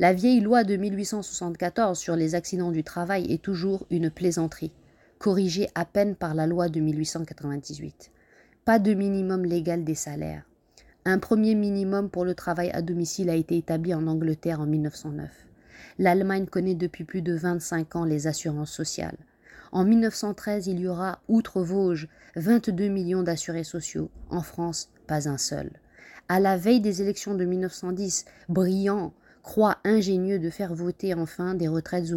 La 0.00 0.12
vieille 0.12 0.40
loi 0.40 0.64
de 0.64 0.76
1874 0.76 1.96
sur 1.96 2.16
les 2.16 2.34
accidents 2.34 2.72
du 2.72 2.82
travail 2.82 3.32
est 3.32 3.40
toujours 3.40 3.86
une 3.90 4.10
plaisanterie, 4.10 4.72
corrigée 5.20 5.68
à 5.76 5.84
peine 5.84 6.16
par 6.16 6.34
la 6.34 6.48
loi 6.48 6.68
de 6.68 6.80
1898. 6.80 8.10
Pas 8.64 8.80
de 8.80 8.92
minimum 8.92 9.44
légal 9.44 9.84
des 9.84 9.94
salaires. 9.94 10.42
Un 11.04 11.20
premier 11.20 11.54
minimum 11.54 12.10
pour 12.10 12.24
le 12.24 12.34
travail 12.34 12.72
à 12.72 12.82
domicile 12.82 13.30
a 13.30 13.36
été 13.36 13.56
établi 13.56 13.94
en 13.94 14.08
Angleterre 14.08 14.60
en 14.60 14.66
1909. 14.66 15.30
L'Allemagne 16.00 16.46
connaît 16.46 16.74
depuis 16.74 17.04
plus 17.04 17.22
de 17.22 17.34
25 17.34 17.94
ans 17.94 18.04
les 18.04 18.26
assurances 18.26 18.72
sociales. 18.72 19.18
En 19.70 19.84
1913, 19.84 20.66
il 20.66 20.80
y 20.80 20.88
aura, 20.88 21.20
outre 21.28 21.62
Vosges, 21.62 22.08
22 22.34 22.88
millions 22.88 23.22
d'assurés 23.22 23.62
sociaux. 23.62 24.10
En 24.28 24.40
France, 24.40 24.90
pas 25.06 25.28
un 25.28 25.38
seul. 25.38 25.70
À 26.28 26.40
la 26.40 26.56
veille 26.56 26.80
des 26.80 27.00
élections 27.00 27.34
de 27.34 27.44
1910, 27.44 28.24
Briand 28.48 29.12
croit 29.44 29.76
ingénieux 29.84 30.40
de 30.40 30.50
faire 30.50 30.74
voter 30.74 31.14
enfin 31.14 31.54
des 31.54 31.68
retraites 31.68 32.10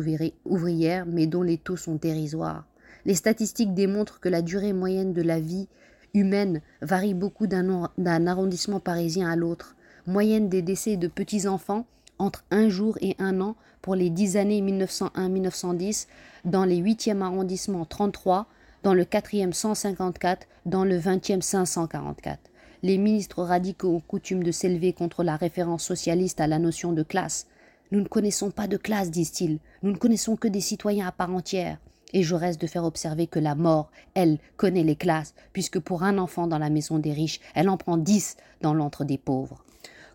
ouvrières, 0.46 1.06
mais 1.06 1.28
dont 1.28 1.44
les 1.44 1.58
taux 1.58 1.78
sont 1.78 1.96
dérisoires. 1.96 2.66
Les 3.06 3.16
statistiques 3.16 3.76
démontrent 3.76 4.20
que 4.20 4.30
la 4.30 4.42
durée 4.42 4.74
moyenne 4.74 5.14
de 5.14 5.22
la 5.22 5.40
vie 5.40 5.68
humaine 6.14 6.62
varie 6.82 7.14
beaucoup 7.14 7.46
d'un 7.46 8.28
arrondissement 8.28 8.80
parisien 8.80 9.30
à 9.30 9.36
l'autre. 9.36 9.76
Moyenne 10.08 10.48
des 10.50 10.62
décès 10.62 10.96
de 10.96 11.08
petits-enfants 11.08 11.86
entre 12.18 12.46
un 12.50 12.70
jour 12.70 12.98
et 13.02 13.16
un 13.20 13.42
an 13.42 13.56
pour 13.82 13.94
les 13.94 14.10
dix 14.10 14.38
années 14.38 14.62
1901-1910, 14.62 16.08
dans 16.46 16.64
les 16.64 16.82
8e 16.82 17.22
arrondissements 17.22 17.86
33, 17.86 18.48
dans 18.84 18.94
le 18.94 19.04
4e 19.04 19.52
154, 19.52 20.48
dans 20.66 20.86
le 20.86 20.98
20e 20.98 21.42
544. 21.42 22.40
Les 22.84 22.98
ministres 22.98 23.44
radicaux 23.44 23.96
ont 23.96 24.00
coutume 24.00 24.44
de 24.44 24.52
s'élever 24.52 24.94
contre 24.94 25.24
la 25.24 25.36
référence 25.36 25.84
socialiste 25.84 26.40
à 26.40 26.48
la 26.48 26.60
notion 26.60 26.94
de 26.94 27.02
classe. 27.02 27.48
Nous 27.92 28.02
ne 28.02 28.08
connaissons 28.08 28.52
pas 28.52 28.68
de 28.68 28.78
classe, 28.78 29.10
disent-ils, 29.10 29.60
nous 29.82 29.92
ne 29.92 29.98
connaissons 29.98 30.36
que 30.36 30.48
des 30.48 30.62
citoyens 30.62 31.08
à 31.08 31.12
part 31.12 31.34
entière. 31.34 31.80
Et 32.14 32.24
je 32.24 32.36
reste 32.36 32.62
de 32.62 32.68
faire 32.68 32.84
observer 32.84 33.28
que 33.28 33.40
la 33.40 33.56
mort, 33.56 33.90
elle, 34.14 34.38
connaît 34.58 34.84
les 34.84 34.96
classes, 34.96 35.34
puisque 35.54 35.80
pour 35.80 36.04
un 36.04 36.18
enfant 36.18 36.48
dans 36.48 36.60
la 36.60 36.70
maison 36.70 37.00
des 37.00 37.14
riches, 37.14 37.40
elle 37.56 37.70
en 37.70 37.78
prend 37.78 37.98
dix 37.98 38.38
dans 38.62 38.74
l'antre 38.74 39.04
des 39.04 39.18
pauvres. 39.18 39.64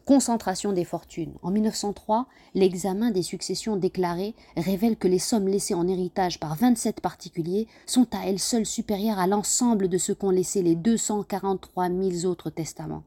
Concentration 0.04 0.72
des 0.72 0.84
fortunes. 0.84 1.34
En 1.42 1.52
1903, 1.52 2.26
l'examen 2.54 3.12
des 3.12 3.22
successions 3.22 3.76
déclarées 3.76 4.34
révèle 4.56 4.96
que 4.96 5.06
les 5.06 5.20
sommes 5.20 5.46
laissées 5.46 5.74
en 5.74 5.86
héritage 5.86 6.40
par 6.40 6.56
27 6.56 7.00
particuliers 7.00 7.68
sont 7.86 8.08
à 8.12 8.26
elles 8.26 8.40
seules 8.40 8.66
supérieures 8.66 9.20
à 9.20 9.28
l'ensemble 9.28 9.88
de 9.88 9.98
ce 9.98 10.10
qu'ont 10.10 10.30
laissé 10.30 10.60
les 10.60 10.74
243 10.74 11.88
000 11.88 12.26
autres 12.28 12.50
testaments. 12.50 13.04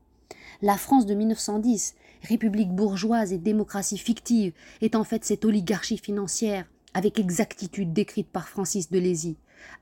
La 0.62 0.78
France 0.78 1.06
de 1.06 1.16
1910, 1.16 1.96
république 2.22 2.72
bourgeoise 2.72 3.34
et 3.34 3.38
démocratie 3.38 3.98
fictive, 3.98 4.54
est 4.82 4.96
en 4.96 5.04
fait 5.04 5.26
cette 5.26 5.44
oligarchie 5.44 5.98
financière, 5.98 6.66
avec 6.94 7.20
exactitude 7.20 7.92
décrite 7.92 8.30
par 8.30 8.48
Francis 8.48 8.90
de 8.90 9.00
Lézy, 9.00 9.36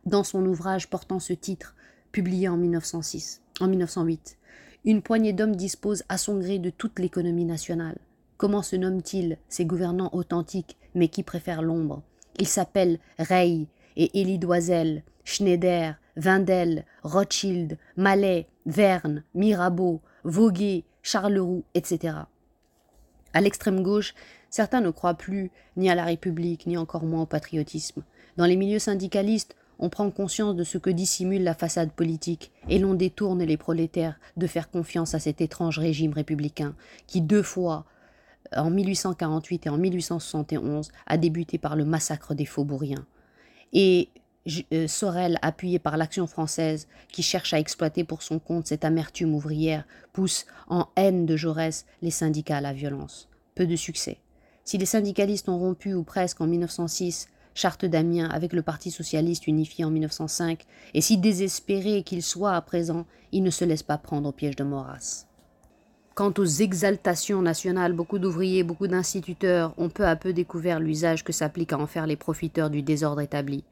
dans 0.08 0.24
son 0.24 0.44
ouvrage 0.48 0.90
portant 0.90 1.20
ce 1.20 1.34
titre, 1.34 1.76
publié 2.12 2.50
en 2.50 2.58
1906, 2.58 3.42
en 3.60 3.68
1908. 3.68 4.40
Une 4.86 5.02
poignée 5.02 5.32
d'hommes 5.32 5.56
dispose 5.56 6.04
à 6.10 6.18
son 6.18 6.38
gré 6.40 6.60
de 6.60 6.70
toute 6.70 7.00
l'économie 7.00 7.46
nationale. 7.46 7.98
Comment 8.36 8.62
se 8.62 8.76
nomment-ils, 8.76 9.38
ces 9.48 9.64
gouvernants 9.64 10.10
authentiques, 10.12 10.78
mais 10.94 11.08
qui 11.08 11.24
préfèrent 11.24 11.62
l'ombre? 11.62 12.02
Ils 12.38 12.50
s'appellent 12.50 13.00
Rey 13.18 13.68
et 13.96 14.20
Élie 14.20 14.40
Doisel, 14.40 15.04
Schneider, 15.24 15.96
Vindel, 16.18 16.84
Rothschild, 17.04 17.78
Mallet, 17.96 18.48
Verne, 18.66 19.24
Mirabeau, 19.34 20.02
Voguet, 20.26 20.84
Charleroux, 21.02 21.64
etc. 21.76 22.18
À 23.32 23.40
l'extrême 23.40 23.84
gauche, 23.84 24.14
certains 24.50 24.82
ne 24.82 24.90
croient 24.90 25.14
plus 25.14 25.50
ni 25.78 25.90
à 25.90 25.96
la 25.96 26.04
République, 26.04 26.68
ni 26.68 26.76
encore 26.76 27.06
moins 27.06 27.22
au 27.22 27.26
patriotisme. 27.26 28.04
Dans 28.36 28.46
les 28.46 28.58
milieux 28.58 28.80
syndicalistes, 28.80 29.56
on 29.84 29.90
prend 29.90 30.10
conscience 30.12 30.56
de 30.56 30.64
ce 30.64 30.78
que 30.78 30.90
dissimule 30.90 31.44
la 31.44 31.54
façade 31.54 31.92
politique, 31.92 32.54
et 32.70 32.80
l'on 32.80 32.94
détourne 32.94 33.44
les 33.44 33.58
prolétaires 33.58 34.18
de 34.38 34.48
faire 34.48 34.72
confiance 34.72 35.14
à 35.14 35.20
cet 35.20 35.42
étrange 35.42 35.78
régime 35.78 36.14
républicain, 36.14 36.74
qui 37.06 37.20
deux 37.20 37.44
fois, 37.44 37.84
en 38.56 38.70
1848 38.70 39.66
et 39.66 39.70
en 39.70 39.78
1871, 39.78 40.90
a 41.06 41.18
débuté 41.18 41.58
par 41.58 41.76
le 41.76 41.84
massacre 41.84 42.34
des 42.34 42.46
faubouriens. 42.46 43.06
Et 43.74 44.08
euh, 44.72 44.88
Sorel, 44.88 45.38
appuyé 45.42 45.80
par 45.80 45.98
l'action 45.98 46.28
française, 46.28 46.88
qui 47.12 47.22
cherche 47.22 47.54
à 47.54 47.60
exploiter 47.60 48.06
pour 48.06 48.24
son 48.24 48.40
compte 48.40 48.68
cette 48.68 48.86
amertume 48.86 49.36
ouvrière, 49.36 49.84
pousse 50.14 50.46
en 50.70 50.88
haine 50.96 51.26
de 51.26 51.36
Jaurès 51.36 51.86
les 52.02 52.12
syndicats 52.12 52.58
à 52.58 52.62
la 52.62 52.72
violence. 52.72 53.28
Peu 53.54 53.68
de 53.68 53.76
succès. 53.76 54.20
Si 54.64 54.78
les 54.78 54.86
syndicalistes 54.86 55.50
ont 55.50 55.60
rompu 55.60 55.94
ou 55.94 56.04
presque 56.04 56.40
en 56.40 56.48
1906 56.48 57.28
charte 57.56 57.86
d'Amiens 57.86 58.30
avec 58.30 58.54
le 58.54 58.62
Parti 58.62 58.92
socialiste 58.92 59.48
unifié 59.48 59.86
en 59.86 59.92
1905, 59.92 60.66
et 60.94 61.02
si 61.02 61.18
désespéré 61.18 62.04
qu'il 62.04 62.24
soit 62.24 62.54
à 62.54 62.62
présent, 62.62 63.06
il 63.32 63.44
ne 63.44 63.50
se 63.50 63.66
laisse 63.66 63.84
pas 63.84 63.98
prendre 63.98 64.30
au 64.30 64.32
piège 64.32 64.56
de 64.56 64.64
Maurras. 64.64 65.26
Quant 66.16 66.34
aux 66.38 66.46
exaltations 66.46 67.42
nationales, 67.42 67.94
beaucoup 67.94 68.20
d'ouvriers, 68.20 68.64
beaucoup 68.64 68.88
d'instituteurs 68.88 69.74
ont 69.78 69.90
peu 69.90 70.06
à 70.06 70.16
peu 70.16 70.32
découvert 70.32 70.80
l'usage 70.80 71.24
que 71.24 71.34
s'applique 71.34 71.74
à 71.74 71.80
en 71.80 71.88
faire 71.88 72.06
les 72.06 72.16
profiteurs 72.16 72.70
du 72.70 72.84
désordre 72.84 73.22
établi. 73.22 73.64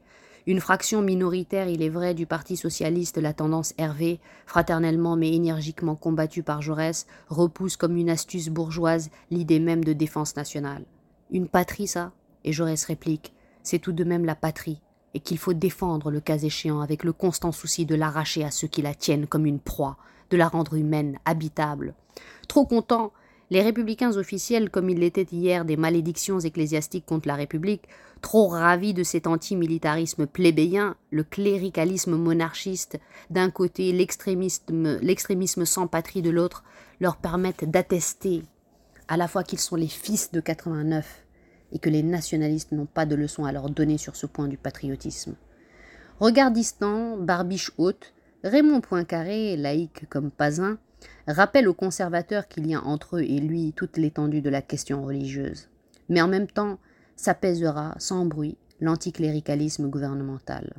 Une 0.48 0.58
fraction 0.58 1.02
minoritaire, 1.02 1.68
il 1.68 1.82
est 1.82 1.88
vrai, 1.88 2.14
du 2.14 2.26
Parti 2.26 2.56
socialiste, 2.56 3.18
la 3.18 3.32
tendance 3.32 3.74
Hervé, 3.78 4.18
fraternellement 4.44 5.14
mais 5.14 5.32
énergiquement 5.32 5.94
combattue 5.94 6.42
par 6.42 6.62
Jaurès, 6.62 7.06
repousse 7.28 7.76
comme 7.76 7.96
une 7.96 8.10
astuce 8.10 8.48
bourgeoise 8.48 9.10
l'idée 9.30 9.60
même 9.60 9.84
de 9.84 9.92
défense 9.92 10.34
nationale. 10.34 10.84
Une 11.30 11.46
patrie, 11.46 11.86
ça? 11.86 12.10
Et 12.42 12.52
Jaurès 12.52 12.84
réplique 12.86 13.32
c'est 13.62 13.78
tout 13.78 13.92
de 13.92 14.04
même 14.04 14.24
la 14.24 14.34
patrie, 14.34 14.80
et 15.14 15.20
qu'il 15.20 15.38
faut 15.38 15.52
défendre 15.52 16.10
le 16.10 16.20
cas 16.20 16.38
échéant 16.38 16.80
avec 16.80 17.04
le 17.04 17.12
constant 17.12 17.52
souci 17.52 17.86
de 17.86 17.94
l'arracher 17.94 18.44
à 18.44 18.50
ceux 18.50 18.68
qui 18.68 18.82
la 18.82 18.94
tiennent 18.94 19.26
comme 19.26 19.46
une 19.46 19.60
proie, 19.60 19.96
de 20.30 20.36
la 20.36 20.48
rendre 20.48 20.74
humaine, 20.74 21.18
habitable. 21.24 21.94
Trop 22.48 22.66
content, 22.66 23.12
les 23.50 23.60
républicains 23.60 24.16
officiels, 24.16 24.70
comme 24.70 24.88
ils 24.88 24.98
l'étaient 24.98 25.26
hier 25.30 25.66
des 25.66 25.76
malédictions 25.76 26.40
ecclésiastiques 26.40 27.04
contre 27.04 27.28
la 27.28 27.34
République, 27.34 27.86
trop 28.22 28.48
ravis 28.48 28.94
de 28.94 29.02
cet 29.02 29.26
antimilitarisme 29.26 30.26
plébéien, 30.26 30.96
le 31.10 31.22
cléricalisme 31.22 32.16
monarchiste 32.16 32.98
d'un 33.28 33.50
côté, 33.50 33.92
l'extrémisme, 33.92 34.98
l'extrémisme 35.02 35.66
sans 35.66 35.86
patrie 35.86 36.22
de 36.22 36.30
l'autre, 36.30 36.64
leur 36.98 37.16
permettent 37.16 37.70
d'attester 37.70 38.42
à 39.08 39.18
la 39.18 39.28
fois 39.28 39.44
qu'ils 39.44 39.58
sont 39.58 39.76
les 39.76 39.88
fils 39.88 40.32
de 40.32 40.40
89 40.40 41.21
et 41.72 41.78
que 41.78 41.90
les 41.90 42.02
nationalistes 42.02 42.72
n'ont 42.72 42.86
pas 42.86 43.06
de 43.06 43.14
leçon 43.14 43.44
à 43.44 43.52
leur 43.52 43.70
donner 43.70 43.98
sur 43.98 44.16
ce 44.16 44.26
point 44.26 44.48
du 44.48 44.56
patriotisme. 44.56 45.34
Regard 46.20 46.50
distant, 46.50 47.16
barbiche 47.16 47.72
haute, 47.78 48.12
Raymond 48.44 48.80
Poincaré, 48.80 49.56
laïque 49.56 50.08
comme 50.08 50.30
pas 50.30 50.60
un, 50.60 50.78
rappelle 51.26 51.68
aux 51.68 51.74
conservateurs 51.74 52.48
qu'il 52.48 52.66
y 52.66 52.74
a 52.74 52.82
entre 52.82 53.16
eux 53.16 53.22
et 53.22 53.38
lui 53.38 53.72
toute 53.72 53.96
l'étendue 53.96 54.42
de 54.42 54.50
la 54.50 54.62
question 54.62 55.04
religieuse. 55.04 55.68
Mais 56.08 56.20
en 56.20 56.28
même 56.28 56.48
temps, 56.48 56.78
s'apaisera, 57.16 57.94
sans 57.98 58.26
bruit, 58.26 58.56
l'anticléricalisme 58.80 59.88
gouvernemental. 59.88 60.74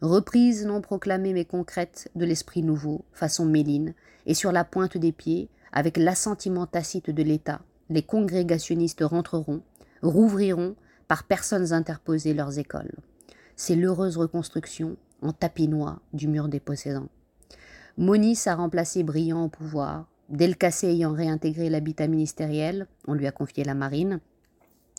Reprise 0.00 0.64
non 0.64 0.80
proclamée 0.80 1.32
mais 1.32 1.44
concrète 1.44 2.10
de 2.14 2.24
l'esprit 2.24 2.62
nouveau, 2.62 3.04
façon 3.12 3.44
Méline, 3.44 3.94
et 4.26 4.34
sur 4.34 4.52
la 4.52 4.64
pointe 4.64 4.96
des 4.96 5.12
pieds, 5.12 5.48
avec 5.72 5.96
l'assentiment 5.96 6.66
tacite 6.66 7.10
de 7.10 7.22
l'État, 7.22 7.60
les 7.90 8.02
congrégationnistes 8.02 9.02
rentreront, 9.02 9.62
rouvriront 10.02 10.76
par 11.06 11.24
personnes 11.24 11.72
interposées 11.72 12.34
leurs 12.34 12.58
écoles. 12.58 12.94
C'est 13.56 13.76
l'heureuse 13.76 14.16
reconstruction 14.16 14.96
en 15.22 15.32
tapinois 15.32 16.00
du 16.12 16.28
mur 16.28 16.48
des 16.48 16.60
possédants. 16.60 17.08
Monis 17.96 18.38
a 18.46 18.54
remplacé 18.54 19.02
Brillant 19.02 19.44
au 19.44 19.48
pouvoir. 19.48 20.06
Delcassé 20.28 20.88
ayant 20.88 21.12
réintégré 21.12 21.70
l'habitat 21.70 22.06
ministériel, 22.06 22.86
on 23.06 23.14
lui 23.14 23.26
a 23.26 23.32
confié 23.32 23.64
la 23.64 23.74
marine. 23.74 24.20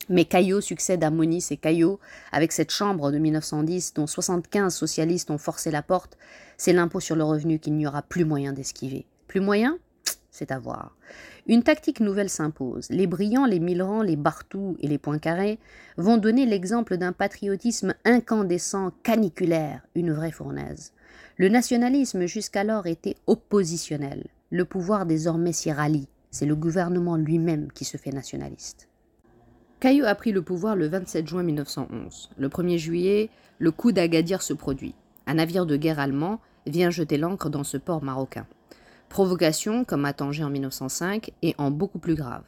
Mais 0.08 0.24
Caillot 0.24 0.60
succède 0.60 1.04
à 1.04 1.10
Monis 1.10 1.46
et 1.50 1.56
Caillot, 1.56 2.00
avec 2.32 2.52
cette 2.52 2.72
chambre 2.72 3.12
de 3.12 3.18
1910 3.18 3.94
dont 3.94 4.06
75 4.06 4.74
socialistes 4.74 5.30
ont 5.30 5.38
forcé 5.38 5.70
la 5.70 5.82
porte, 5.82 6.18
c'est 6.56 6.72
l'impôt 6.72 7.00
sur 7.00 7.14
le 7.14 7.24
revenu 7.24 7.60
qu'il 7.60 7.74
n'y 7.74 7.86
aura 7.86 8.02
plus 8.02 8.24
moyen 8.24 8.52
d'esquiver. 8.52 9.06
Plus 9.28 9.40
moyen? 9.40 9.78
À 10.48 10.58
voir. 10.58 10.96
Une 11.46 11.62
tactique 11.62 12.00
nouvelle 12.00 12.30
s'impose. 12.30 12.88
Les 12.88 13.06
brillants, 13.06 13.44
les 13.44 13.60
Millerand, 13.60 14.02
les 14.02 14.16
Bartou 14.16 14.76
et 14.80 14.88
les 14.88 14.96
Poincaré 14.96 15.58
vont 15.98 16.16
donner 16.16 16.46
l'exemple 16.46 16.96
d'un 16.96 17.12
patriotisme 17.12 17.94
incandescent, 18.06 18.92
caniculaire, 19.02 19.82
une 19.94 20.12
vraie 20.12 20.30
fournaise. 20.30 20.92
Le 21.36 21.48
nationalisme 21.48 22.26
jusqu'alors 22.26 22.86
était 22.86 23.16
oppositionnel. 23.26 24.28
Le 24.50 24.64
pouvoir 24.64 25.04
désormais 25.04 25.52
s'y 25.52 25.70
rallie. 25.70 26.08
C'est 26.30 26.46
le 26.46 26.56
gouvernement 26.56 27.16
lui-même 27.16 27.70
qui 27.72 27.84
se 27.84 27.96
fait 27.96 28.12
nationaliste. 28.12 28.88
Caillot 29.80 30.06
a 30.06 30.14
pris 30.14 30.32
le 30.32 30.42
pouvoir 30.42 30.76
le 30.76 30.88
27 30.88 31.26
juin 31.26 31.42
1911. 31.42 32.30
Le 32.36 32.48
1er 32.48 32.78
juillet, 32.78 33.30
le 33.58 33.70
coup 33.70 33.92
d'Agadir 33.92 34.42
se 34.42 34.52
produit. 34.52 34.94
Un 35.26 35.34
navire 35.34 35.66
de 35.66 35.76
guerre 35.76 35.98
allemand 35.98 36.40
vient 36.66 36.90
jeter 36.90 37.18
l'ancre 37.18 37.50
dans 37.50 37.64
ce 37.64 37.76
port 37.76 38.02
marocain. 38.02 38.46
Provocation, 39.10 39.84
comme 39.84 40.04
à 40.04 40.12
Tanger 40.12 40.44
en 40.44 40.50
1905, 40.50 41.32
et 41.42 41.56
en 41.58 41.72
beaucoup 41.72 41.98
plus 41.98 42.14
grave. 42.14 42.44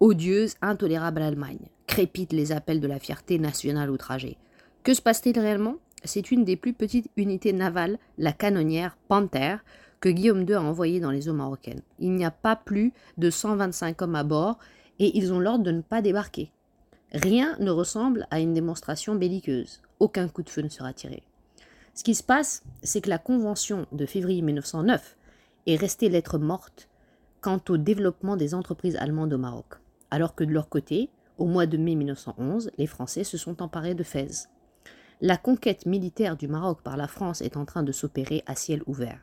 Odieuse, 0.00 0.54
intolérable 0.62 1.20
Allemagne. 1.20 1.68
Crépitent 1.86 2.32
les 2.32 2.50
appels 2.50 2.80
de 2.80 2.88
la 2.88 2.98
fierté 2.98 3.38
nationale 3.38 3.90
outragée. 3.90 4.38
Que 4.84 4.94
se 4.94 5.02
passe-t-il 5.02 5.38
réellement? 5.38 5.76
C'est 6.04 6.30
une 6.30 6.44
des 6.44 6.56
plus 6.56 6.72
petites 6.72 7.10
unités 7.18 7.52
navales, 7.52 7.98
la 8.16 8.32
canonnière 8.32 8.96
Panther, 9.08 9.56
que 10.00 10.08
Guillaume 10.08 10.48
II 10.48 10.54
a 10.54 10.62
envoyée 10.62 10.98
dans 10.98 11.10
les 11.10 11.28
eaux 11.28 11.34
marocaines. 11.34 11.82
Il 11.98 12.12
n'y 12.12 12.24
a 12.24 12.30
pas 12.30 12.56
plus 12.56 12.94
de 13.18 13.28
125 13.28 14.00
hommes 14.00 14.14
à 14.14 14.24
bord 14.24 14.58
et 14.98 15.14
ils 15.18 15.30
ont 15.34 15.40
l'ordre 15.40 15.64
de 15.64 15.72
ne 15.72 15.82
pas 15.82 16.00
débarquer. 16.00 16.50
Rien 17.12 17.54
ne 17.60 17.70
ressemble 17.70 18.26
à 18.30 18.40
une 18.40 18.54
démonstration 18.54 19.14
belliqueuse. 19.14 19.82
Aucun 20.00 20.28
coup 20.28 20.42
de 20.42 20.48
feu 20.48 20.62
ne 20.62 20.70
sera 20.70 20.94
tiré. 20.94 21.22
Ce 21.92 22.02
qui 22.02 22.14
se 22.14 22.22
passe, 22.22 22.62
c'est 22.82 23.02
que 23.02 23.10
la 23.10 23.18
Convention 23.18 23.84
de 23.92 24.06
février 24.06 24.40
1909 24.40 25.17
est 25.68 25.76
restée 25.76 26.08
lettre 26.08 26.38
morte 26.38 26.88
quant 27.42 27.60
au 27.68 27.76
développement 27.76 28.36
des 28.36 28.54
entreprises 28.54 28.96
allemandes 28.96 29.34
au 29.34 29.38
Maroc, 29.38 29.74
alors 30.10 30.34
que 30.34 30.44
de 30.44 30.52
leur 30.52 30.68
côté, 30.68 31.10
au 31.36 31.46
mois 31.46 31.66
de 31.66 31.76
mai 31.76 31.94
1911, 31.94 32.70
les 32.78 32.86
Français 32.86 33.22
se 33.22 33.36
sont 33.36 33.62
emparés 33.62 33.94
de 33.94 34.02
Fès. 34.02 34.48
La 35.20 35.36
conquête 35.36 35.84
militaire 35.84 36.36
du 36.36 36.48
Maroc 36.48 36.80
par 36.82 36.96
la 36.96 37.06
France 37.06 37.42
est 37.42 37.56
en 37.56 37.64
train 37.64 37.82
de 37.82 37.92
s'opérer 37.92 38.42
à 38.46 38.54
ciel 38.54 38.82
ouvert. 38.86 39.20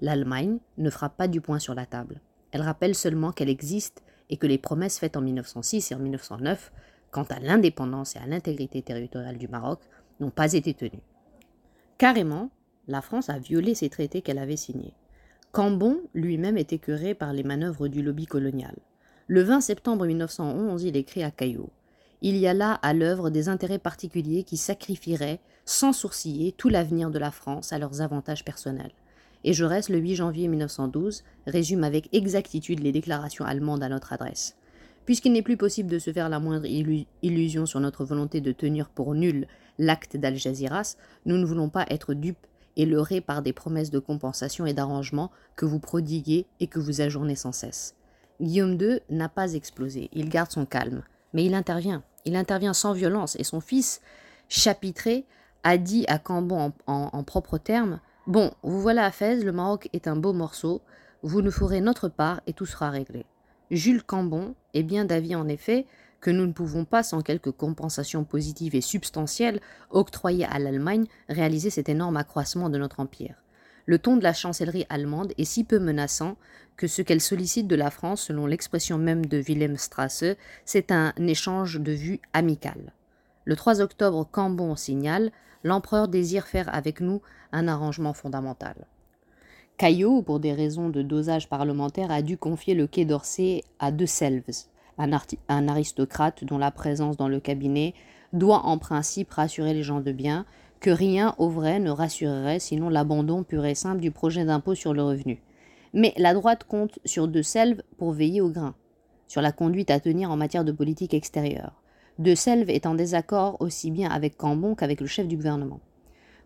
L'Allemagne 0.00 0.58
ne 0.78 0.90
frappe 0.90 1.16
pas 1.16 1.28
du 1.28 1.40
poing 1.40 1.58
sur 1.58 1.74
la 1.74 1.86
table. 1.86 2.20
Elle 2.52 2.62
rappelle 2.62 2.94
seulement 2.94 3.32
qu'elle 3.32 3.48
existe 3.50 4.02
et 4.30 4.38
que 4.38 4.46
les 4.46 4.58
promesses 4.58 4.98
faites 4.98 5.16
en 5.16 5.20
1906 5.20 5.92
et 5.92 5.94
en 5.94 5.98
1909 5.98 6.72
quant 7.10 7.24
à 7.24 7.38
l'indépendance 7.38 8.16
et 8.16 8.18
à 8.18 8.26
l'intégrité 8.26 8.80
territoriale 8.80 9.36
du 9.36 9.46
Maroc 9.46 9.80
n'ont 10.20 10.30
pas 10.30 10.54
été 10.54 10.72
tenues. 10.72 11.02
Carrément, 11.98 12.50
la 12.88 13.02
France 13.02 13.28
a 13.28 13.38
violé 13.38 13.74
ces 13.74 13.90
traités 13.90 14.22
qu'elle 14.22 14.38
avait 14.38 14.56
signés. 14.56 14.94
Cambon 15.52 16.00
lui-même 16.14 16.56
est 16.56 16.72
écœuré 16.72 17.12
par 17.12 17.34
les 17.34 17.42
manœuvres 17.42 17.86
du 17.86 18.02
lobby 18.02 18.24
colonial. 18.24 18.74
Le 19.26 19.42
20 19.42 19.60
septembre 19.60 20.06
1911, 20.06 20.82
il 20.82 20.96
écrit 20.96 21.22
à 21.22 21.30
Caillot 21.30 21.68
Il 22.22 22.38
y 22.38 22.46
a 22.46 22.54
là 22.54 22.72
à 22.80 22.94
l'œuvre 22.94 23.28
des 23.28 23.50
intérêts 23.50 23.78
particuliers 23.78 24.44
qui 24.44 24.56
sacrifieraient, 24.56 25.40
sans 25.66 25.92
sourciller, 25.92 26.52
tout 26.52 26.70
l'avenir 26.70 27.10
de 27.10 27.18
la 27.18 27.30
France 27.30 27.74
à 27.74 27.78
leurs 27.78 28.00
avantages 28.00 28.46
personnels. 28.46 28.94
Et 29.44 29.52
Jaurès, 29.52 29.90
le 29.90 29.98
8 29.98 30.14
janvier 30.14 30.48
1912, 30.48 31.22
résume 31.46 31.84
avec 31.84 32.08
exactitude 32.14 32.80
les 32.80 32.92
déclarations 32.92 33.44
allemandes 33.44 33.82
à 33.82 33.90
notre 33.90 34.14
adresse. 34.14 34.56
Puisqu'il 35.04 35.34
n'est 35.34 35.42
plus 35.42 35.58
possible 35.58 35.90
de 35.90 35.98
se 35.98 36.14
faire 36.14 36.30
la 36.30 36.40
moindre 36.40 36.66
illusion 37.20 37.66
sur 37.66 37.80
notre 37.80 38.06
volonté 38.06 38.40
de 38.40 38.52
tenir 38.52 38.88
pour 38.88 39.14
nul 39.14 39.46
l'acte 39.78 40.16
d'Al 40.16 40.36
Jaziras, 40.36 40.96
nous 41.26 41.36
ne 41.36 41.44
voulons 41.44 41.68
pas 41.68 41.84
être 41.90 42.14
dupes 42.14 42.46
et 42.76 42.86
leurré 42.86 43.20
par 43.20 43.42
des 43.42 43.52
promesses 43.52 43.90
de 43.90 43.98
compensation 43.98 44.66
et 44.66 44.72
d'arrangement 44.72 45.30
que 45.56 45.66
vous 45.66 45.78
prodiguez 45.78 46.46
et 46.60 46.66
que 46.66 46.78
vous 46.78 47.00
ajournez 47.00 47.36
sans 47.36 47.52
cesse. 47.52 47.94
Guillaume 48.40 48.80
II 48.80 49.00
n'a 49.10 49.28
pas 49.28 49.52
explosé, 49.54 50.08
il 50.12 50.28
garde 50.28 50.50
son 50.50 50.66
calme, 50.66 51.02
mais 51.32 51.44
il 51.44 51.54
intervient. 51.54 52.02
Il 52.24 52.36
intervient 52.36 52.74
sans 52.74 52.92
violence 52.92 53.36
et 53.36 53.44
son 53.44 53.60
fils, 53.60 54.00
chapitré, 54.48 55.24
a 55.64 55.78
dit 55.78 56.04
à 56.08 56.18
Cambon 56.18 56.72
en, 56.86 57.10
en 57.12 57.22
propres 57.22 57.58
termes 57.58 58.00
Bon, 58.26 58.52
vous 58.62 58.80
voilà 58.80 59.04
à 59.04 59.10
Fès, 59.10 59.42
le 59.42 59.52
Maroc 59.52 59.88
est 59.92 60.06
un 60.06 60.16
beau 60.16 60.32
morceau, 60.32 60.80
vous 61.22 61.42
nous 61.42 61.50
ferez 61.50 61.80
notre 61.80 62.08
part 62.08 62.40
et 62.46 62.52
tout 62.52 62.66
sera 62.66 62.90
réglé. 62.90 63.26
Jules 63.70 64.02
Cambon 64.02 64.54
est 64.74 64.82
bien 64.82 65.04
d'avis 65.04 65.34
en 65.34 65.48
effet 65.48 65.86
que 66.22 66.30
nous 66.30 66.46
ne 66.46 66.52
pouvons 66.52 66.86
pas, 66.86 67.02
sans 67.02 67.20
quelques 67.20 67.50
compensations 67.50 68.24
positives 68.24 68.74
et 68.74 68.80
substantielles 68.80 69.60
octroyées 69.90 70.46
à 70.46 70.58
l'Allemagne, 70.58 71.04
réaliser 71.28 71.68
cet 71.68 71.90
énorme 71.90 72.16
accroissement 72.16 72.70
de 72.70 72.78
notre 72.78 73.00
empire. 73.00 73.34
Le 73.84 73.98
ton 73.98 74.16
de 74.16 74.22
la 74.22 74.32
chancellerie 74.32 74.86
allemande 74.88 75.34
est 75.36 75.44
si 75.44 75.64
peu 75.64 75.80
menaçant 75.80 76.36
que 76.76 76.86
ce 76.86 77.02
qu'elle 77.02 77.20
sollicite 77.20 77.66
de 77.66 77.76
la 77.76 77.90
France, 77.90 78.22
selon 78.22 78.46
l'expression 78.46 78.96
même 78.96 79.26
de 79.26 79.42
Wilhelm 79.42 79.76
Strasse, 79.76 80.24
c'est 80.64 80.92
un 80.92 81.12
échange 81.18 81.80
de 81.80 81.92
vues 81.92 82.20
amical. 82.32 82.94
Le 83.44 83.56
3 83.56 83.80
octobre, 83.80 84.26
Cambon 84.30 84.76
signale 84.76 85.32
L'empereur 85.64 86.08
désire 86.08 86.46
faire 86.46 86.72
avec 86.74 87.00
nous 87.00 87.22
un 87.52 87.68
arrangement 87.68 88.12
fondamental. 88.12 88.86
Caillot, 89.78 90.22
pour 90.22 90.40
des 90.40 90.52
raisons 90.52 90.88
de 90.88 91.02
dosage 91.02 91.48
parlementaire, 91.48 92.10
a 92.10 92.22
dû 92.22 92.36
confier 92.36 92.74
le 92.74 92.86
quai 92.86 93.04
d'Orsay 93.04 93.62
à 93.78 93.92
De 93.92 94.06
Selves, 94.06 94.66
un, 94.98 95.68
aristocrate 95.68 96.44
dont 96.44 96.58
la 96.58 96.70
présence 96.70 97.16
dans 97.16 97.28
le 97.28 97.40
cabinet 97.40 97.94
doit 98.32 98.64
en 98.64 98.78
principe 98.78 99.30
rassurer 99.30 99.74
les 99.74 99.82
gens 99.82 100.00
de 100.00 100.12
bien, 100.12 100.46
que 100.80 100.90
rien 100.90 101.34
au 101.38 101.48
vrai 101.48 101.78
ne 101.78 101.90
rassurerait 101.90 102.58
sinon 102.58 102.88
l'abandon 102.88 103.44
pur 103.44 103.64
et 103.64 103.74
simple 103.74 104.00
du 104.00 104.10
projet 104.10 104.44
d'impôt 104.44 104.74
sur 104.74 104.94
le 104.94 105.02
revenu. 105.02 105.42
Mais 105.94 106.14
la 106.16 106.34
droite 106.34 106.64
compte 106.64 106.98
sur 107.04 107.28
De 107.28 107.42
Selve 107.42 107.82
pour 107.98 108.12
veiller 108.12 108.40
au 108.40 108.48
grain, 108.48 108.74
sur 109.28 109.42
la 109.42 109.52
conduite 109.52 109.90
à 109.90 110.00
tenir 110.00 110.30
en 110.30 110.36
matière 110.36 110.64
de 110.64 110.72
politique 110.72 111.14
extérieure. 111.14 111.82
De 112.18 112.34
Selve 112.34 112.70
est 112.70 112.86
en 112.86 112.94
désaccord 112.94 113.56
aussi 113.60 113.90
bien 113.90 114.10
avec 114.10 114.36
Cambon 114.36 114.74
qu'avec 114.74 115.00
le 115.00 115.06
chef 115.06 115.28
du 115.28 115.36
gouvernement. 115.36 115.80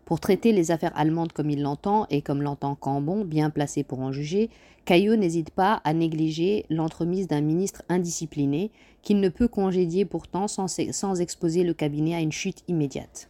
Pour 0.07 0.21
traiter 0.21 0.53
les 0.53 0.71
affaires 0.71 0.97
allemandes 0.97 1.33
comme 1.33 1.49
il 1.49 1.61
l'entend 1.61 2.07
et 2.09 2.21
comme 2.21 2.41
l'entend 2.41 2.75
Cambon, 2.75 3.25
bien 3.25 3.49
placé 3.49 3.83
pour 3.83 3.99
en 3.99 4.13
juger, 4.13 4.49
Caillot 4.85 5.17
n'hésite 5.17 5.49
pas 5.49 5.81
à 5.83 5.93
négliger 5.93 6.65
l'entremise 6.69 7.27
d'un 7.27 7.41
ministre 7.41 7.83
indiscipliné 7.89 8.71
qu'il 9.01 9.19
ne 9.19 9.27
peut 9.27 9.49
congédier 9.49 10.05
pourtant 10.05 10.47
sans, 10.47 11.19
exposer 11.19 11.65
le 11.65 11.73
cabinet 11.73 12.15
à 12.15 12.21
une 12.21 12.31
chute 12.31 12.63
immédiate. 12.69 13.29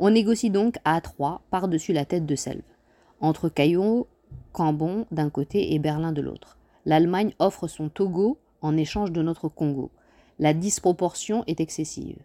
On 0.00 0.10
négocie 0.10 0.50
donc 0.50 0.74
à 0.84 1.00
trois 1.00 1.42
par-dessus 1.52 1.92
la 1.92 2.04
tête 2.04 2.26
de 2.26 2.34
Selve, 2.34 2.62
entre 3.20 3.48
Caillot, 3.48 4.08
Cambon 4.50 5.06
d'un 5.12 5.30
côté 5.30 5.72
et 5.72 5.78
Berlin 5.78 6.10
de 6.10 6.20
l'autre. 6.20 6.58
L'Allemagne 6.84 7.32
offre 7.38 7.68
son 7.68 7.88
Togo 7.88 8.38
en 8.60 8.76
échange 8.76 9.12
de 9.12 9.22
notre 9.22 9.46
Congo. 9.46 9.92
La 10.40 10.52
disproportion 10.52 11.44
est 11.46 11.60
excessive. 11.60 12.18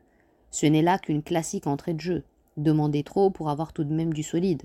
Ce 0.50 0.66
n'est 0.66 0.82
là 0.82 0.98
qu'une 0.98 1.22
classique 1.22 1.68
entrée 1.68 1.94
de 1.94 2.02
jeu. 2.02 2.24
Demander 2.58 3.04
trop 3.04 3.30
pour 3.30 3.50
avoir 3.50 3.72
tout 3.72 3.84
de 3.84 3.94
même 3.94 4.14
du 4.14 4.24
solide. 4.24 4.64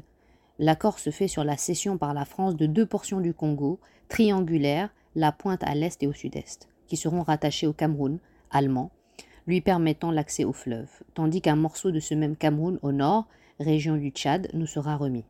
L'accord 0.58 0.98
se 0.98 1.10
fait 1.10 1.28
sur 1.28 1.44
la 1.44 1.56
cession 1.56 1.98
par 1.98 2.14
la 2.14 2.24
France 2.24 2.56
de 2.56 2.66
deux 2.66 2.86
portions 2.86 3.20
du 3.20 3.34
Congo, 3.34 3.78
triangulaires, 4.08 4.90
la 5.14 5.30
pointe 5.30 5.62
à 5.62 5.74
l'est 5.74 6.02
et 6.02 6.06
au 6.06 6.12
sud-est, 6.12 6.68
qui 6.86 6.96
seront 6.96 7.22
rattachées 7.22 7.66
au 7.66 7.72
Cameroun, 7.72 8.18
allemand, 8.50 8.90
lui 9.46 9.60
permettant 9.60 10.10
l'accès 10.10 10.44
au 10.44 10.52
fleuve, 10.52 10.90
tandis 11.14 11.42
qu'un 11.42 11.56
morceau 11.56 11.90
de 11.90 12.00
ce 12.00 12.14
même 12.14 12.36
Cameroun 12.36 12.78
au 12.82 12.92
nord, 12.92 13.26
région 13.60 13.96
du 13.96 14.10
Tchad, 14.10 14.48
nous 14.54 14.66
sera 14.66 14.96
remis. 14.96 15.24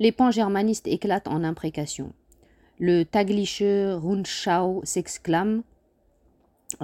Les 0.00 0.12
pan-germanistes 0.12 0.88
éclatent 0.88 1.28
en 1.28 1.44
imprécations. 1.44 2.12
Le 2.80 3.04
Tagliche 3.04 3.62
Rundschau 3.62 4.80
s'exclame 4.82 5.62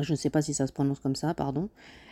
je 0.00 0.12
ne 0.12 0.16
sais 0.16 0.30
pas 0.30 0.42
si 0.42 0.54
ça 0.54 0.66
se 0.66 0.72
prononce 0.72 1.00
comme 1.00 1.16
ça, 1.16 1.34
pardon. 1.34 1.68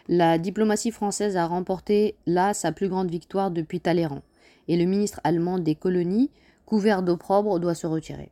La 0.08 0.38
diplomatie 0.38 0.90
française 0.90 1.36
a 1.36 1.46
remporté 1.46 2.16
là 2.26 2.54
sa 2.54 2.72
plus 2.72 2.88
grande 2.88 3.10
victoire 3.10 3.50
depuis 3.50 3.80
Talleyrand, 3.80 4.22
et 4.68 4.76
le 4.76 4.84
ministre 4.84 5.20
allemand 5.24 5.58
des 5.58 5.74
colonies, 5.74 6.30
couvert 6.66 7.02
d'opprobre, 7.02 7.60
doit 7.60 7.74
se 7.74 7.86
retirer. 7.86 8.30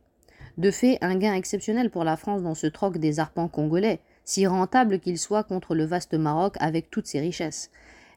De 0.57 0.71
fait, 0.71 0.97
un 1.01 1.15
gain 1.15 1.35
exceptionnel 1.35 1.91
pour 1.91 2.03
la 2.03 2.17
France 2.17 2.41
dans 2.41 2.55
ce 2.55 2.65
troc 2.67 2.97
des 2.97 3.19
arpents 3.19 3.47
congolais, 3.47 3.99
si 4.23 4.47
rentable 4.47 4.99
qu'il 4.99 5.17
soit 5.19 5.43
contre 5.43 5.75
le 5.75 5.85
vaste 5.85 6.15
Maroc 6.15 6.55
avec 6.59 6.89
toutes 6.89 7.07
ses 7.07 7.19
richesses. 7.19 7.69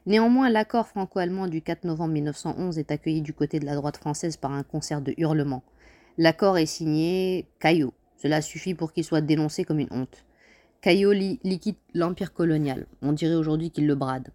Néanmoins, 0.07 0.49
l'accord 0.49 0.87
franco-allemand 0.87 1.47
du 1.47 1.61
4 1.61 1.83
novembre 1.83 2.13
1911 2.13 2.79
est 2.79 2.89
accueilli 2.89 3.21
du 3.21 3.33
côté 3.33 3.59
de 3.59 3.65
la 3.65 3.75
droite 3.75 3.97
française 3.97 4.37
par 4.37 4.51
un 4.51 4.63
concert 4.63 5.01
de 5.01 5.13
hurlements. 5.17 5.63
L'accord 6.17 6.57
est 6.57 6.65
signé 6.65 7.45
Caillot. 7.59 7.93
Cela 8.17 8.41
suffit 8.41 8.73
pour 8.73 8.93
qu'il 8.93 9.03
soit 9.03 9.21
dénoncé 9.21 9.63
comme 9.63 9.79
une 9.79 9.91
honte. 9.91 10.25
Caillot 10.81 11.11
liquide 11.11 11.75
l'empire 11.93 12.33
colonial. 12.33 12.87
On 13.03 13.13
dirait 13.13 13.35
aujourd'hui 13.35 13.69
qu'il 13.69 13.85
le 13.85 13.93
brade. 13.93 14.29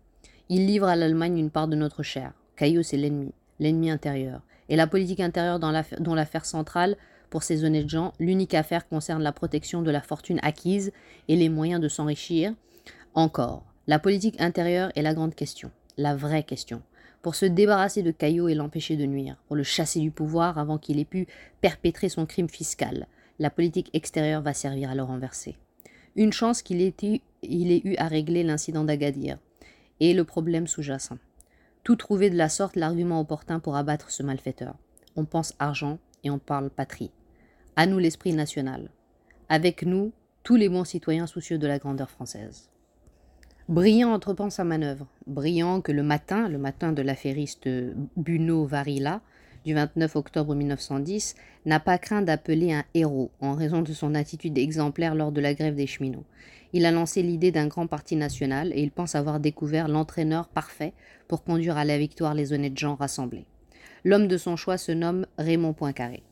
Il 0.49 0.65
livre 0.65 0.87
à 0.87 0.95
l'Allemagne 0.95 1.39
une 1.39 1.51
part 1.51 1.67
de 1.67 1.75
notre 1.75 2.05
chair. 2.05 2.35
Caillot, 2.55 2.85
c'est 2.85 2.97
l'ennemi, 2.97 3.33
l'ennemi 3.59 3.91
intérieur. 3.91 4.43
Et 4.69 4.77
la 4.77 4.87
politique 4.87 5.19
intérieure 5.19 5.59
dans 5.59 5.73
dont 5.99 6.15
l'affaire 6.15 6.45
centrale 6.45 6.97
pour 7.31 7.43
ces 7.43 7.65
honnêtes 7.65 7.89
gens, 7.89 8.13
l'unique 8.21 8.55
affaire 8.55 8.87
concerne 8.87 9.25
la 9.25 9.33
protection 9.33 9.83
de 9.83 9.91
la 9.91 10.01
fortune 10.01 10.39
acquise 10.45 10.93
et 11.27 11.35
les 11.35 11.49
moyens 11.49 11.81
de 11.81 11.89
s'enrichir. 11.89 12.55
Encore, 13.15 13.65
la 13.89 13.99
politique 13.99 14.41
intérieure 14.41 14.93
est 14.95 15.03
la 15.03 15.15
grande 15.15 15.35
question, 15.35 15.73
la 15.97 16.15
vraie 16.15 16.45
question. 16.45 16.81
Pour 17.23 17.35
se 17.35 17.47
débarrasser 17.47 18.05
de 18.05 18.13
Caillot 18.13 18.47
et 18.47 18.55
l'empêcher 18.55 18.97
de 18.97 19.05
nuire, 19.05 19.37
pour 19.49 19.57
le 19.57 19.65
chasser 19.65 19.99
du 19.99 20.13
pouvoir 20.13 20.59
avant 20.59 20.79
qu'il 20.79 21.01
ait 21.01 21.05
pu 21.05 21.27
perpétrer 21.61 22.09
son 22.09 22.25
crime 22.25 22.49
fiscal, 22.49 23.09
la 23.41 23.51
politique 23.51 23.91
extérieure 23.95 24.43
va 24.43 24.55
servir 24.55 24.91
à 24.91 24.95
le 24.95 25.03
renverser. 25.03 25.57
Une 26.17 26.33
chance 26.33 26.63
qu'il 26.63 26.81
ait, 26.81 26.95
ait 27.03 27.83
eu 27.85 27.95
à 27.97 28.09
régler 28.09 28.43
l'incident 28.43 28.85
d'Agadir 28.85 29.39
et 30.01 30.15
le 30.15 30.25
problème 30.25 30.67
sous-jacent. 30.67 31.19
Tout 31.85 31.97
trouver 31.97 32.31
de 32.31 32.37
la 32.37 32.49
sorte 32.49 32.77
l'argument 32.77 33.21
opportun 33.21 33.61
pour 33.61 33.77
abattre 33.77 34.11
ce 34.11 34.23
malfaiteur. 34.23 34.75
On 35.15 35.25
pense 35.25 35.55
argent 35.59 35.99
et 36.25 36.31
on 36.31 36.39
parle 36.39 36.71
patrie. 36.71 37.11
À 37.77 37.87
nous 37.87 37.99
l'esprit 37.99 38.33
national. 38.33 38.91
Avec 39.49 39.85
nous, 39.85 40.13
tous 40.43 40.57
les 40.57 40.69
bons 40.69 40.85
citoyens 40.85 41.27
soucieux 41.27 41.59
de 41.59 41.67
la 41.67 41.79
grandeur 41.79 42.11
française. 42.11 42.71
Brillant 43.69 44.13
entreprend 44.13 44.49
sa 44.49 44.65
manœuvre. 44.65 45.07
Brillant 45.27 45.81
que 45.81 45.93
le 45.93 46.03
matin, 46.03 46.49
le 46.49 46.59
matin 46.59 46.93
de 46.93 47.03
l'affairiste 47.03 47.69
Buno 48.17 48.65
Varilla, 48.65 49.21
du 49.67 49.75
29 49.75 50.15
octobre 50.15 50.55
1910, 50.55 51.35
n'a 51.67 51.81
pas 51.81 51.99
craint 51.99 52.23
d'appeler 52.23 52.73
un 52.73 52.85
héros 52.95 53.33
en 53.41 53.55
raison 53.55 53.83
de 53.83 53.93
son 53.93 54.15
attitude 54.15 54.57
exemplaire 54.57 55.17
lors 55.17 55.33
de 55.33 55.41
la 55.41 55.55
grève 55.55 55.75
des 55.75 55.89
cheminots. 55.89 56.25
Il 56.73 56.87
a 56.87 56.93
lancé 56.93 57.21
l'idée 57.21 57.51
d'un 57.51 57.67
grand 57.67 57.89
parti 57.89 58.15
national 58.15 58.73
et 58.73 58.81
il 58.81 58.93
pense 58.93 59.17
avoir 59.17 59.41
découvert 59.41 59.89
l'entraîneur 59.89 60.47
parfait 60.49 60.93
pour 61.27 61.43
conduire 61.43 61.77
à 61.77 61.85
la 61.85 61.99
victoire 61.99 62.35
les 62.35 62.53
honnêtes 62.53 62.79
gens 62.79 62.95
rassemblés. 62.95 63.45
L'homme 64.05 64.29
de 64.29 64.39
son 64.39 64.55
choix 64.55 64.79
se 64.79 64.93
nomme 64.93 65.27
Raymond 65.37 65.73
Poincaré 65.73 66.23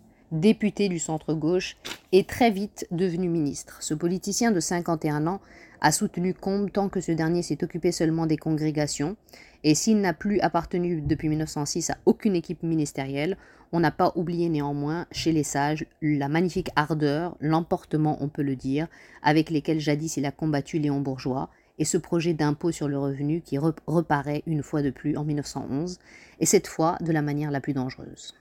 député 0.41 0.89
du 0.89 0.99
centre-gauche, 0.99 1.77
est 2.13 2.29
très 2.29 2.51
vite 2.51 2.87
devenu 2.91 3.29
ministre. 3.29 3.79
Ce 3.81 3.95
politicien 3.95 4.51
de 4.53 4.61
51 4.61 5.27
ans 5.27 5.41
a 5.81 5.93
soutenu 5.93 6.35
Combe 6.35 6.71
tant 6.71 6.89
que 6.89 7.01
ce 7.01 7.13
dernier 7.13 7.43
s'est 7.43 7.63
occupé 7.63 7.93
seulement 7.93 8.27
des 8.27 8.37
congrégations, 8.37 9.17
et 9.65 9.75
s'il 9.75 10.01
n'a 10.01 10.13
plus 10.13 10.41
appartenu 10.41 11.01
depuis 11.01 11.29
1906 11.29 11.91
à 11.91 11.99
aucune 12.07 12.37
équipe 12.37 12.63
ministérielle, 12.63 13.37
on 13.73 13.81
n'a 13.81 13.91
pas 13.91 14.13
oublié 14.15 14.49
néanmoins 14.49 15.07
chez 15.11 15.33
les 15.33 15.43
sages 15.43 15.87
la 16.01 16.29
magnifique 16.29 16.71
ardeur, 16.77 17.37
l'emportement 17.41 18.19
on 18.21 18.29
peut 18.29 18.43
le 18.43 18.57
dire, 18.57 18.87
avec 19.23 19.51
lesquels 19.51 19.81
jadis 19.81 20.17
il 20.17 20.27
a 20.27 20.31
combattu 20.31 20.79
Léon 20.79 21.01
Bourgeois, 21.01 21.51
et 21.79 21.85
ce 21.85 21.99
projet 21.99 22.35
d'impôt 22.35 22.71
sur 22.71 22.89
le 22.89 22.99
revenu 22.99 23.41
qui 23.41 23.59
reparaît 23.59 24.43
une 24.47 24.63
fois 24.63 24.83
de 24.83 24.91
plus 24.91 25.17
en 25.17 25.25
1911, 25.25 25.99
et 26.41 26.47
cette 26.47 26.69
fois 26.69 26.97
de 27.01 27.13
la 27.13 27.23
manière 27.23 27.51
la 27.51 27.61
plus 27.61 27.73
dangereuse. 27.73 28.35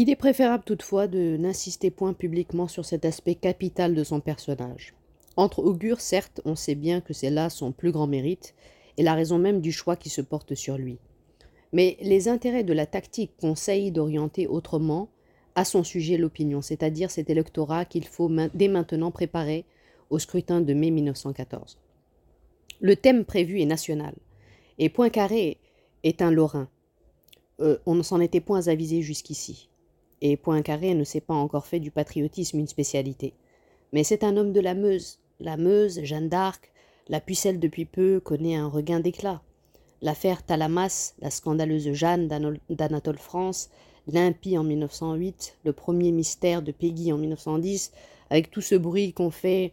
Il 0.00 0.10
est 0.10 0.14
préférable 0.14 0.62
toutefois 0.62 1.08
de 1.08 1.36
n'insister 1.36 1.90
point 1.90 2.12
publiquement 2.12 2.68
sur 2.68 2.84
cet 2.84 3.04
aspect 3.04 3.34
capital 3.34 3.96
de 3.96 4.04
son 4.04 4.20
personnage. 4.20 4.94
Entre 5.36 5.58
augures, 5.58 6.00
certes, 6.00 6.40
on 6.44 6.54
sait 6.54 6.76
bien 6.76 7.00
que 7.00 7.12
c'est 7.12 7.30
là 7.30 7.50
son 7.50 7.72
plus 7.72 7.90
grand 7.90 8.06
mérite, 8.06 8.54
et 8.96 9.02
la 9.02 9.14
raison 9.14 9.38
même 9.38 9.60
du 9.60 9.72
choix 9.72 9.96
qui 9.96 10.08
se 10.08 10.20
porte 10.20 10.54
sur 10.54 10.78
lui. 10.78 10.98
Mais 11.72 11.96
les 12.00 12.28
intérêts 12.28 12.62
de 12.62 12.72
la 12.72 12.86
tactique 12.86 13.32
conseillent 13.40 13.90
d'orienter 13.90 14.46
autrement 14.46 15.08
à 15.56 15.64
son 15.64 15.82
sujet 15.82 16.16
l'opinion, 16.16 16.62
c'est-à-dire 16.62 17.10
cet 17.10 17.28
électorat 17.28 17.84
qu'il 17.84 18.06
faut 18.06 18.30
dès 18.54 18.68
maintenant 18.68 19.10
préparer 19.10 19.64
au 20.10 20.20
scrutin 20.20 20.60
de 20.60 20.74
mai 20.74 20.92
1914. 20.92 21.76
Le 22.80 22.94
thème 22.94 23.24
prévu 23.24 23.60
est 23.60 23.66
national, 23.66 24.14
et 24.78 24.90
Poincaré 24.90 25.58
est 26.04 26.22
un 26.22 26.30
Lorrain. 26.30 26.68
Euh, 27.58 27.78
on 27.84 27.96
ne 27.96 28.02
s'en 28.04 28.20
était 28.20 28.40
point 28.40 28.68
avisé 28.68 29.02
jusqu'ici 29.02 29.67
et 30.22 30.36
Poincaré 30.36 30.94
ne 30.94 31.04
s'est 31.04 31.20
pas 31.20 31.34
encore 31.34 31.66
fait 31.66 31.80
du 31.80 31.90
patriotisme 31.90 32.58
une 32.58 32.68
spécialité. 32.68 33.34
Mais 33.92 34.04
c'est 34.04 34.24
un 34.24 34.36
homme 34.36 34.52
de 34.52 34.60
la 34.60 34.74
Meuse. 34.74 35.18
La 35.40 35.56
Meuse, 35.56 36.00
Jeanne 36.02 36.28
d'Arc, 36.28 36.72
la 37.08 37.20
pucelle 37.20 37.60
depuis 37.60 37.84
peu 37.84 38.20
connaît 38.20 38.56
un 38.56 38.68
regain 38.68 39.00
d'éclat. 39.00 39.40
L'affaire 40.02 40.44
Talamas, 40.44 41.14
la 41.20 41.30
scandaleuse 41.30 41.92
Jeanne 41.92 42.28
d'Anatole 42.68 43.18
France, 43.18 43.70
l'impie 44.06 44.58
en 44.58 44.64
1908, 44.64 45.56
le 45.64 45.72
premier 45.72 46.12
mystère 46.12 46.62
de 46.62 46.72
Peggy 46.72 47.12
en 47.12 47.18
1910, 47.18 47.92
avec 48.30 48.50
tout 48.50 48.60
ce 48.60 48.74
bruit 48.74 49.12
qu'on 49.12 49.30
fait, 49.30 49.72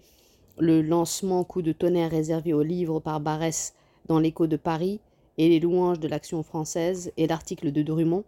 le 0.58 0.82
lancement 0.82 1.44
coup 1.44 1.62
de 1.62 1.72
tonnerre 1.74 2.12
réservé 2.12 2.54
aux 2.54 2.64
livres 2.64 3.00
par 3.00 3.20
Barès 3.20 3.74
dans 4.08 4.20
l'écho 4.20 4.48
de 4.48 4.58
Paris, 4.58 5.00
et 5.38 5.50
les 5.50 5.60
louanges 5.60 6.00
de 6.00 6.08
l'action 6.08 6.44
française, 6.44 7.12
et 7.18 7.28
l'article 7.28 7.72
de 7.72 7.82
Drummond, 7.82 8.24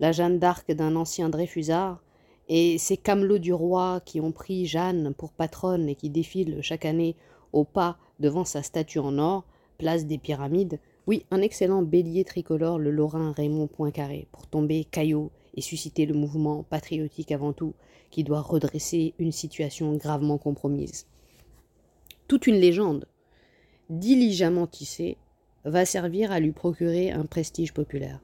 la 0.00 0.12
Jeanne 0.12 0.38
d'Arc 0.38 0.72
d'un 0.72 0.96
ancien 0.96 1.28
Dreyfusard, 1.28 2.02
et 2.48 2.78
ces 2.78 2.96
camelots 2.96 3.38
du 3.38 3.52
roi 3.52 4.00
qui 4.04 4.20
ont 4.20 4.32
pris 4.32 4.66
Jeanne 4.66 5.12
pour 5.16 5.32
patronne 5.32 5.88
et 5.88 5.94
qui 5.94 6.08
défilent 6.08 6.62
chaque 6.62 6.86
année 6.86 7.14
au 7.52 7.64
pas 7.64 7.98
devant 8.20 8.44
sa 8.44 8.62
statue 8.62 8.98
en 8.98 9.18
or, 9.18 9.44
place 9.76 10.06
des 10.06 10.18
pyramides, 10.18 10.80
oui, 11.06 11.24
un 11.30 11.40
excellent 11.40 11.82
bélier 11.82 12.24
tricolore, 12.24 12.78
le 12.78 12.90
Lorrain 12.90 13.32
Raymond 13.32 13.66
Poincaré, 13.66 14.28
pour 14.32 14.46
tomber 14.46 14.84
caillot 14.84 15.30
et 15.54 15.60
susciter 15.62 16.04
le 16.04 16.14
mouvement 16.14 16.64
patriotique 16.64 17.32
avant 17.32 17.52
tout, 17.52 17.74
qui 18.10 18.24
doit 18.24 18.40
redresser 18.40 19.14
une 19.18 19.32
situation 19.32 19.94
gravement 19.94 20.38
compromise. 20.38 21.06
Toute 22.26 22.46
une 22.46 22.56
légende, 22.56 23.06
diligemment 23.88 24.66
tissée, 24.66 25.16
va 25.64 25.84
servir 25.84 26.32
à 26.32 26.40
lui 26.40 26.52
procurer 26.52 27.10
un 27.10 27.24
prestige 27.24 27.72
populaire. 27.72 28.20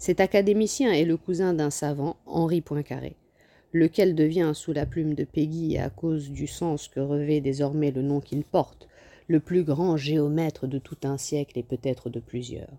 Cet 0.00 0.20
académicien 0.20 0.92
est 0.92 1.04
le 1.04 1.18
cousin 1.18 1.52
d'un 1.52 1.68
savant, 1.68 2.16
Henri 2.24 2.62
Poincaré, 2.62 3.16
lequel 3.74 4.14
devient, 4.14 4.52
sous 4.54 4.72
la 4.72 4.86
plume 4.86 5.12
de 5.12 5.24
Peggy 5.24 5.76
à 5.76 5.90
cause 5.90 6.30
du 6.30 6.46
sens 6.46 6.88
que 6.88 7.00
revêt 7.00 7.42
désormais 7.42 7.90
le 7.90 8.00
nom 8.00 8.20
qu'il 8.20 8.42
porte, 8.42 8.88
le 9.28 9.40
plus 9.40 9.62
grand 9.62 9.98
géomètre 9.98 10.66
de 10.66 10.78
tout 10.78 10.96
un 11.02 11.18
siècle 11.18 11.58
et 11.58 11.62
peut-être 11.62 12.08
de 12.08 12.18
plusieurs. 12.18 12.72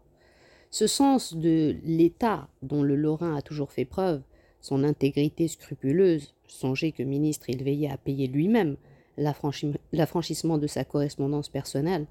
Ce 0.71 0.87
sens 0.87 1.35
de 1.35 1.75
l'état 1.85 2.47
dont 2.63 2.81
le 2.81 2.95
Lorrain 2.95 3.35
a 3.35 3.43
toujours 3.43 3.71
fait 3.71 3.85
preuve, 3.85 4.23
son 4.59 4.83
intégrité 4.83 5.47
scrupuleuse, 5.47 6.33
songez 6.47 6.91
que 6.91 7.03
ministre 7.03 7.51
il 7.51 7.63
veillait 7.63 7.91
à 7.91 7.97
payer 7.97 8.25
lui-même 8.25 8.77
l'affranchissement 9.17 10.57
de 10.57 10.65
sa 10.65 10.83
correspondance 10.85 11.49
personnelle, 11.49 12.07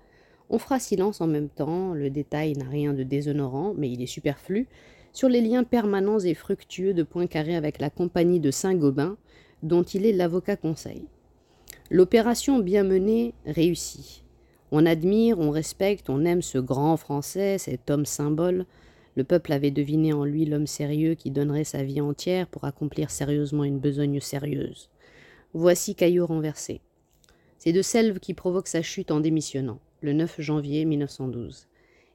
on 0.50 0.58
fera 0.58 0.78
silence 0.78 1.20
en 1.20 1.26
même 1.26 1.48
temps, 1.48 1.94
le 1.94 2.10
détail 2.10 2.52
n'a 2.52 2.68
rien 2.68 2.92
de 2.92 3.02
déshonorant, 3.02 3.74
mais 3.76 3.90
il 3.90 4.02
est 4.02 4.06
superflu, 4.06 4.68
sur 5.12 5.28
les 5.28 5.40
liens 5.40 5.64
permanents 5.64 6.20
et 6.20 6.34
fructueux 6.34 6.94
de 6.94 7.02
Poincaré 7.02 7.56
avec 7.56 7.80
la 7.80 7.90
compagnie 7.90 8.40
de 8.40 8.50
Saint-Gobain, 8.50 9.16
dont 9.62 9.82
il 9.82 10.06
est 10.06 10.12
l'avocat 10.12 10.56
conseil. 10.56 11.04
L'opération 11.90 12.58
bien 12.58 12.84
menée 12.84 13.34
réussit. 13.46 14.24
On 14.72 14.86
admire, 14.86 15.40
on 15.40 15.50
respecte, 15.50 16.08
on 16.08 16.24
aime 16.24 16.42
ce 16.42 16.58
grand 16.58 16.96
Français, 16.96 17.58
cet 17.58 17.90
homme 17.90 18.06
symbole. 18.06 18.64
Le 19.16 19.24
peuple 19.24 19.52
avait 19.52 19.72
deviné 19.72 20.12
en 20.12 20.24
lui 20.24 20.44
l'homme 20.44 20.68
sérieux 20.68 21.14
qui 21.14 21.32
donnerait 21.32 21.64
sa 21.64 21.82
vie 21.82 22.00
entière 22.00 22.46
pour 22.46 22.64
accomplir 22.64 23.10
sérieusement 23.10 23.64
une 23.64 23.80
besogne 23.80 24.20
sérieuse. 24.20 24.88
Voici 25.52 25.96
Caillot 25.96 26.26
renversé. 26.26 26.80
C'est 27.58 27.72
de 27.72 27.82
Selve 27.82 28.20
qui 28.20 28.34
provoque 28.34 28.68
sa 28.68 28.82
chute 28.82 29.10
en 29.10 29.18
démissionnant, 29.18 29.80
le 30.00 30.12
9 30.12 30.40
janvier 30.40 30.84
1912. 30.84 31.66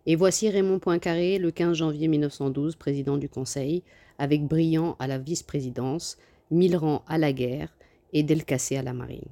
Et 0.08 0.16
voici 0.16 0.50
Raymond 0.50 0.78
Poincaré, 0.78 1.40
le 1.40 1.50
15 1.50 1.78
janvier 1.78 2.08
1912, 2.08 2.76
président 2.76 3.18
du 3.18 3.28
Conseil, 3.28 3.82
avec 4.20 4.46
Briand 4.46 4.96
à 5.00 5.08
la 5.08 5.18
vice-présidence, 5.18 6.18
Millerand 6.52 7.04
à 7.08 7.18
la 7.18 7.34
guerre 7.34 7.76
et 8.14 8.22
Delcassé 8.22 8.78
à 8.78 8.84
la 8.84 8.94
marine. 8.94 9.30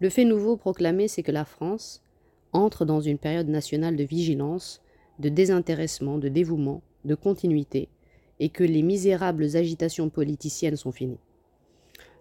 Le 0.00 0.08
fait 0.08 0.24
nouveau 0.24 0.56
proclamé, 0.56 1.06
c'est 1.06 1.22
que 1.22 1.32
la 1.32 1.44
France 1.44 2.02
entre 2.52 2.84
dans 2.86 3.00
une 3.00 3.18
période 3.18 3.48
nationale 3.48 3.96
de 3.96 4.04
vigilance, 4.04 4.82
de 5.18 5.28
désintéressement, 5.28 6.18
de 6.18 6.28
dévouement, 6.28 6.82
de 7.04 7.14
continuité, 7.14 7.88
et 8.40 8.48
que 8.48 8.64
les 8.64 8.82
misérables 8.82 9.54
agitations 9.54 10.08
politiciennes 10.08 10.76
sont 10.76 10.92
finies. 10.92 11.20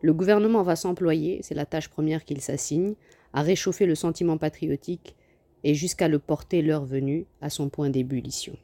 Le 0.01 0.13
gouvernement 0.13 0.63
va 0.63 0.75
s'employer, 0.75 1.39
c'est 1.43 1.55
la 1.55 1.65
tâche 1.65 1.87
première 1.87 2.25
qu'il 2.25 2.41
s'assigne, 2.41 2.95
à 3.33 3.41
réchauffer 3.41 3.85
le 3.85 3.95
sentiment 3.95 4.37
patriotique 4.37 5.15
et 5.63 5.73
jusqu'à 5.73 6.07
le 6.07 6.19
porter 6.19 6.61
l'heure 6.61 6.85
venue 6.85 7.25
à 7.41 7.49
son 7.49 7.69
point 7.69 7.89
d'ébullition. 7.89 8.55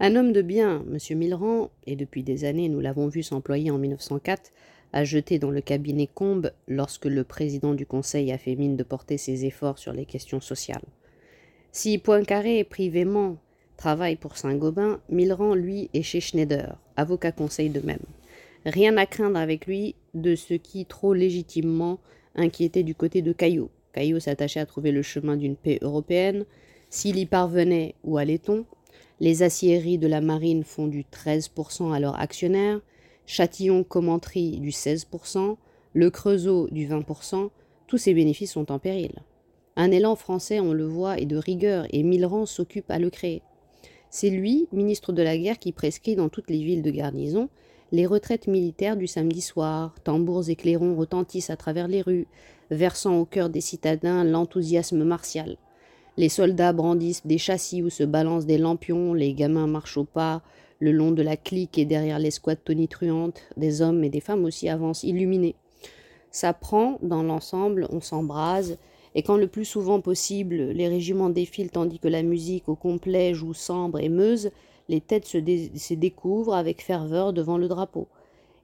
Un 0.00 0.16
homme 0.16 0.32
de 0.32 0.42
bien, 0.42 0.84
M. 0.90 1.18
Millerand, 1.18 1.70
et 1.86 1.96
depuis 1.96 2.22
des 2.22 2.44
années 2.44 2.68
nous 2.68 2.80
l'avons 2.80 3.08
vu 3.08 3.22
s'employer 3.22 3.70
en 3.70 3.78
1904 3.78 4.50
à 4.92 5.04
jeter 5.04 5.38
dans 5.38 5.50
le 5.50 5.60
cabinet 5.60 6.08
Combes 6.12 6.52
lorsque 6.68 7.06
le 7.06 7.24
président 7.24 7.74
du 7.74 7.86
Conseil 7.86 8.32
a 8.32 8.38
fait 8.38 8.54
mine 8.54 8.76
de 8.76 8.84
porter 8.84 9.18
ses 9.18 9.44
efforts 9.44 9.78
sur 9.78 9.92
les 9.92 10.04
questions 10.04 10.40
sociales. 10.40 10.84
Si 11.72 11.98
Poincaré 11.98 12.62
privément 12.62 13.38
travaille 13.76 14.14
pour 14.14 14.36
Saint-Gobain, 14.36 15.00
Millerand, 15.08 15.54
lui, 15.54 15.90
est 15.94 16.02
chez 16.02 16.20
Schneider, 16.20 16.78
avocat 16.96 17.32
conseil 17.32 17.70
de 17.70 17.80
même. 17.80 18.04
Rien 18.64 18.96
à 18.96 19.06
craindre 19.06 19.38
avec 19.38 19.66
lui 19.66 19.96
de 20.14 20.36
ce 20.36 20.54
qui 20.54 20.86
trop 20.86 21.12
légitimement 21.12 21.98
inquiétait 22.36 22.84
du 22.84 22.94
côté 22.94 23.20
de 23.22 23.32
Caillot, 23.32 23.70
Caillot 23.94 24.18
s'attachait 24.18 24.60
à 24.60 24.66
trouver 24.66 24.90
le 24.90 25.02
chemin 25.02 25.36
d'une 25.36 25.56
paix 25.56 25.78
européenne. 25.80 26.44
S'il 26.90 27.16
y 27.16 27.26
parvenait, 27.26 27.94
où 28.02 28.18
allait-on? 28.18 28.66
Les 29.20 29.42
aciéries 29.44 29.98
de 29.98 30.08
la 30.08 30.20
marine 30.20 30.64
font 30.64 30.88
du 30.88 31.04
13% 31.04 31.92
à 31.92 32.00
leurs 32.00 32.18
actionnaires, 32.20 32.80
Châtillon 33.26 33.84
Commentry 33.84 34.58
du 34.58 34.70
16%, 34.70 35.56
le 35.94 36.10
Creusot 36.10 36.68
du 36.70 36.88
20%, 36.88 37.50
tous 37.86 37.98
ces 37.98 38.12
bénéfices 38.12 38.52
sont 38.52 38.72
en 38.72 38.80
péril. 38.80 39.12
Un 39.76 39.92
élan 39.92 40.16
français, 40.16 40.58
on 40.58 40.72
le 40.72 40.86
voit, 40.86 41.18
est 41.18 41.26
de 41.26 41.36
rigueur 41.36 41.86
et 41.90 42.02
Millerand 42.02 42.46
s'occupe 42.46 42.90
à 42.90 42.98
le 42.98 43.10
créer. 43.10 43.42
C'est 44.10 44.30
lui, 44.30 44.68
ministre 44.72 45.12
de 45.12 45.22
la 45.22 45.38
guerre, 45.38 45.58
qui 45.58 45.72
prescrit 45.72 46.16
dans 46.16 46.28
toutes 46.28 46.50
les 46.50 46.62
villes 46.62 46.82
de 46.82 46.90
garnison 46.90 47.48
les 47.94 48.06
retraites 48.06 48.48
militaires 48.48 48.96
du 48.96 49.06
samedi 49.06 49.40
soir, 49.40 49.94
tambours 50.02 50.50
et 50.50 50.56
clairons 50.56 50.96
retentissent 50.96 51.50
à 51.50 51.56
travers 51.56 51.86
les 51.86 52.02
rues, 52.02 52.26
versant 52.72 53.20
au 53.20 53.24
cœur 53.24 53.50
des 53.50 53.60
citadins 53.60 54.24
l'enthousiasme 54.24 55.04
martial. 55.04 55.58
Les 56.16 56.28
soldats 56.28 56.72
brandissent 56.72 57.24
des 57.24 57.38
châssis 57.38 57.84
où 57.84 57.90
se 57.90 58.02
balancent 58.02 58.46
des 58.46 58.58
lampions, 58.58 59.14
les 59.14 59.32
gamins 59.32 59.68
marchent 59.68 59.96
au 59.96 60.02
pas, 60.02 60.42
le 60.80 60.90
long 60.90 61.12
de 61.12 61.22
la 61.22 61.36
clique 61.36 61.78
et 61.78 61.84
derrière 61.84 62.18
l'escouade 62.18 62.64
tonitruante, 62.64 63.42
des 63.56 63.80
hommes 63.80 64.02
et 64.02 64.10
des 64.10 64.18
femmes 64.18 64.44
aussi 64.44 64.68
avancent 64.68 65.04
illuminés. 65.04 65.54
Ça 66.32 66.52
prend, 66.52 66.98
dans 67.00 67.22
l'ensemble, 67.22 67.86
on 67.90 68.00
s'embrase, 68.00 68.76
et 69.14 69.22
quand 69.22 69.36
le 69.36 69.46
plus 69.46 69.64
souvent 69.64 70.00
possible 70.00 70.56
les 70.56 70.88
régiments 70.88 71.30
défilent 71.30 71.70
tandis 71.70 71.98
que 71.98 72.08
la 72.08 72.22
musique 72.22 72.68
au 72.68 72.74
complet 72.74 73.34
joue 73.34 73.54
sambre 73.54 74.00
et 74.00 74.08
meuse, 74.08 74.50
les 74.88 75.00
têtes 75.00 75.26
se, 75.26 75.94
découvrent 75.94 76.54
avec 76.54 76.82
ferveur 76.82 77.32
devant 77.32 77.56
le 77.56 77.68
drapeau. 77.68 78.08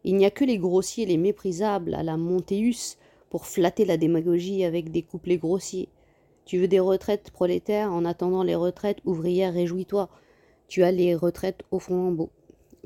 Il 0.05 0.17
n'y 0.17 0.27
a 0.27 0.31
que 0.31 0.45
les 0.45 0.59
grossiers, 0.59 1.07
les 1.07 1.17
méprisables, 1.17 1.95
à 1.95 2.03
la 2.03 2.17
Montéus, 2.17 2.99
pour 3.31 3.47
flatter 3.47 3.85
la 3.85 3.97
démagogie 3.97 4.65
avec 4.65 4.91
des 4.91 5.03
couplets 5.03 5.39
grossiers. 5.39 5.89
Tu 6.45 6.59
veux 6.59 6.69
des 6.69 6.81
retraites 6.81 7.31
prolétaires 7.31 7.93
en 7.93 8.05
attendant 8.05 8.43
les 8.43 8.55
retraites 8.55 8.99
ouvrières, 9.05 9.55
réjouis-toi. 9.55 10.09
Tu 10.69 10.83
as 10.83 10.91
les 10.91 11.15
retraites 11.15 11.63
au 11.71 11.79
beau. 12.11 12.31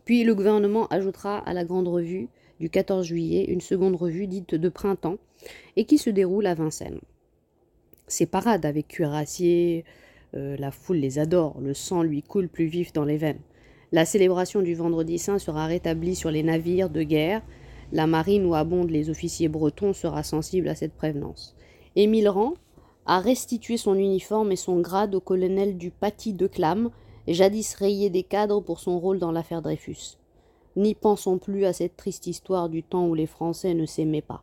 Puis 0.04 0.24
le 0.24 0.34
gouvernement 0.34 0.86
ajoutera 0.88 1.38
à 1.38 1.54
la 1.54 1.64
grande 1.64 1.88
revue 1.88 2.28
du 2.60 2.68
14 2.68 3.06
juillet 3.06 3.46
une 3.46 3.60
seconde 3.60 3.96
revue 3.96 4.26
dite 4.26 4.54
de 4.54 4.68
printemps 4.68 5.18
et 5.76 5.86
qui 5.86 5.98
se 5.98 6.10
déroule 6.10 6.46
à 6.46 6.54
Vincennes. 6.54 7.00
Ces 8.06 8.26
parades 8.26 8.66
avec 8.66 8.88
cuirassiers, 8.88 9.84
euh, 10.36 10.56
la 10.58 10.70
foule 10.70 10.98
les 10.98 11.18
adore, 11.18 11.58
le 11.60 11.74
sang 11.74 12.02
lui 12.02 12.22
coule 12.22 12.48
plus 12.48 12.66
vif 12.66 12.92
dans 12.92 13.04
les 13.04 13.16
veines. 13.16 13.40
La 13.92 14.04
célébration 14.04 14.60
du 14.60 14.74
vendredi 14.74 15.18
saint 15.18 15.38
sera 15.38 15.66
rétablie 15.66 16.14
sur 16.14 16.30
les 16.30 16.42
navires 16.42 16.90
de 16.90 17.02
guerre. 17.02 17.42
La 17.92 18.06
marine 18.06 18.44
où 18.44 18.54
abondent 18.54 18.90
les 18.90 19.08
officiers 19.08 19.48
bretons 19.48 19.92
sera 19.92 20.22
sensible 20.22 20.68
à 20.68 20.74
cette 20.74 20.94
prévenance. 20.94 21.54
Émile 21.96 22.28
Rand 22.28 22.54
a 23.06 23.20
restitué 23.20 23.76
son 23.76 23.94
uniforme 23.94 24.50
et 24.50 24.56
son 24.56 24.80
grade 24.80 25.14
au 25.14 25.20
colonel 25.20 25.78
du 25.78 25.90
Paty 25.90 26.32
de 26.32 26.46
Clam, 26.46 26.90
jadis 27.28 27.74
rayé 27.74 28.10
des 28.10 28.22
cadres 28.22 28.60
pour 28.60 28.80
son 28.80 28.98
rôle 28.98 29.18
dans 29.18 29.32
l'affaire 29.32 29.62
Dreyfus. 29.62 30.18
N'y 30.76 30.94
pensons 30.94 31.38
plus 31.38 31.64
à 31.64 31.72
cette 31.72 31.96
triste 31.96 32.26
histoire 32.26 32.68
du 32.68 32.82
temps 32.82 33.06
où 33.06 33.14
les 33.14 33.26
Français 33.26 33.74
ne 33.74 33.86
s'aimaient 33.86 34.22
pas. 34.22 34.42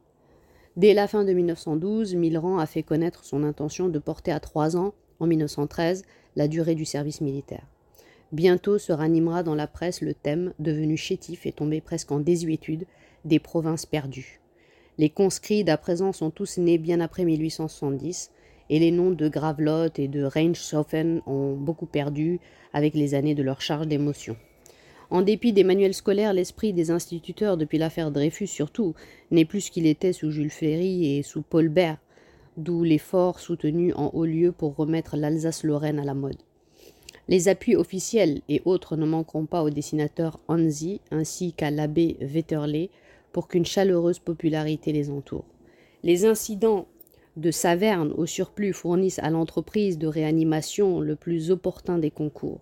Dès 0.77 0.93
la 0.93 1.07
fin 1.07 1.25
de 1.25 1.33
1912, 1.33 2.15
Millerand 2.15 2.57
a 2.57 2.65
fait 2.65 2.83
connaître 2.83 3.25
son 3.25 3.43
intention 3.43 3.89
de 3.89 3.99
porter 3.99 4.31
à 4.31 4.39
trois 4.39 4.77
ans 4.77 4.93
en 5.19 5.27
1913 5.27 6.03
la 6.37 6.47
durée 6.47 6.75
du 6.75 6.85
service 6.85 7.19
militaire. 7.19 7.67
Bientôt 8.31 8.77
se 8.77 8.93
ranimera 8.93 9.43
dans 9.43 9.55
la 9.55 9.67
presse 9.67 9.99
le 9.99 10.13
thème, 10.13 10.53
devenu 10.59 10.95
chétif 10.95 11.45
et 11.45 11.51
tombé 11.51 11.81
presque 11.81 12.13
en 12.13 12.19
désuétude, 12.19 12.85
des 13.25 13.39
provinces 13.39 13.85
perdues. 13.85 14.39
Les 14.97 15.09
conscrits 15.09 15.65
d'à 15.65 15.77
présent 15.77 16.13
sont 16.13 16.31
tous 16.31 16.57
nés 16.57 16.77
bien 16.77 17.01
après 17.01 17.25
1870, 17.25 18.31
et 18.69 18.79
les 18.79 18.91
noms 18.91 19.11
de 19.11 19.27
Gravelotte 19.27 19.99
et 19.99 20.07
de 20.07 20.23
Reinshofen 20.23 21.21
ont 21.25 21.55
beaucoup 21.55 21.85
perdu 21.85 22.39
avec 22.71 22.93
les 22.93 23.13
années 23.13 23.35
de 23.35 23.43
leur 23.43 23.59
charge 23.59 23.87
d'émotion. 23.87 24.37
En 25.11 25.21
dépit 25.21 25.51
des 25.51 25.65
manuels 25.65 25.93
scolaires, 25.93 26.31
l'esprit 26.31 26.71
des 26.71 26.89
instituteurs, 26.89 27.57
depuis 27.57 27.77
l'affaire 27.77 28.11
Dreyfus 28.11 28.47
surtout, 28.47 28.95
n'est 29.29 29.43
plus 29.43 29.61
ce 29.61 29.71
qu'il 29.71 29.85
était 29.85 30.13
sous 30.13 30.31
Jules 30.31 30.49
Ferry 30.49 31.17
et 31.17 31.21
sous 31.21 31.41
Paul 31.41 31.67
Bert, 31.67 31.97
d'où 32.55 32.85
l'effort 32.85 33.41
soutenu 33.41 33.93
en 33.93 34.11
haut 34.13 34.25
lieu 34.25 34.53
pour 34.53 34.73
remettre 34.77 35.17
l'Alsace-Lorraine 35.17 35.99
à 35.99 36.05
la 36.05 36.13
mode. 36.13 36.37
Les 37.27 37.49
appuis 37.49 37.75
officiels 37.75 38.41
et 38.47 38.61
autres 38.63 38.95
ne 38.95 39.05
manqueront 39.05 39.45
pas 39.45 39.63
au 39.63 39.69
dessinateur 39.69 40.39
Hansi 40.47 41.01
ainsi 41.11 41.51
qu'à 41.51 41.71
l'abbé 41.71 42.15
Wetterley 42.21 42.89
pour 43.33 43.49
qu'une 43.49 43.65
chaleureuse 43.65 44.19
popularité 44.19 44.93
les 44.93 45.09
entoure. 45.09 45.45
Les 46.03 46.23
incidents 46.23 46.87
de 47.35 47.51
Saverne 47.51 48.13
au 48.13 48.25
surplus 48.25 48.71
fournissent 48.73 49.19
à 49.19 49.29
l'entreprise 49.29 49.97
de 49.97 50.07
réanimation 50.07 51.01
le 51.01 51.17
plus 51.17 51.51
opportun 51.51 51.97
des 51.97 52.11
concours. 52.11 52.61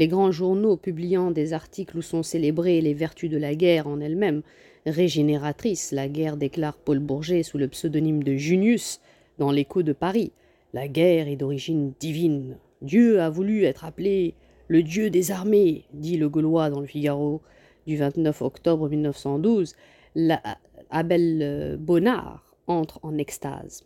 Les 0.00 0.08
grands 0.08 0.32
journaux 0.32 0.78
publiant 0.78 1.30
des 1.30 1.52
articles 1.52 1.98
où 1.98 2.00
sont 2.00 2.22
célébrées 2.22 2.80
les 2.80 2.94
vertus 2.94 3.28
de 3.28 3.36
la 3.36 3.54
guerre 3.54 3.86
en 3.86 4.00
elle-même, 4.00 4.40
régénératrice, 4.86 5.92
la 5.92 6.08
guerre 6.08 6.38
déclare 6.38 6.78
Paul 6.78 7.00
Bourget 7.00 7.42
sous 7.42 7.58
le 7.58 7.68
pseudonyme 7.68 8.22
de 8.22 8.34
Junius, 8.34 9.02
dans 9.36 9.50
l'écho 9.50 9.82
de 9.82 9.92
Paris. 9.92 10.32
La 10.72 10.88
guerre 10.88 11.28
est 11.28 11.36
d'origine 11.36 11.92
divine. 12.00 12.56
Dieu 12.80 13.20
a 13.20 13.28
voulu 13.28 13.64
être 13.64 13.84
appelé 13.84 14.32
le 14.68 14.82
Dieu 14.82 15.10
des 15.10 15.32
armées, 15.32 15.84
dit 15.92 16.16
le 16.16 16.30
Gaulois 16.30 16.70
dans 16.70 16.80
le 16.80 16.86
Figaro 16.86 17.42
du 17.86 17.98
29 17.98 18.40
octobre 18.40 18.88
1912. 18.88 19.76
La, 20.14 20.40
Abel 20.88 21.76
Bonnard 21.78 22.56
entre 22.68 23.00
en 23.02 23.18
extase. 23.18 23.84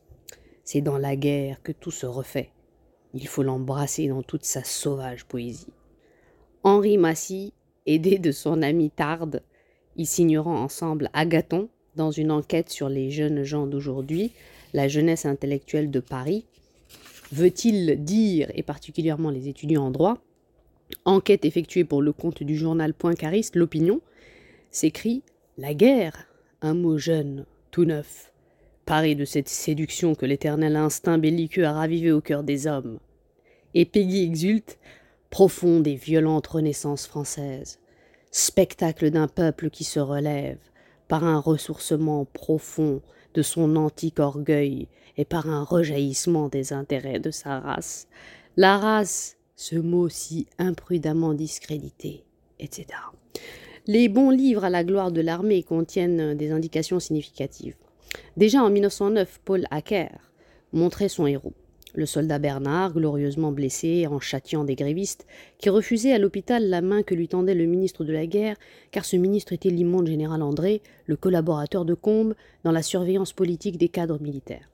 C'est 0.63 0.81
dans 0.81 0.99
la 0.99 1.17
guerre 1.17 1.61
que 1.65 1.73
tout 1.73 1.91
se 1.91 2.07
refait. 2.07 2.53
Il 3.15 3.27
faut 3.27 3.43
l'embrasser 3.43 4.07
dans 4.07 4.23
toute 4.23 4.45
sa 4.45 4.63
sauvage 4.63 5.25
poésie. 5.25 5.73
Henri 6.65 6.97
Massy, 6.97 7.53
aidé 7.85 8.19
de 8.19 8.33
son 8.33 8.63
ami 8.63 8.91
Tarde, 8.91 9.43
y 9.97 10.07
signeront 10.07 10.57
ensemble 10.57 11.11
Agathon 11.13 11.69
dans 11.95 12.11
une 12.11 12.31
enquête 12.31 12.71
sur 12.71 12.89
les 12.89 13.11
jeunes 13.11 13.43
gens 13.43 13.67
d'aujourd'hui, 13.67 14.33
la 14.73 14.89
jeunesse 14.89 15.27
intellectuelle 15.27 15.91
de 15.91 16.01
Paris, 16.01 16.47
veut-il 17.33 18.03
dire, 18.03 18.51
et 18.55 18.63
particulièrement 18.63 19.29
les 19.29 19.47
étudiants 19.49 19.85
en 19.85 19.91
droit, 19.91 20.17
enquête 21.05 21.45
effectuée 21.45 21.85
pour 21.85 22.01
le 22.01 22.15
compte 22.15 22.43
du 22.43 22.57
journal 22.57 22.95
Poincariste, 22.95 23.57
L'Opinion, 23.57 24.01
s'écrit 24.71 25.23
La 25.59 25.75
guerre, 25.75 26.27
un 26.63 26.73
mot 26.73 26.97
jeune, 26.97 27.45
tout 27.73 27.85
neuf, 27.85 28.33
paré 28.87 29.15
de 29.15 29.27
cette 29.27 29.51
séduction 29.51 30.15
que 30.15 30.25
l'éternel 30.25 30.77
instinct 30.77 31.19
belliqueux 31.19 31.67
a 31.67 31.73
ravivé 31.73 32.11
au 32.11 32.23
cœur 32.23 32.43
des 32.43 32.67
hommes. 32.67 32.99
Et 33.75 33.85
Peggy 33.85 34.25
exulte, 34.25 34.79
profonde 35.35 35.89
et 35.89 35.97
violente 35.97 36.47
renaissance 36.47 37.09
française, 37.09 37.81
spectacle 38.31 39.11
d'un 39.11 39.27
peuple 39.27 39.69
qui 39.69 39.83
se 39.83 39.99
relève, 39.99 40.61
par 41.09 41.25
un 41.25 41.41
ressourcement 41.41 42.25
profond 42.25 43.03
de 43.35 43.43
son 43.43 43.75
antique 43.75 44.21
orgueil 44.21 44.87
et 45.17 45.25
par 45.25 45.51
un 45.51 45.65
rejaillissement 45.65 46.47
des 46.47 46.73
intérêts 46.73 47.19
de 47.19 47.33
sa 47.33 47.59
race. 47.59 48.07
La 48.57 48.79
race 48.79 49.37
ce 49.57 49.75
mot 49.75 50.09
si 50.09 50.47
imprudemment 50.59 51.35
discrédité, 51.35 52.23
etc. 52.61 52.87
Les 53.89 54.09
bons 54.09 54.31
livres 54.31 54.63
à 54.63 54.71
la 54.71 54.85
gloire 54.85 55.11
de 55.11 55.21
l'armée 55.21 55.65
contiennent 55.65 56.37
des 56.37 56.53
indications 56.53 57.01
significatives. 57.01 57.75
Déjà 58.37 58.63
en 58.63 58.71
1909, 58.71 59.41
Paul 59.45 59.67
Hacker 59.73 60.31
montrait 60.73 61.09
son 61.09 61.27
héros, 61.27 61.55
le 61.95 62.07
soldat 62.07 62.39
Bernard, 62.39 62.93
glorieusement 62.93 63.53
blessé 63.53 64.07
en 64.07 64.19
châtiant 64.19 64.65
des 64.65 64.75
grévistes, 64.75 65.27
qui 65.59 65.71
refusaient 65.71 66.13
à 66.13 66.19
l'hôpital 66.19 66.69
la 66.69 66.83
main 66.83 67.03
que 67.03 67.15
lui 67.15 67.29
tendait 67.29 67.55
le 67.55 67.67
ministre 67.67 68.05
de 68.05 68.13
la 68.13 68.27
guerre, 68.27 68.57
car 68.91 69.05
ce 69.05 69.17
ministre 69.17 69.53
était 69.53 69.71
l'immonde 69.71 70.09
général 70.09 70.43
André, 70.43 70.83
le 71.07 71.17
collaborateur 71.17 71.85
de 71.85 71.95
Combes 71.95 72.35
dans 72.65 72.73
la 72.73 72.83
surveillance 72.83 73.33
politique 73.33 73.79
des 73.79 73.89
cadres 73.89 74.21
militaires. 74.21 74.69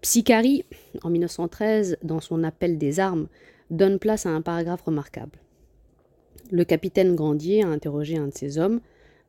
Psychari, 0.00 0.64
en 1.02 1.10
1913, 1.10 1.98
dans 2.02 2.20
son 2.20 2.42
appel 2.42 2.78
des 2.78 3.00
armes, 3.00 3.28
donne 3.70 3.98
place 3.98 4.24
à 4.24 4.30
un 4.30 4.40
paragraphe 4.40 4.82
remarquable. 4.82 5.38
Le 6.50 6.64
capitaine 6.64 7.14
Grandier 7.14 7.62
a 7.64 7.68
interrogé 7.68 8.16
un 8.16 8.28
de 8.28 8.34
ses 8.34 8.58
hommes, 8.58 8.80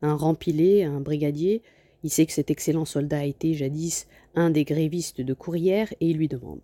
un 0.02 0.14
rempilé, 0.14 0.84
un 0.84 1.02
brigadier. 1.02 1.62
Il 2.04 2.10
sait 2.10 2.26
que 2.26 2.34
cet 2.34 2.52
excellent 2.52 2.86
soldat 2.86 3.20
a 3.20 3.26
été 3.26 3.54
jadis 3.54 4.08
un 4.36 4.52
des 4.52 4.64
grévistes 4.64 5.22
de 5.22 5.34
Courrières 5.34 5.92
et 6.00 6.10
il 6.10 6.18
lui 6.18 6.28
demande 6.28 6.62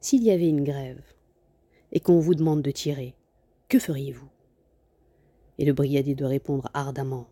S'il 0.00 0.22
y 0.22 0.30
avait 0.30 0.48
une 0.48 0.64
grève 0.64 1.02
et 1.92 2.00
qu'on 2.00 2.20
vous 2.20 2.34
demande 2.34 2.62
de 2.62 2.70
tirer, 2.70 3.14
que 3.68 3.78
feriez-vous? 3.78 4.30
Et 5.58 5.66
le 5.66 5.74
brigadier 5.74 6.14
doit 6.14 6.28
répondre 6.28 6.70
ardemment 6.72 7.28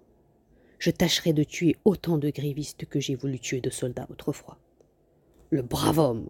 Je 0.78 0.90
tâcherai 0.90 1.32
de 1.32 1.44
tuer 1.44 1.76
autant 1.86 2.18
de 2.18 2.28
grévistes 2.28 2.84
que 2.84 3.00
j'ai 3.00 3.14
voulu 3.14 3.40
tuer 3.40 3.62
de 3.62 3.70
soldats 3.70 4.06
autrefois. 4.10 4.58
Le 5.48 5.62
brave 5.62 5.98
homme 5.98 6.28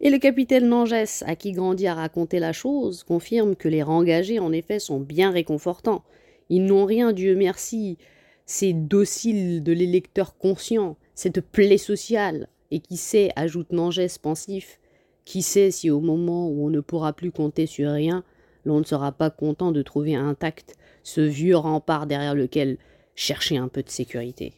et 0.00 0.10
le 0.10 0.18
capitaine 0.18 0.68
Nangès, 0.68 1.22
à 1.26 1.36
qui 1.36 1.52
Grandier 1.52 1.88
a 1.88 1.94
raconté 1.94 2.38
la 2.38 2.52
chose, 2.52 3.02
confirme 3.02 3.56
que 3.56 3.68
les 3.68 3.82
rengagés, 3.82 4.38
en 4.38 4.52
effet, 4.52 4.78
sont 4.78 5.00
bien 5.00 5.30
réconfortants. 5.30 6.04
Ils 6.50 6.64
n'ont 6.64 6.84
rien, 6.84 7.12
Dieu 7.12 7.34
merci, 7.34 7.96
ces 8.44 8.74
dociles 8.74 9.62
de 9.62 9.72
l'électeur 9.72 10.36
conscient, 10.36 10.96
cette 11.14 11.40
plaie 11.40 11.78
sociale. 11.78 12.48
Et 12.70 12.80
qui 12.80 12.96
sait, 12.96 13.30
ajoute 13.36 13.72
Nangès 13.72 14.18
pensif, 14.18 14.80
qui 15.26 15.42
sait 15.42 15.72
si 15.72 15.90
au 15.90 16.00
moment 16.00 16.48
où 16.48 16.64
on 16.64 16.70
ne 16.70 16.80
pourra 16.80 17.12
plus 17.12 17.32
compter 17.32 17.66
sur 17.66 17.90
rien, 17.90 18.24
l'on 18.64 18.78
ne 18.78 18.84
sera 18.84 19.12
pas 19.12 19.28
content 19.28 19.72
de 19.72 19.82
trouver 19.82 20.14
intact 20.14 20.76
ce 21.02 21.20
vieux 21.20 21.56
rempart 21.56 22.06
derrière 22.06 22.34
lequel 22.34 22.78
chercher 23.16 23.58
un 23.58 23.68
peu 23.68 23.82
de 23.82 23.90
sécurité. 23.90 24.54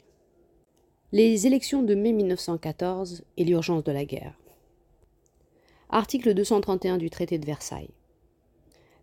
Les 1.11 1.47
élections 1.47 1.83
de 1.83 1.95
mai 1.95 2.13
1914 2.13 3.25
et 3.39 3.45
l'urgence 3.45 3.83
de 3.83 3.93
la 3.93 4.05
guerre. 4.05 4.35
Article 5.89 6.35
231 6.35 6.99
du 6.99 7.09
traité 7.09 7.39
de 7.39 7.47
Versailles. 7.47 7.91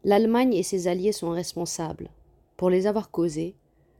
L'Allemagne 0.03 0.53
et 0.53 0.61
ses 0.61 0.87
alliés 0.87 1.11
sont 1.11 1.31
responsables, 1.31 2.09
pour 2.57 2.69
les 2.69 2.85
avoir 2.85 3.09
causés, 3.09 3.55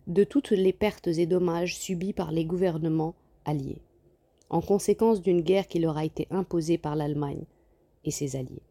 de 0.06 0.24
toutes 0.24 0.52
les 0.52 0.72
pertes 0.72 1.08
et 1.08 1.26
dommages 1.26 1.80
subis 1.80 2.14
par 2.14 2.32
les 2.32 2.46
gouvernements 2.46 3.16
alliés, 3.44 3.82
en 4.52 4.62
conséquence 4.62 5.20
d'une 5.24 5.42
guerre 5.42 5.68
qui 5.68 5.80
leur 5.80 5.98
a 5.98 6.06
été 6.06 6.28
imposée 6.30 6.78
par 6.78 6.96
l'Allemagne 6.96 7.46
et 8.06 8.12
ses 8.12 8.38
alliés. 8.38 8.64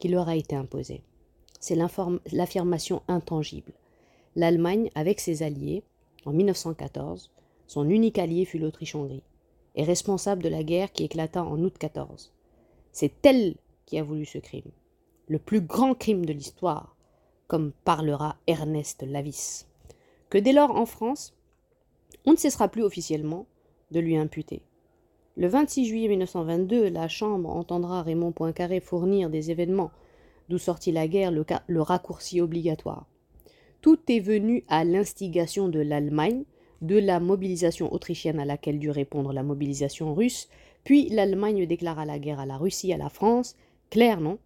Qui 0.00 0.08
leur 0.08 0.28
a 0.28 0.34
été 0.34 0.56
imposée. 0.56 1.02
C'est 1.60 1.78
l'affirmation 2.32 3.02
intangible. 3.06 3.72
L'Allemagne, 4.34 4.90
avec 4.96 5.20
ses 5.20 5.44
alliés, 5.44 5.84
en 6.24 6.32
1914, 6.32 7.30
son 7.68 7.88
unique 7.88 8.18
allié 8.18 8.44
fut 8.44 8.58
l'Autriche-Hongrie, 8.58 9.22
est 9.76 9.84
responsable 9.84 10.42
de 10.42 10.48
la 10.48 10.64
guerre 10.64 10.90
qui 10.90 11.04
éclata 11.04 11.44
en 11.44 11.62
août 11.62 11.76
14 11.78 12.32
c'est 12.92 13.24
elle 13.24 13.56
qui 13.86 13.98
a 13.98 14.02
voulu 14.02 14.24
ce 14.24 14.38
crime, 14.38 14.70
le 15.26 15.38
plus 15.38 15.60
grand 15.60 15.94
crime 15.94 16.24
de 16.24 16.32
l'histoire, 16.32 16.94
comme 17.48 17.72
parlera 17.84 18.36
Ernest 18.46 19.02
Lavis, 19.02 19.66
que 20.30 20.38
dès 20.38 20.52
lors 20.52 20.70
en 20.70 20.86
France, 20.86 21.34
on 22.26 22.32
ne 22.32 22.36
cessera 22.36 22.68
plus 22.68 22.82
officiellement 22.82 23.46
de 23.90 24.00
lui 24.00 24.16
imputer. 24.16 24.62
Le 25.34 25.48
26 25.48 25.86
juillet 25.86 26.08
1922, 26.08 26.90
la 26.90 27.08
Chambre 27.08 27.48
entendra 27.48 28.02
Raymond 28.02 28.32
Poincaré 28.32 28.80
fournir 28.80 29.30
des 29.30 29.50
événements 29.50 29.90
d'où 30.50 30.58
sortit 30.58 30.92
la 30.92 31.08
guerre 31.08 31.30
le, 31.30 31.80
raccourci 31.80 32.42
obligatoire. 32.42 33.06
Tout 33.80 33.98
est 34.08 34.20
venu 34.20 34.62
à 34.68 34.84
l'instigation 34.84 35.70
de 35.70 35.80
l'Allemagne, 35.80 36.44
de 36.82 36.98
la 36.98 37.18
mobilisation 37.18 37.90
autrichienne 37.94 38.40
à 38.40 38.44
laquelle 38.44 38.78
dut 38.78 38.90
répondre 38.90 39.32
la 39.32 39.42
mobilisation 39.42 40.14
russe, 40.14 40.50
puis 40.84 41.08
l'Allemagne 41.08 41.64
déclara 41.64 42.04
la 42.04 42.18
guerre 42.18 42.40
à 42.40 42.46
la 42.46 42.58
Russie, 42.58 42.92
à 42.92 42.98
la 42.98 43.08
France, 43.08 43.56
clair, 43.88 44.20
non? 44.20 44.38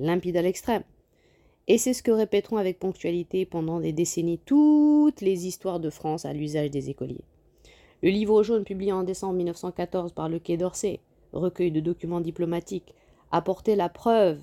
Limpide 0.00 0.36
à 0.36 0.42
l'extrême. 0.42 0.82
Et 1.68 1.78
c'est 1.78 1.94
ce 1.94 2.02
que 2.02 2.10
répéteront 2.10 2.56
avec 2.56 2.80
ponctualité 2.80 3.46
pendant 3.46 3.78
des 3.78 3.92
décennies 3.92 4.40
toutes 4.44 5.20
les 5.20 5.46
histoires 5.46 5.78
de 5.78 5.90
France 5.90 6.24
à 6.24 6.32
l'usage 6.32 6.72
des 6.72 6.90
écoliers. 6.90 7.24
Le 8.04 8.10
livre 8.10 8.42
jaune 8.42 8.64
publié 8.64 8.92
en 8.92 9.02
décembre 9.02 9.32
1914 9.36 10.12
par 10.12 10.28
le 10.28 10.38
Quai 10.38 10.58
d'Orsay, 10.58 11.00
recueil 11.32 11.70
de 11.70 11.80
documents 11.80 12.20
diplomatiques, 12.20 12.94
apportait 13.30 13.76
la 13.76 13.88
preuve 13.88 14.42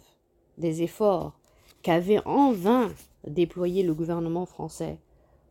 des 0.57 0.81
efforts 0.81 1.37
qu'avait 1.83 2.25
en 2.25 2.53
vain 2.53 2.91
déployé 3.27 3.83
le 3.83 3.93
gouvernement 3.93 4.47
français 4.47 4.97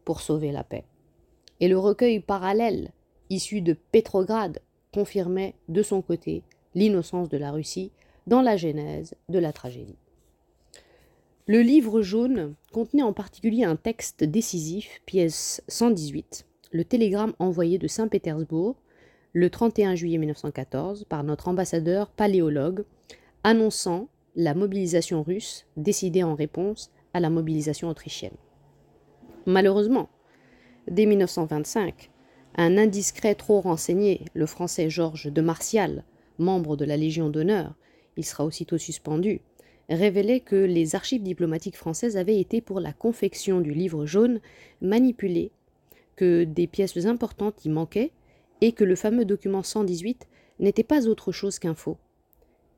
pour 0.05 0.23
sauver 0.23 0.51
la 0.51 0.65
paix. 0.65 0.83
Et 1.61 1.69
le 1.69 1.79
recueil 1.79 2.19
parallèle, 2.19 2.91
issu 3.29 3.61
de 3.61 3.75
Pétrograd, 3.93 4.59
confirmait 4.93 5.55
de 5.69 5.85
son 5.85 6.03
côté 6.03 6.43
l'innocence 6.75 7.29
de 7.29 7.39
la 7.39 7.53
Russie 7.53 7.93
dans 8.27 8.43
la 8.43 8.57
genèse 8.57 9.15
de 9.29 9.39
la 9.39 9.53
tragédie. 9.53 9.99
Le 11.47 11.61
livre 11.61 12.03
jaune 12.03 12.57
contenait 12.73 13.05
en 13.05 13.13
particulier 13.13 13.63
un 13.63 13.77
texte 13.77 14.25
décisif, 14.25 15.01
pièce 15.07 15.63
118, 15.69 16.45
le 16.71 16.85
télégramme 16.85 17.35
envoyé 17.39 17.79
de 17.79 17.89
Saint-Pétersbourg 17.89 18.77
le 19.33 19.51
31 19.51 19.95
juillet 19.95 20.19
1914 20.19 21.05
par 21.05 21.25
notre 21.25 21.49
ambassadeur 21.49 22.11
paléologue 22.11 22.85
annonçant 23.45 24.09
la 24.37 24.55
mobilisation 24.55 25.23
russe 25.23 25.67
décidée 25.77 26.23
en 26.23 26.35
réponse 26.35 26.91
à 27.13 27.21
la 27.21 27.31
mobilisation 27.31 27.89
autrichienne. 27.89 28.37
Malheureusement, 29.47 30.09
dès 30.89 31.07
1925, 31.07 32.11
un 32.57 32.79
indiscret 32.79 33.35
trop 33.35 33.61
renseigné, 33.61 34.23
le 34.35 34.47
français 34.47 34.91
Georges 34.91 35.33
de 35.33 35.41
Martial, 35.41 36.05
membre 36.39 36.77
de 36.77 36.85
la 36.85 36.97
Légion 36.97 37.31
d'honneur, 37.31 37.75
il 38.17 38.25
sera 38.25 38.45
aussitôt 38.45 38.79
suspendu, 38.79 39.41
révélait 39.89 40.41
que 40.41 40.57
les 40.57 40.95
archives 40.95 41.23
diplomatiques 41.23 41.77
françaises 41.77 42.17
avaient 42.17 42.39
été 42.39 42.61
pour 42.61 42.81
la 42.81 42.93
confection 42.93 43.61
du 43.61 43.73
livre 43.73 44.07
jaune 44.07 44.41
manipulées, 44.81 45.53
que 46.21 46.45
des 46.45 46.67
pièces 46.67 47.07
importantes 47.07 47.65
y 47.65 47.71
manquaient 47.71 48.13
et 48.61 48.73
que 48.73 48.85
le 48.85 48.95
fameux 48.95 49.25
document 49.25 49.63
118 49.63 50.29
n'était 50.59 50.85
pas 50.85 51.07
autre 51.09 51.33
chose 51.33 51.59
qu'un 51.59 51.75
faux. 51.75 51.97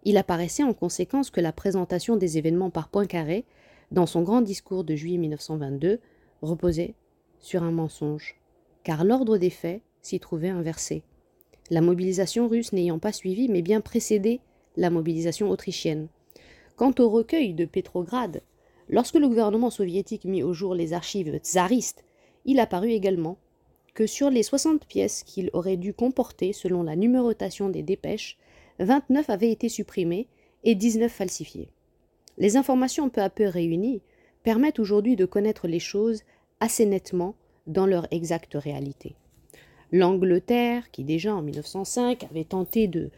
Il 0.05 0.17
apparaissait 0.17 0.63
en 0.63 0.73
conséquence 0.73 1.29
que 1.31 1.41
la 1.41 1.51
présentation 1.51 2.17
des 2.17 2.39
événements 2.39 2.71
par 2.71 2.87
Poincaré, 2.87 3.45
dans 3.91 4.07
son 4.07 4.23
grand 4.23 4.43
discours 4.43 4.85
de 4.85 4.95
juillet 4.95 5.19
1922, 5.19 5.99
reposait 6.41 6.95
sur 7.41 7.65
un 7.65 7.73
mensonge 7.73 8.37
car 8.85 9.03
l'ordre 9.03 9.39
des 9.39 9.51
faits 9.51 9.83
s'y 10.03 10.21
trouvait 10.21 10.49
inversé. 10.49 11.03
La 11.69 11.81
mobilisation 11.81 12.47
russe 12.47 12.73
n'ayant 12.73 13.01
pas 13.01 13.13
suivi, 13.13 13.49
mais 13.49 13.63
bien 13.63 13.81
précédé 13.81 14.39
la 14.77 14.89
mobilisation 14.91 15.51
autrichienne. 15.51 16.07
Quant 16.77 16.95
au 17.01 17.09
recueil 17.09 17.55
de 17.55 17.65
Pétrograd, 17.65 18.41
lorsque 18.89 19.17
le 19.17 19.27
gouvernement 19.27 19.71
soviétique 19.71 20.27
mit 20.27 20.45
au 20.45 20.53
jour 20.53 20.77
les 20.77 20.93
archives 20.93 21.39
tsaristes, 21.39 22.05
il 22.45 22.61
apparut 22.61 22.91
également 22.91 23.39
que 23.95 24.07
sur 24.07 24.31
les 24.31 24.43
60 24.43 24.87
pièces 24.87 25.23
qu'il 25.23 25.51
aurait 25.53 25.77
dû 25.77 25.93
comporter 25.93 26.53
selon 26.53 26.83
la 26.83 26.97
numérotation 26.97 27.69
des 27.69 27.83
dépêches, 27.83 28.39
29 28.79 29.29
avaient 29.31 29.51
été 29.51 29.69
supprimées 29.69 30.29
et 30.65 30.75
19 30.75 31.13
falsifiées. 31.13 31.69
Les 32.39 32.57
informations 32.57 33.11
peu 33.11 33.21
à 33.21 33.31
peu 33.31 33.47
réunies 33.47 34.01
permettent 34.43 34.79
aujourd'hui 34.79 35.17
de 35.17 35.27
connaître 35.27 35.69
les 35.69 35.79
choses 35.79 36.23
assez 36.61 36.87
nettement 36.87 37.35
dans 37.67 37.87
leur 37.87 38.07
exacte 38.11 38.55
réalité. 38.55 39.15
L'Angleterre, 39.93 40.91
qui 40.91 41.05
déjà 41.05 41.35
en 41.35 41.43
1905 41.43 42.25
avait 42.25 42.45
tenté 42.45 42.89
de 42.89 43.11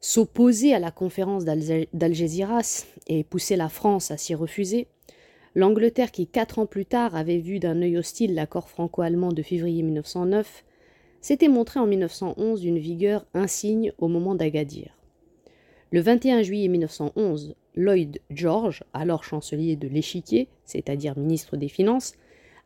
s'opposer 0.00 0.74
à 0.74 0.78
la 0.78 0.90
conférence 0.90 1.44
d'Algésiras 1.44 2.86
et 3.08 3.24
pousser 3.24 3.56
la 3.56 3.68
France 3.68 4.10
à 4.10 4.16
s'y 4.16 4.34
refuser, 4.34 4.86
l'Angleterre 5.54 6.10
qui 6.10 6.26
quatre 6.26 6.58
ans 6.58 6.66
plus 6.66 6.86
tard 6.86 7.14
avait 7.14 7.38
vu 7.38 7.58
d'un 7.58 7.80
œil 7.82 7.98
hostile 7.98 8.34
l'accord 8.34 8.68
franco-allemand 8.68 9.32
de 9.32 9.42
février 9.42 9.82
1909, 9.82 10.64
s'était 11.20 11.48
montrée 11.48 11.80
en 11.80 11.86
1911 11.86 12.60
d'une 12.60 12.78
vigueur 12.78 13.26
insigne 13.34 13.92
au 13.98 14.08
moment 14.08 14.34
d'Agadir. 14.34 14.96
Le 15.90 16.00
21 16.00 16.42
juillet 16.42 16.68
1911, 16.68 17.54
Lloyd 17.74 18.20
George, 18.30 18.82
alors 18.92 19.24
chancelier 19.24 19.76
de 19.76 19.88
l'Échiquier, 19.88 20.48
c'est-à-dire 20.64 21.18
ministre 21.18 21.56
des 21.56 21.68
Finances, 21.68 22.14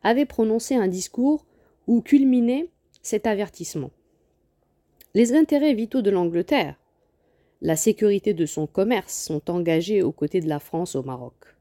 avait 0.01 0.25
prononcé 0.25 0.75
un 0.75 0.87
discours 0.87 1.45
où 1.87 2.01
culminait 2.01 2.69
cet 3.01 3.27
avertissement. 3.27 3.91
Les 5.13 5.33
intérêts 5.33 5.73
vitaux 5.73 6.01
de 6.01 6.09
l'Angleterre, 6.09 6.75
la 7.61 7.75
sécurité 7.75 8.33
de 8.33 8.45
son 8.45 8.67
commerce 8.67 9.13
sont 9.13 9.49
engagés 9.49 10.03
aux 10.03 10.11
côtés 10.11 10.41
de 10.41 10.49
la 10.49 10.59
France 10.59 10.95
au 10.95 11.03
Maroc. 11.03 11.56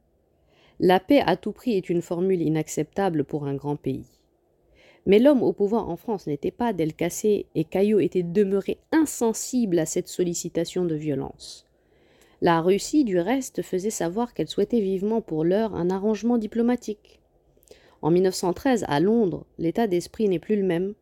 La 0.79 1.01
paix 1.01 1.23
à 1.25 1.37
tout 1.37 1.53
prix 1.53 1.73
est 1.73 1.89
une 1.89 2.03
formule 2.03 2.43
inacceptable 2.43 3.25
pour 3.25 3.47
un 3.47 3.55
grand 3.55 3.77
pays. 3.77 4.07
Mais 5.07 5.19
l'homme 5.19 5.43
au 5.43 5.53
pouvoir 5.53 5.89
en 5.89 5.97
France 5.97 6.27
n'était 6.27 6.51
pas 6.51 6.73
Delcassé 6.73 7.47
et 7.55 7.65
Caillot 7.65 8.01
était 8.01 8.23
demeuré 8.23 8.79
insensible 8.93 9.79
à 9.79 9.87
cette 9.87 10.09
sollicitation 10.09 10.85
de 10.85 10.95
violence. 10.95 11.67
La 12.43 12.61
Russie, 12.61 13.05
du 13.05 13.19
reste, 13.19 13.63
faisait 13.63 13.91
savoir 13.91 14.35
qu'elle 14.35 14.49
souhaitait 14.49 14.81
vivement 14.81 15.23
pour 15.23 15.45
l'heure 15.45 15.75
un 15.75 15.89
arrangement 15.91 16.37
diplomatique. 16.37 17.21
En 18.03 18.11
1913, 18.11 18.85
à 18.89 19.01
Londres, 19.01 19.47
l'état 19.59 19.87
d'esprit 19.87 20.29
n'est 20.29 20.39
plus 20.39 20.57
le 20.57 20.65
même. 20.65 20.95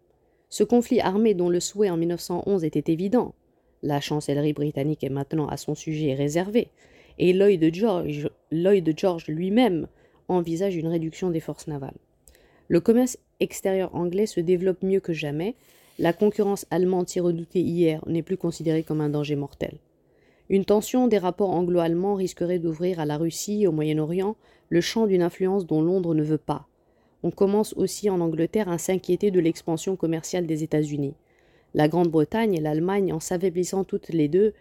Ce 0.50 0.62
conflit 0.62 1.00
armé 1.00 1.34
dont 1.34 1.48
le 1.48 1.58
souhait 1.58 1.90
en 1.90 1.96
1911 1.96 2.62
était 2.62 2.92
évident, 2.92 3.34
la 3.84 4.00
chancellerie 4.00 4.54
britannique 4.54 5.04
est 5.04 5.10
maintenant 5.10 5.46
à 5.46 5.58
son 5.58 5.74
sujet 5.74 6.14
réservé, 6.14 6.68
et 7.18 7.32
l'œil 7.32 7.58
de 7.58 7.72
George, 7.72 8.30
George 8.52 9.26
lui-même 9.28 9.86
envisage 10.28 10.76
une 10.76 10.88
réduction 10.88 11.30
des 11.30 11.40
forces 11.40 11.66
navales. 11.66 11.96
Le 12.68 12.80
commerce 12.80 13.18
extérieur 13.40 13.94
anglais 13.94 14.26
se 14.26 14.40
développe 14.40 14.82
mieux 14.82 15.00
que 15.00 15.12
jamais. 15.12 15.54
La 15.98 16.12
concurrence 16.12 16.66
allemande 16.70 17.08
si 17.08 17.20
redoutée 17.20 17.60
hier 17.60 18.02
n'est 18.06 18.22
plus 18.22 18.36
considérée 18.36 18.82
comme 18.82 19.00
un 19.00 19.10
danger 19.10 19.36
mortel. 19.36 19.78
Une 20.48 20.64
tension 20.64 21.08
des 21.08 21.18
rapports 21.18 21.50
anglo-allemands 21.50 22.16
risquerait 22.16 22.58
d'ouvrir 22.58 23.00
à 23.00 23.06
la 23.06 23.16
Russie, 23.16 23.66
au 23.66 23.72
Moyen-Orient, 23.72 24.36
le 24.68 24.80
champ 24.80 25.06
d'une 25.06 25.22
influence 25.22 25.66
dont 25.66 25.82
Londres 25.82 26.14
ne 26.14 26.22
veut 26.22 26.38
pas. 26.38 26.66
On 27.22 27.30
commence 27.30 27.72
aussi 27.74 28.10
en 28.10 28.20
Angleterre 28.20 28.68
à 28.68 28.76
s'inquiéter 28.76 29.30
de 29.30 29.40
l'expansion 29.40 29.96
commerciale 29.96 30.46
des 30.46 30.62
États-Unis. 30.62 31.14
La 31.72 31.88
Grande-Bretagne 31.88 32.54
et 32.54 32.60
l'Allemagne, 32.60 33.12
en 33.12 33.20
s'affaiblissant 33.20 33.84
toutes 33.84 34.10
les 34.10 34.28
deux 34.28 34.52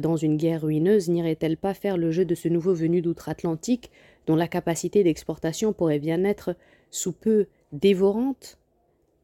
dans 0.00 0.16
une 0.16 0.36
guerre 0.36 0.62
ruineuse, 0.62 1.08
n'iraient-elles 1.08 1.56
pas 1.56 1.74
faire 1.74 1.96
le 1.96 2.10
jeu 2.10 2.24
de 2.24 2.34
ce 2.34 2.48
nouveau 2.48 2.74
venu 2.74 3.00
d'outre-Atlantique, 3.02 3.90
dont 4.26 4.36
la 4.36 4.48
capacité 4.48 5.04
d'exportation 5.04 5.72
pourrait 5.72 5.98
bien 5.98 6.24
être 6.24 6.54
sous 6.90 7.12
peu 7.12 7.46
dévorante? 7.72 8.58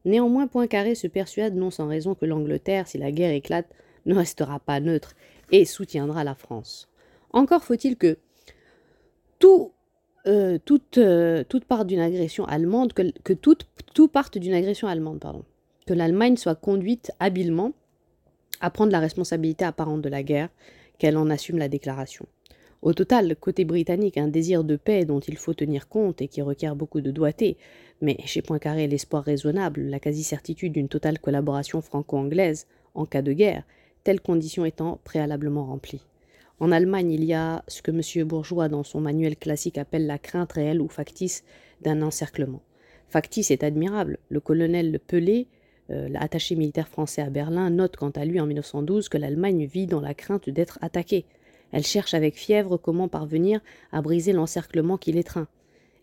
Néanmoins, 0.05 0.47
Poincaré 0.47 0.95
se 0.95 1.07
persuade 1.07 1.55
non 1.55 1.71
sans 1.71 1.87
raison 1.87 2.15
que 2.15 2.25
l'Angleterre, 2.25 2.87
si 2.87 2.97
la 2.97 3.11
guerre 3.11 3.31
éclate, 3.31 3.69
ne 4.05 4.15
restera 4.15 4.59
pas 4.59 4.79
neutre 4.79 5.13
et 5.51 5.65
soutiendra 5.65 6.23
la 6.23 6.35
France. 6.35 6.89
Encore 7.31 7.63
faut-il 7.63 7.95
que 7.95 8.17
tout, 9.39 9.71
euh, 10.27 10.57
toute, 10.63 10.97
euh, 10.97 11.43
toute 11.47 11.65
part 11.65 11.85
d'une 11.85 11.99
agression 11.99 12.45
allemande, 12.45 12.93
parte 14.11 14.37
d'une 14.37 14.53
agression 14.53 14.87
allemande, 14.87 15.19
pardon, 15.19 15.43
que 15.85 15.93
l'Allemagne 15.93 16.37
soit 16.37 16.55
conduite 16.55 17.11
habilement 17.19 17.73
à 18.63 18.69
prendre 18.69 18.93
la 18.93 19.01
responsabilité 19.01 19.65
apparente 19.65 20.01
de 20.01 20.07
la 20.07 20.23
guerre, 20.23 20.47
qu'elle 20.97 21.17
en 21.17 21.29
assume 21.29 21.57
la 21.57 21.67
déclaration. 21.67 22.25
Au 22.81 22.93
total, 22.93 23.35
côté 23.35 23.65
britannique, 23.65 24.17
un 24.17 24.29
désir 24.29 24.63
de 24.63 24.77
paix 24.77 25.03
dont 25.03 25.19
il 25.19 25.35
faut 25.35 25.53
tenir 25.53 25.89
compte 25.89 26.21
et 26.21 26.29
qui 26.29 26.41
requiert 26.41 26.73
beaucoup 26.73 27.01
de 27.01 27.11
doigté, 27.11 27.57
mais 27.99 28.15
chez 28.25 28.41
Poincaré 28.41 28.87
l'espoir 28.87 29.21
raisonnable, 29.21 29.81
la 29.81 29.99
quasi-certitude 29.99 30.71
d'une 30.71 30.87
totale 30.87 31.19
collaboration 31.19 31.81
franco-anglaise 31.81 32.65
en 32.93 33.05
cas 33.05 33.21
de 33.21 33.33
guerre, 33.33 33.63
telle 34.05 34.21
condition 34.21 34.63
étant 34.63 35.01
préalablement 35.03 35.65
remplie. 35.65 36.01
En 36.61 36.71
Allemagne, 36.71 37.11
il 37.11 37.25
y 37.25 37.33
a 37.33 37.65
ce 37.67 37.81
que 37.81 37.91
M. 37.91 38.25
Bourgeois, 38.25 38.69
dans 38.69 38.83
son 38.83 39.01
manuel 39.01 39.35
classique, 39.35 39.77
appelle 39.77 40.07
la 40.07 40.19
crainte 40.19 40.53
réelle 40.53 40.79
ou 40.79 40.87
factice 40.87 41.43
d'un 41.81 42.01
encerclement. 42.01 42.61
Factice 43.09 43.51
est 43.51 43.63
admirable. 43.63 44.19
Le 44.29 44.39
colonel 44.39 45.01
Pelé, 45.05 45.47
euh, 45.93 46.09
l'attaché 46.09 46.55
militaire 46.55 46.87
français 46.87 47.21
à 47.21 47.29
Berlin, 47.29 47.69
note 47.69 47.95
quant 47.95 48.09
à 48.09 48.25
lui 48.25 48.39
en 48.39 48.45
1912 48.45 49.09
que 49.09 49.17
l'Allemagne 49.17 49.65
vit 49.65 49.87
dans 49.87 50.01
la 50.01 50.13
crainte 50.13 50.49
d'être 50.49 50.79
attaquée. 50.81 51.25
Elle 51.71 51.85
cherche 51.85 52.13
avec 52.13 52.35
fièvre 52.35 52.77
comment 52.77 53.07
parvenir 53.07 53.61
à 53.91 54.01
briser 54.01 54.33
l'encerclement 54.33 54.97
qui 54.97 55.11
l'étreint. 55.11 55.47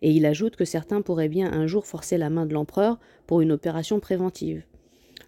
Et 0.03 0.11
il 0.11 0.27
ajoute 0.27 0.57
que 0.57 0.65
certains 0.65 1.03
pourraient 1.03 1.29
bien 1.29 1.53
un 1.53 1.67
jour 1.67 1.87
forcer 1.87 2.19
la 2.19 2.31
main 2.31 2.47
de 2.47 2.55
l'empereur 2.55 2.99
pour 3.27 3.41
une 3.41 3.53
opération 3.53 4.01
préventive. 4.01 4.63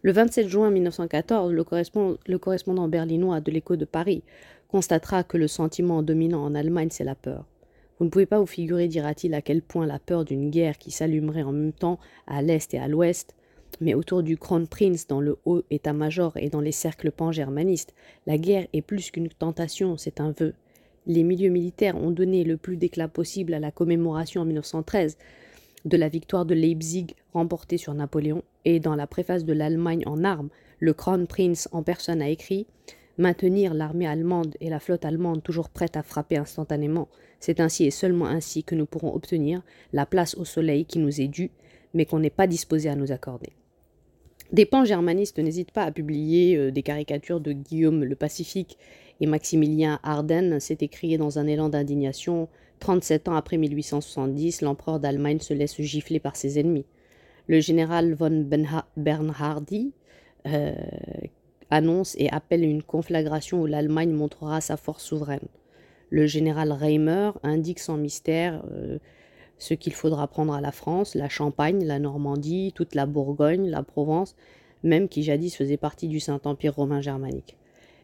Le 0.03 0.13
27 0.13 0.49
juin 0.49 0.71
1914, 0.71 1.53
le, 1.53 2.39
correspondant, 2.39 2.89
berlinois 2.89 3.41
de 3.41 3.53
l'écho 3.53 3.77
de 3.77 3.85
Paris 3.85 4.23
constatera 4.69 5.23
que 5.23 5.37
le 5.37 5.47
sentiment 5.47 6.03
dominant 6.03 6.43
en 6.43 6.55
Allemagne, 6.55 6.89
c'est 6.91 7.05
la 7.05 7.15
peur. 7.15 7.45
Vous 7.99 8.07
ne 8.07 8.11
pouvez 8.11 8.27
pas 8.27 8.41
vous 8.41 8.47
figurer, 8.47 8.89
dira-t-il, 8.89 9.35
à 9.35 9.43
quel 9.43 9.63
point 9.63 9.87
la 9.87 10.01
peur 10.01 10.25
d'une 10.25 10.51
guerre 10.51 10.79
qui 10.79 10.91
s'allumerait 10.91 11.45
en 11.45 11.53
même 11.53 11.73
temps 11.73 12.01
à 12.27 12.43
l'est 12.43 12.75
et 12.75 12.79
à 12.81 12.89
l'ouest, 12.89 13.37
mais 13.81 13.95
autour 13.95 14.23
du 14.23 14.37
Kronprinz, 14.37 15.07
dans 15.07 15.21
le 15.21 15.39
haut 15.45 15.63
état-major 15.71 16.33
et 16.37 16.49
dans 16.49 16.61
les 16.61 16.73
cercles 16.73 17.11
pan-germanistes, 17.11 17.95
la 18.27 18.39
guerre 18.39 18.67
est 18.73 18.83
plus 18.83 19.11
qu'une 19.11 19.29
tentation, 19.29 19.97
c'est 19.97 20.21
un 20.21 20.33
vœu. 20.33 20.55
Les 21.07 21.23
milieux 21.23 21.51
militaires 21.51 21.97
ont 21.97 22.11
donné 22.11 22.45
le 22.45 22.57
plus 22.57 22.77
d'éclat 22.77 23.09
possible 23.09 23.55
à 23.55 23.61
la 23.61 23.71
commémoration 23.71 24.43
en 24.43 24.45
1913 24.45 25.17
de 25.85 25.97
la 25.97 26.09
victoire 26.09 26.45
de 26.45 26.55
Leipzig 26.55 27.09
remportée 27.33 27.77
sur 27.77 27.95
Napoléon, 27.95 28.43
et 28.65 28.79
dans 28.79 28.95
la 28.95 29.07
préface 29.07 29.45
de 29.45 29.53
l'Allemagne 29.53 30.03
en 30.07 30.23
armes, 30.23 30.49
le 30.79 30.93
Kronprinz 30.93 31.69
en 31.73 31.83
personne 31.83 32.23
a 32.23 32.29
écrit 32.29 32.67
Maintenir 33.19 33.75
l'armée 33.75 34.07
allemande 34.07 34.57
et 34.61 34.71
la 34.71 34.81
flotte 34.81 35.05
allemande 35.05 35.43
toujours 35.43 35.69
prête 35.69 35.97
à 35.97 36.03
frapper 36.03 36.39
instantanément, 36.39 37.09
c'est 37.41 37.61
ainsi 37.61 37.85
et 37.85 37.91
seulement 37.91 38.27
ainsi 38.27 38.65
que 38.65 38.75
nous 38.75 38.87
pourrons 38.87 39.15
obtenir 39.15 39.63
la 39.93 40.07
place 40.07 40.35
au 40.37 40.45
soleil 40.45 40.87
qui 40.87 40.99
nous 40.99 41.21
est 41.21 41.29
due, 41.29 41.51
mais 41.93 42.07
qu'on 42.07 42.21
n'est 42.21 42.31
pas 42.31 42.47
disposé 42.47 42.89
à 42.89 42.97
nous 42.97 43.13
accorder. 43.13 43.53
Des 44.53 44.67
pans 44.67 44.85
germanistes 44.85 45.39
n'hésitent 45.39 45.73
pas 45.73 45.85
à 45.85 45.91
publier 45.91 46.57
euh, 46.57 46.71
des 46.71 46.83
caricatures 46.83 47.41
de 47.41 47.53
Guillaume 47.53 48.05
le 48.05 48.15
Pacifique 48.15 48.79
et 49.21 49.27
Maximilien 49.27 49.99
Ardennes 50.03 50.61
s'est 50.61 50.79
écrié 50.81 51.17
dans 51.17 51.39
un 51.39 51.47
élan 51.47 51.69
d'indignation 51.71 52.49
37 52.81 53.29
ans 53.29 53.37
après 53.37 53.59
1870, 53.59 54.61
l'empereur 54.61 54.99
d'Allemagne 54.99 55.39
se 55.39 55.55
laisse 55.55 55.81
gifler 55.81 56.19
par 56.19 56.35
ses 56.35 56.59
ennemis. 56.59 56.85
Le 57.47 57.61
général 57.61 58.13
von 58.15 58.45
Bernhardi 58.97 59.93
euh, 60.49 60.75
annonce 61.71 62.17
et 62.19 62.29
appelle 62.31 62.65
une 62.65 62.83
conflagration 62.83 63.63
où 63.63 63.67
l'Allemagne 63.67 64.11
montrera 64.11 64.61
sa 64.61 64.77
force 64.77 65.05
souveraine. 65.05 65.47
Le 66.11 66.27
général 66.27 66.73
Reimer 66.73 67.31
indique 67.45 67.79
sans 67.79 67.97
mystère 67.97 68.65
euh, 68.73 68.99
ce 69.63 69.75
qu'il 69.75 69.93
faudra 69.93 70.27
prendre 70.27 70.55
à 70.55 70.61
la 70.61 70.73
France, 70.73 71.15
la 71.15 71.29
Champagne, 71.29 71.85
la 71.85 72.01
Normandie, 72.01 72.73
toute 72.75 72.97
la 72.97 73.07
Bourgogne, 73.07 73.69
la 73.69 73.85
Provence, 73.85 74.35
même 74.83 75.09
qui 75.09 75.23
jadis 75.23 75.55
faisait 75.55 75.77
partie 75.77 76.09
du 76.09 76.19
Saint-Empire 76.19 76.75
romain 76.75 77.01
germanique. 77.01 77.57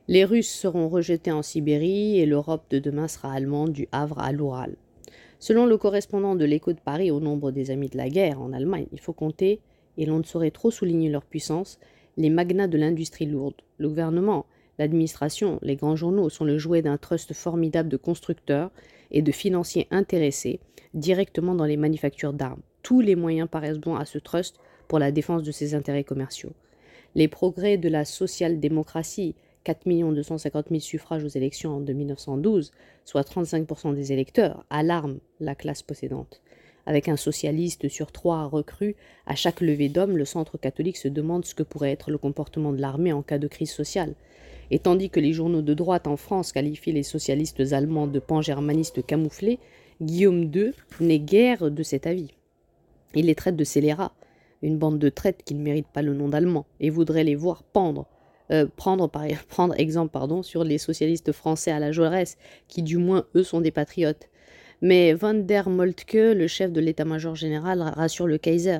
Les 0.07 0.25
Russes 0.25 0.49
seront 0.49 0.89
rejetés 0.89 1.33
en 1.33 1.43
Sibérie 1.43 2.21
et 2.21 2.27
l'Europe 2.27 2.67
de 2.71 2.79
demain 2.79 3.09
sera 3.09 3.33
allemande 3.33 3.73
du 3.73 3.89
Havre 3.91 4.21
à 4.21 4.31
l'Oural. 4.31 4.77
Selon 5.41 5.67
le 5.67 5.77
correspondant 5.77 6.37
de 6.37 6.45
l'écho 6.45 6.73
de 6.73 6.79
Paris 6.79 7.11
au 7.11 7.19
nombre 7.19 7.51
des 7.51 7.73
amis 7.73 7.89
de 7.89 7.97
la 7.97 8.09
guerre 8.09 8.41
en 8.41 8.53
Allemagne, 8.53 8.87
il 8.93 9.01
faut 9.01 9.13
compter, 9.13 9.61
et 9.97 10.07
l'on 10.07 10.19
ne 10.19 10.23
saurait 10.23 10.53
trop 10.53 10.71
souligner 10.71 11.11
leur 11.11 11.25
puissance, 11.25 11.81
les 12.17 12.31
magnats 12.31 12.69
de 12.69 12.79
l'industrie 12.79 13.27
lourde. 13.27 13.57
Le 13.79 13.89
gouvernement, 13.89 14.47
l'administration, 14.79 15.59
les 15.63 15.75
grands 15.75 15.97
journaux 15.97 16.29
sont 16.29 16.45
le 16.45 16.57
jouet 16.57 16.83
d'un 16.83 16.99
trust 16.99 17.35
formidable 17.35 17.89
de 17.89 17.97
constructeurs 17.97 18.71
et 19.11 19.23
de 19.23 19.33
financiers 19.33 19.89
intéressés 19.91 20.61
directement 20.95 21.55
dans 21.55 21.65
les 21.65 21.77
manufactures 21.77 22.33
d'armes. 22.33 22.63
Tous 22.83 23.01
les 23.01 23.17
moyens 23.17 23.49
paraissent 23.51 23.79
bons 23.79 23.97
à 23.97 24.05
ce 24.05 24.19
trust 24.19 24.57
pour 24.87 24.99
la 24.99 25.13
défense 25.13 25.43
de 25.43 25.53
ses 25.53 25.75
intérêts 25.75 26.05
commerciaux. 26.05 26.53
Les 27.15 27.29
progrès 27.29 27.77
de 27.77 27.89
la 27.89 28.05
social-démocratie 28.05 29.35
4 29.65 29.85
250 30.15 30.69
000 30.71 30.81
suffrages 30.81 31.25
aux 31.25 31.29
élections 31.29 31.77
en 31.77 31.81
1912, 31.81 32.71
soit 33.05 33.29
35% 33.29 33.95
des 33.95 34.13
électeurs, 34.13 34.65
alarment 34.71 35.19
la 35.41 35.55
classe 35.55 35.83
possédante. 35.83 36.41
Avec 36.87 37.09
un 37.09 37.17
socialiste 37.17 37.89
sur 37.89 38.13
trois 38.13 38.47
recrues, 38.47 38.97
à 39.27 39.35
chaque 39.35 39.61
levée 39.61 39.91
d'hommes, 39.91 40.17
le 40.17 40.25
centre 40.25 40.57
catholique 40.57 40.97
se 40.97 41.09
demande 41.09 41.45
ce 41.45 41.55
que 41.55 41.63
pourrait 41.63 41.93
être 41.93 42.11
le 42.11 42.17
comportement 42.17 42.73
de 42.73 42.81
l'armée 42.81 43.13
en 43.13 43.21
cas 43.21 43.37
de 43.37 43.47
crise 43.47 43.71
sociale. 43.71 44.15
Et 44.71 44.79
tandis 44.79 45.11
que 45.11 45.21
les 45.21 45.33
journaux 45.33 45.63
de 45.63 45.75
droite 45.75 46.07
en 46.07 46.17
France 46.17 46.53
qualifient 46.53 46.93
les 46.93 47.03
socialistes 47.03 47.73
allemands 47.73 48.07
de 48.07 48.19
pan-germanistes 48.19 49.05
camouflés, 49.05 49.59
Guillaume 50.01 50.51
II 50.55 50.73
n'est 51.01 51.19
guère 51.19 51.71
de 51.71 51.83
cet 51.83 52.07
avis. 52.07 52.35
Il 53.15 53.27
les 53.27 53.35
traite 53.35 53.57
de 53.57 53.65
scélérats, 53.65 54.13
une 54.63 54.79
bande 54.79 54.99
de 54.99 55.09
traites 55.09 55.43
qui 55.45 55.55
ne 55.55 55.63
méritent 55.63 55.93
pas 55.93 56.03
le 56.03 56.15
nom 56.15 56.29
d'Allemands, 56.29 56.67
et 56.81 56.91
voudrait 56.91 57.25
les 57.25 57.35
voir 57.35 57.63
pendre 57.63 58.07
euh, 58.51 58.67
prendre, 58.77 59.09
par, 59.09 59.25
exemple 59.77 60.11
pardon, 60.11 60.43
sur 60.43 60.65
les 60.65 60.79
socialistes 60.79 61.33
français 61.33 61.71
à 61.71 61.79
la 61.79 61.93
Jaurès, 61.93 62.37
qui 62.67 62.83
du 62.83 62.97
moins 62.97 63.27
eux 63.35 63.43
sont 63.43 63.61
des 63.61 63.71
patriotes. 63.71 64.29
Mais 64.81 65.13
Van 65.13 65.35
der 65.35 65.69
Moltke, 65.69 66.15
le 66.15 66.47
chef 66.47 66.73
de 66.73 66.81
l'état-major 66.81 67.35
général, 67.35 67.83
rassure 67.83 68.27
le 68.27 68.39
Kaiser. 68.39 68.79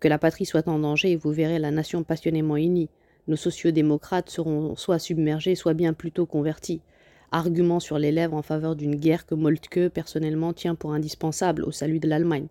Que 0.00 0.08
la 0.08 0.18
patrie 0.18 0.46
soit 0.46 0.66
en 0.68 0.80
danger 0.80 1.14
vous 1.16 1.30
verrez 1.30 1.58
la 1.58 1.70
nation 1.70 2.02
passionnément 2.02 2.56
unie. 2.56 2.90
Nos 3.28 3.36
sociodémocrates 3.36 4.30
seront 4.30 4.74
soit 4.76 4.98
submergés, 4.98 5.54
soit 5.54 5.74
bien 5.74 5.92
plutôt 5.92 6.26
convertis. 6.26 6.80
Argument 7.30 7.80
sur 7.80 7.98
les 7.98 8.12
lèvres 8.12 8.36
en 8.36 8.42
faveur 8.42 8.76
d'une 8.76 8.96
guerre 8.96 9.26
que 9.26 9.34
Moltke 9.34 9.88
personnellement 9.88 10.52
tient 10.52 10.74
pour 10.74 10.92
indispensable 10.92 11.62
au 11.64 11.70
salut 11.70 12.00
de 12.00 12.08
l'Allemagne. 12.08 12.48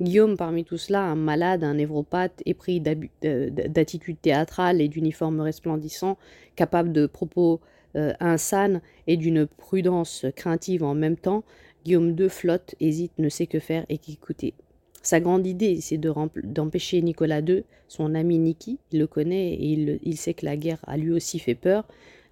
Guillaume, 0.00 0.36
parmi 0.36 0.64
tout 0.64 0.78
cela, 0.78 1.02
un 1.02 1.16
malade, 1.16 1.64
un 1.64 1.74
névropathe, 1.74 2.42
épris 2.46 2.80
d'attitude 2.80 4.20
théâtrale 4.20 4.80
et 4.80 4.88
d'uniformes 4.88 5.40
resplendissants, 5.40 6.18
capable 6.56 6.92
de 6.92 7.06
propos 7.06 7.60
euh, 7.96 8.12
insanes 8.20 8.80
et 9.06 9.16
d'une 9.16 9.46
prudence 9.46 10.24
craintive 10.36 10.84
en 10.84 10.94
même 10.94 11.16
temps, 11.16 11.42
Guillaume 11.84 12.14
II 12.18 12.28
flotte, 12.28 12.74
hésite, 12.80 13.12
ne 13.18 13.28
sait 13.28 13.46
que 13.46 13.58
faire 13.58 13.86
et 13.88 13.98
qu'écouter. 13.98 14.54
Sa 15.02 15.20
grande 15.20 15.46
idée, 15.46 15.80
c'est 15.80 15.98
d'empêcher 15.98 17.00
Nicolas 17.02 17.40
II, 17.40 17.64
son 17.86 18.14
ami 18.14 18.38
Niki, 18.38 18.78
il 18.92 18.98
le 18.98 19.06
connaît 19.06 19.54
et 19.54 19.98
il, 20.02 20.16
sait 20.16 20.34
que 20.34 20.44
la 20.44 20.56
guerre 20.56 20.80
a 20.86 20.96
lui 20.96 21.12
aussi 21.12 21.38
fait 21.38 21.54
peur, 21.54 21.86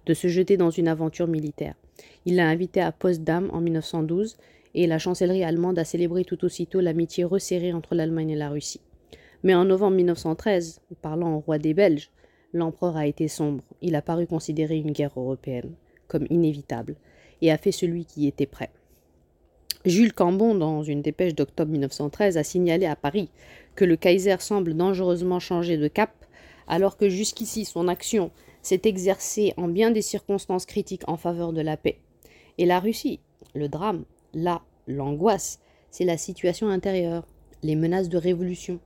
de 0.05 0.13
se 0.13 0.27
jeter 0.27 0.57
dans 0.57 0.69
une 0.69 0.87
aventure 0.87 1.27
militaire. 1.27 1.75
Il 2.25 2.35
l'a 2.35 2.47
invité 2.47 2.81
à 2.81 2.91
Potsdam 2.91 3.49
en 3.51 3.61
1912 3.61 4.37
et 4.75 4.85
la 4.85 4.99
chancellerie 4.99 5.43
allemande 5.43 5.79
a 5.79 5.85
célébré 5.85 6.23
tout 6.23 6.43
aussitôt 6.45 6.79
l'amitié 6.81 7.23
resserrée 7.23 7.73
entre 7.73 7.95
l'Allemagne 7.95 8.31
et 8.31 8.35
la 8.35 8.49
Russie. 8.49 8.81
Mais 9.43 9.55
en 9.55 9.65
novembre 9.65 9.95
1913, 9.95 10.81
parlant 11.01 11.35
au 11.35 11.39
roi 11.39 11.57
des 11.57 11.73
Belges, 11.73 12.11
l'empereur 12.53 12.97
a 12.97 13.07
été 13.07 13.27
sombre. 13.27 13.63
Il 13.81 13.95
a 13.95 14.01
paru 14.01 14.27
considérer 14.27 14.77
une 14.77 14.91
guerre 14.91 15.13
européenne 15.15 15.71
comme 16.07 16.27
inévitable 16.29 16.95
et 17.41 17.51
a 17.51 17.57
fait 17.57 17.71
celui 17.71 18.05
qui 18.05 18.27
était 18.27 18.45
prêt. 18.45 18.69
Jules 19.87 20.11
Cambon, 20.11 20.53
dans 20.53 20.83
une 20.83 21.01
dépêche 21.01 21.33
d'octobre 21.33 21.71
1913, 21.71 22.35
a 22.35 22.43
signalé 22.43 22.85
à 22.85 22.97
Paris 22.97 23.29
que 23.75 23.85
le 23.85 23.95
Kaiser 23.95 24.35
semble 24.39 24.73
dangereusement 24.73 25.39
changer 25.39 25.77
de 25.77 25.87
cap, 25.87 26.11
alors 26.67 26.97
que 26.97 27.07
jusqu'ici 27.07 27.63
son 27.63 27.87
action 27.87 28.31
s'est 28.61 28.81
exercée 28.83 29.53
en 29.55 29.69
bien 29.69 29.91
des 29.91 30.01
circonstances 30.01 30.65
critiques 30.65 31.07
en 31.07 31.15
faveur 31.15 31.53
de 31.53 31.61
la 31.61 31.77
paix. 31.77 31.99
Et 32.57 32.65
la 32.65 32.81
Russie, 32.81 33.21
le 33.55 33.69
drame, 33.69 34.03
là, 34.33 34.61
l'angoisse, 34.87 35.61
c'est 35.89 36.03
la 36.03 36.17
situation 36.17 36.67
intérieure, 36.67 37.25
les 37.63 37.77
menaces 37.77 38.09
de 38.09 38.17
révolution. 38.17 38.79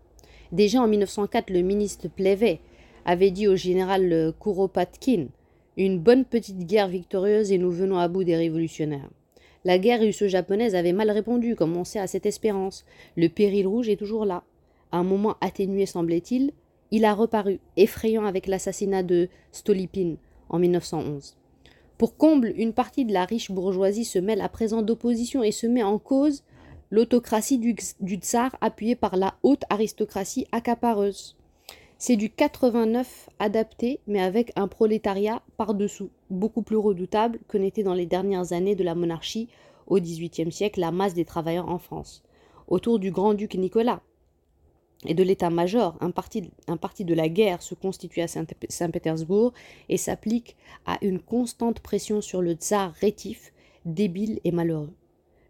Déjà 0.51 0.81
en 0.81 0.87
1904, 0.87 1.49
le 1.49 1.61
ministre 1.61 2.09
Plevet 2.09 2.59
avait 3.05 3.31
dit 3.31 3.47
au 3.47 3.55
général 3.55 4.33
Kuropatkin 4.39 5.29
Une 5.77 5.97
bonne 5.97 6.25
petite 6.25 6.59
guerre 6.59 6.89
victorieuse 6.89 7.51
et 7.51 7.57
nous 7.57 7.71
venons 7.71 7.97
à 7.97 8.07
bout 8.07 8.23
des 8.23 8.35
révolutionnaires. 8.35 9.09
La 9.63 9.77
guerre 9.77 9.99
russo-japonaise 9.99 10.73
avait 10.73 10.91
mal 10.91 11.11
répondu, 11.11 11.55
comme 11.55 11.77
on 11.77 11.83
sait, 11.83 11.99
à 11.99 12.07
cette 12.07 12.25
espérance. 12.25 12.83
Le 13.15 13.29
péril 13.29 13.67
rouge 13.67 13.89
est 13.89 13.95
toujours 13.95 14.25
là. 14.25 14.43
À 14.91 14.97
un 14.97 15.03
moment 15.03 15.35
atténué, 15.39 15.85
semblait-il, 15.85 16.51
il 16.89 17.05
a 17.05 17.13
reparu, 17.13 17.59
effrayant 17.77 18.25
avec 18.25 18.47
l'assassinat 18.47 19.03
de 19.03 19.29
Stolypine 19.51 20.17
en 20.49 20.59
1911. 20.59 21.37
Pour 21.97 22.17
comble, 22.17 22.53
une 22.57 22.73
partie 22.73 23.05
de 23.05 23.13
la 23.13 23.25
riche 23.25 23.51
bourgeoisie 23.51 24.05
se 24.05 24.17
mêle 24.17 24.41
à 24.41 24.49
présent 24.49 24.81
d'opposition 24.81 25.43
et 25.43 25.51
se 25.51 25.67
met 25.67 25.83
en 25.83 25.99
cause 25.99 26.43
l'autocratie 26.89 27.59
du, 27.59 27.75
du 27.99 28.15
tsar 28.15 28.57
appuyée 28.59 28.95
par 28.95 29.15
la 29.15 29.35
haute 29.43 29.63
aristocratie 29.69 30.47
accapareuse. 30.51 31.37
C'est 32.03 32.15
du 32.15 32.31
89 32.31 33.29
adapté, 33.37 33.99
mais 34.07 34.21
avec 34.21 34.51
un 34.55 34.67
prolétariat 34.67 35.43
par-dessous, 35.55 36.09
beaucoup 36.31 36.63
plus 36.63 36.77
redoutable 36.77 37.37
que 37.47 37.59
n'était 37.59 37.83
dans 37.83 37.93
les 37.93 38.07
dernières 38.07 38.53
années 38.53 38.73
de 38.73 38.83
la 38.83 38.95
monarchie 38.95 39.49
au 39.85 39.99
XVIIIe 39.99 40.51
siècle 40.51 40.79
la 40.79 40.89
masse 40.89 41.13
des 41.13 41.25
travailleurs 41.25 41.69
en 41.69 41.77
France. 41.77 42.23
Autour 42.67 42.97
du 42.97 43.11
grand-duc 43.11 43.53
Nicolas 43.53 44.01
et 45.05 45.13
de 45.13 45.21
l'état-major, 45.21 45.95
un 46.01 46.09
parti, 46.09 46.41
de 47.05 47.13
la 47.13 47.29
guerre 47.29 47.61
se 47.61 47.75
constitue 47.75 48.21
à 48.21 48.27
Saint-Pétersbourg 48.27 49.53
et 49.87 49.97
s'applique 49.97 50.57
à 50.87 50.97
une 51.03 51.19
constante 51.19 51.81
pression 51.81 52.19
sur 52.19 52.41
le 52.41 52.53
tsar 52.53 52.93
rétif, 52.93 53.53
débile 53.85 54.39
et 54.43 54.51
malheureux. 54.51 54.95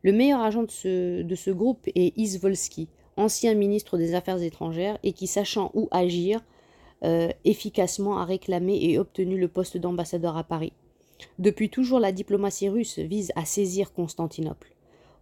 Le 0.01 0.11
meilleur 0.11 0.41
agent 0.41 0.63
de 0.63 0.71
ce, 0.71 1.21
de 1.21 1.35
ce 1.35 1.51
groupe 1.51 1.87
est 1.95 2.11
Izvolsky, 2.17 2.89
ancien 3.21 3.53
ministre 3.53 3.97
des 3.97 4.13
Affaires 4.13 4.41
étrangères 4.41 4.97
et 5.03 5.13
qui, 5.13 5.27
sachant 5.27 5.71
où 5.73 5.87
agir, 5.91 6.41
euh, 7.03 7.29
efficacement 7.45 8.17
a 8.17 8.25
réclamé 8.25 8.77
et 8.81 8.99
obtenu 8.99 9.39
le 9.39 9.47
poste 9.47 9.77
d'ambassadeur 9.77 10.37
à 10.37 10.43
Paris. 10.43 10.73
Depuis 11.39 11.69
toujours, 11.69 11.99
la 11.99 12.11
diplomatie 12.11 12.69
russe 12.69 12.99
vise 12.99 13.31
à 13.35 13.45
saisir 13.45 13.93
Constantinople. 13.93 14.71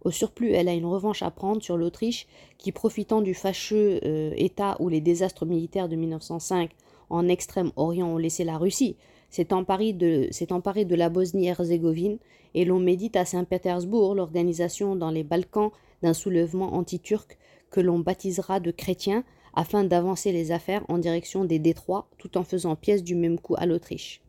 Au 0.02 0.10
surplus, 0.10 0.52
elle 0.52 0.68
a 0.68 0.74
une 0.74 0.86
revanche 0.86 1.22
à 1.22 1.30
prendre 1.30 1.62
sur 1.62 1.76
l'Autriche 1.76 2.26
qui, 2.58 2.72
profitant 2.72 3.20
du 3.20 3.34
fâcheux 3.34 4.00
euh, 4.04 4.32
état 4.36 4.76
où 4.80 4.88
les 4.88 5.00
désastres 5.00 5.44
militaires 5.44 5.88
de 5.88 5.96
1905 5.96 6.70
en 7.10 7.28
Extrême-Orient 7.28 8.08
ont 8.08 8.16
laissé 8.16 8.44
la 8.44 8.56
Russie, 8.56 8.96
s'est 9.30 9.52
emparé 9.52 9.92
de, 9.92 10.28
de 10.30 10.94
la 10.94 11.08
Bosnie-Herzégovine 11.08 12.18
et 12.54 12.64
l'on 12.64 12.80
médite 12.80 13.16
à 13.16 13.24
Saint-Pétersbourg 13.24 14.14
l'organisation 14.14 14.96
dans 14.96 15.10
les 15.10 15.22
Balkans 15.22 15.70
d'un 16.02 16.14
soulèvement 16.14 16.74
anti-turc 16.74 17.38
que 17.70 17.80
l'on 17.80 17.98
baptisera 17.98 18.60
de 18.60 18.70
chrétien 18.70 19.24
afin 19.54 19.84
d'avancer 19.84 20.32
les 20.32 20.52
affaires 20.52 20.84
en 20.88 20.98
direction 20.98 21.44
des 21.44 21.58
détroits 21.58 22.08
tout 22.18 22.38
en 22.38 22.44
faisant 22.44 22.76
pièce 22.76 23.02
du 23.02 23.14
même 23.14 23.38
coup 23.38 23.54
à 23.58 23.66
l'Autriche. 23.66 24.20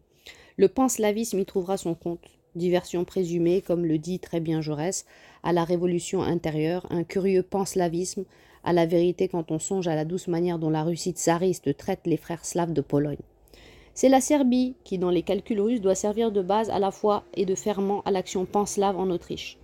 Le 0.57 0.67
panslavisme 0.67 1.39
y 1.39 1.45
trouvera 1.45 1.77
son 1.77 1.95
compte, 1.95 2.39
diversion 2.55 3.05
présumée, 3.05 3.61
comme 3.61 3.85
le 3.85 3.97
dit 3.97 4.19
très 4.19 4.39
bien 4.39 4.61
Jaurès, 4.61 5.05
à 5.43 5.53
la 5.53 5.63
révolution 5.63 6.21
intérieure, 6.21 6.85
un 6.89 7.03
curieux 7.03 7.43
panslavisme 7.43 8.25
à 8.63 8.73
la 8.73 8.85
vérité 8.85 9.27
quand 9.27 9.51
on 9.51 9.59
songe 9.59 9.87
à 9.87 9.95
la 9.95 10.05
douce 10.05 10.27
manière 10.27 10.59
dont 10.59 10.69
la 10.69 10.83
Russie 10.83 11.13
tsariste 11.13 11.75
traite 11.77 12.05
les 12.05 12.17
frères 12.17 12.45
slaves 12.45 12.73
de 12.73 12.81
Pologne. 12.81 13.17
C'est 13.93 14.09
la 14.09 14.21
Serbie 14.21 14.75
qui, 14.83 14.97
dans 14.97 15.09
les 15.09 15.23
calculs 15.23 15.59
russes, 15.59 15.81
doit 15.81 15.95
servir 15.95 16.31
de 16.31 16.41
base 16.41 16.69
à 16.69 16.79
la 16.79 16.91
fois 16.91 17.23
et 17.33 17.45
de 17.45 17.55
ferment 17.55 18.01
à 18.03 18.11
l'action 18.11 18.45
panslave 18.45 18.97
en 18.97 19.09
Autriche. 19.09 19.57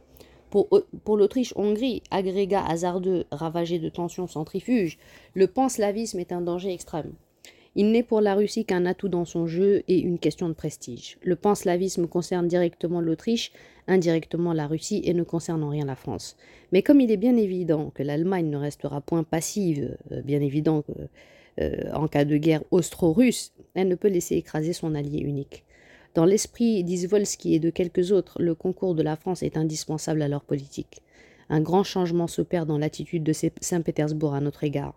Pour, 0.49 1.17
l'Autriche-Hongrie, 1.17 2.03
agrégat 2.09 2.63
hasardeux 2.65 3.25
ravagé 3.31 3.79
de 3.79 3.89
tensions 3.89 4.27
centrifuges, 4.27 4.97
le 5.33 5.47
panslavisme 5.47 6.19
est 6.19 6.31
un 6.31 6.41
danger 6.41 6.73
extrême. 6.73 7.13
Il 7.75 7.91
n'est 7.91 8.03
pour 8.03 8.21
la 8.21 8.33
Russie 8.33 8.65
qu'un 8.65 8.87
atout 8.87 9.07
dans 9.07 9.25
son 9.25 9.45
jeu 9.45 9.83
et 9.87 9.99
une 9.99 10.17
question 10.17 10.49
de 10.49 10.53
prestige. 10.53 11.19
Le 11.21 11.35
panslavisme 11.35 12.07
concerne 12.07 12.47
directement 12.47 13.01
l'Autriche, 13.01 13.51
indirectement 13.87 14.51
la 14.51 14.65
Russie 14.65 15.01
et 15.05 15.13
ne 15.13 15.21
concerne 15.21 15.63
en 15.63 15.69
rien 15.69 15.85
la 15.85 15.95
France. 15.95 16.37
Mais 16.71 16.81
comme 16.81 17.01
il 17.01 17.11
est 17.11 17.17
bien 17.17 17.37
évident 17.37 17.91
que 17.93 18.01
l'Allemagne 18.01 18.49
ne 18.49 18.57
restera 18.57 18.99
point 18.99 19.23
passive, 19.23 19.95
euh, 20.11 20.21
bien 20.23 20.41
évident 20.41 20.81
que, 20.81 20.91
euh, 21.61 21.93
en 21.93 22.07
cas 22.07 22.25
de 22.25 22.37
guerre 22.37 22.63
austro-russe, 22.71 23.53
elle 23.75 23.89
ne 23.89 23.95
peut 23.95 24.07
laisser 24.07 24.35
écraser 24.35 24.73
son 24.73 24.95
allié 24.95 25.19
unique. 25.19 25.63
Dans 26.17 26.25
l'esprit 26.25 26.83
d'Izvolsky 26.83 27.53
et 27.53 27.59
de 27.59 27.69
quelques 27.69 28.11
autres, 28.11 28.41
le 28.41 28.55
concours 28.55 28.95
de 28.95 29.03
la 29.03 29.15
France 29.15 29.43
est 29.43 29.55
indispensable 29.55 30.23
à 30.23 30.27
leur 30.27 30.43
politique. 30.43 31.03
Un 31.47 31.61
grand 31.61 31.83
changement 31.83 32.25
s'opère 32.25 32.65
dans 32.65 32.79
l'attitude 32.79 33.23
de 33.23 33.33
Saint-Pétersbourg 33.33 34.33
à 34.33 34.41
notre 34.41 34.63
égard. 34.63 34.95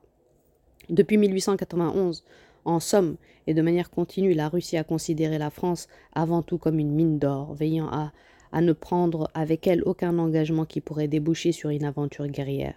Depuis 0.88 1.18
1891, 1.18 2.24
en 2.64 2.80
somme 2.80 3.16
et 3.46 3.52
de 3.52 3.60
manière 3.60 3.90
continue, 3.90 4.32
la 4.32 4.48
Russie 4.48 4.78
a 4.78 4.82
considéré 4.82 5.36
la 5.36 5.50
France 5.50 5.88
avant 6.14 6.40
tout 6.40 6.56
comme 6.56 6.78
une 6.78 6.94
mine 6.94 7.18
d'or, 7.18 7.52
veillant 7.52 7.88
à, 7.88 8.12
à 8.50 8.62
ne 8.62 8.72
prendre 8.72 9.30
avec 9.34 9.66
elle 9.66 9.82
aucun 9.82 10.18
engagement 10.18 10.64
qui 10.64 10.80
pourrait 10.80 11.06
déboucher 11.06 11.52
sur 11.52 11.68
une 11.68 11.84
aventure 11.84 12.28
guerrière. 12.28 12.76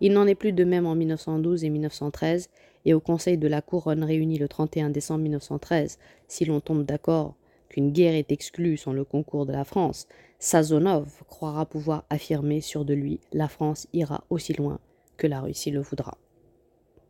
Il 0.00 0.12
n'en 0.12 0.28
est 0.28 0.36
plus 0.36 0.52
de 0.52 0.62
même 0.62 0.86
en 0.86 0.94
1912 0.94 1.64
et 1.64 1.70
1913, 1.70 2.50
et 2.84 2.94
au 2.94 3.00
Conseil 3.00 3.36
de 3.36 3.48
la 3.48 3.62
Couronne 3.62 4.04
réuni 4.04 4.38
le 4.38 4.46
31 4.46 4.90
décembre 4.90 5.22
1913, 5.22 5.98
si 6.28 6.44
l'on 6.44 6.60
tombe 6.60 6.84
d'accord 6.84 7.34
qu'une 7.70 7.92
guerre 7.92 8.14
est 8.14 8.32
exclue 8.32 8.76
sans 8.76 8.92
le 8.92 9.04
concours 9.04 9.46
de 9.46 9.52
la 9.52 9.64
France, 9.64 10.06
Sazonov 10.38 11.22
croira 11.26 11.64
pouvoir 11.64 12.04
affirmer 12.10 12.60
sûr 12.60 12.84
de 12.84 12.92
lui 12.92 13.20
la 13.32 13.48
France 13.48 13.86
ira 13.94 14.24
aussi 14.28 14.52
loin 14.52 14.78
que 15.16 15.26
la 15.26 15.40
Russie 15.40 15.70
le 15.70 15.80
voudra. 15.80 16.18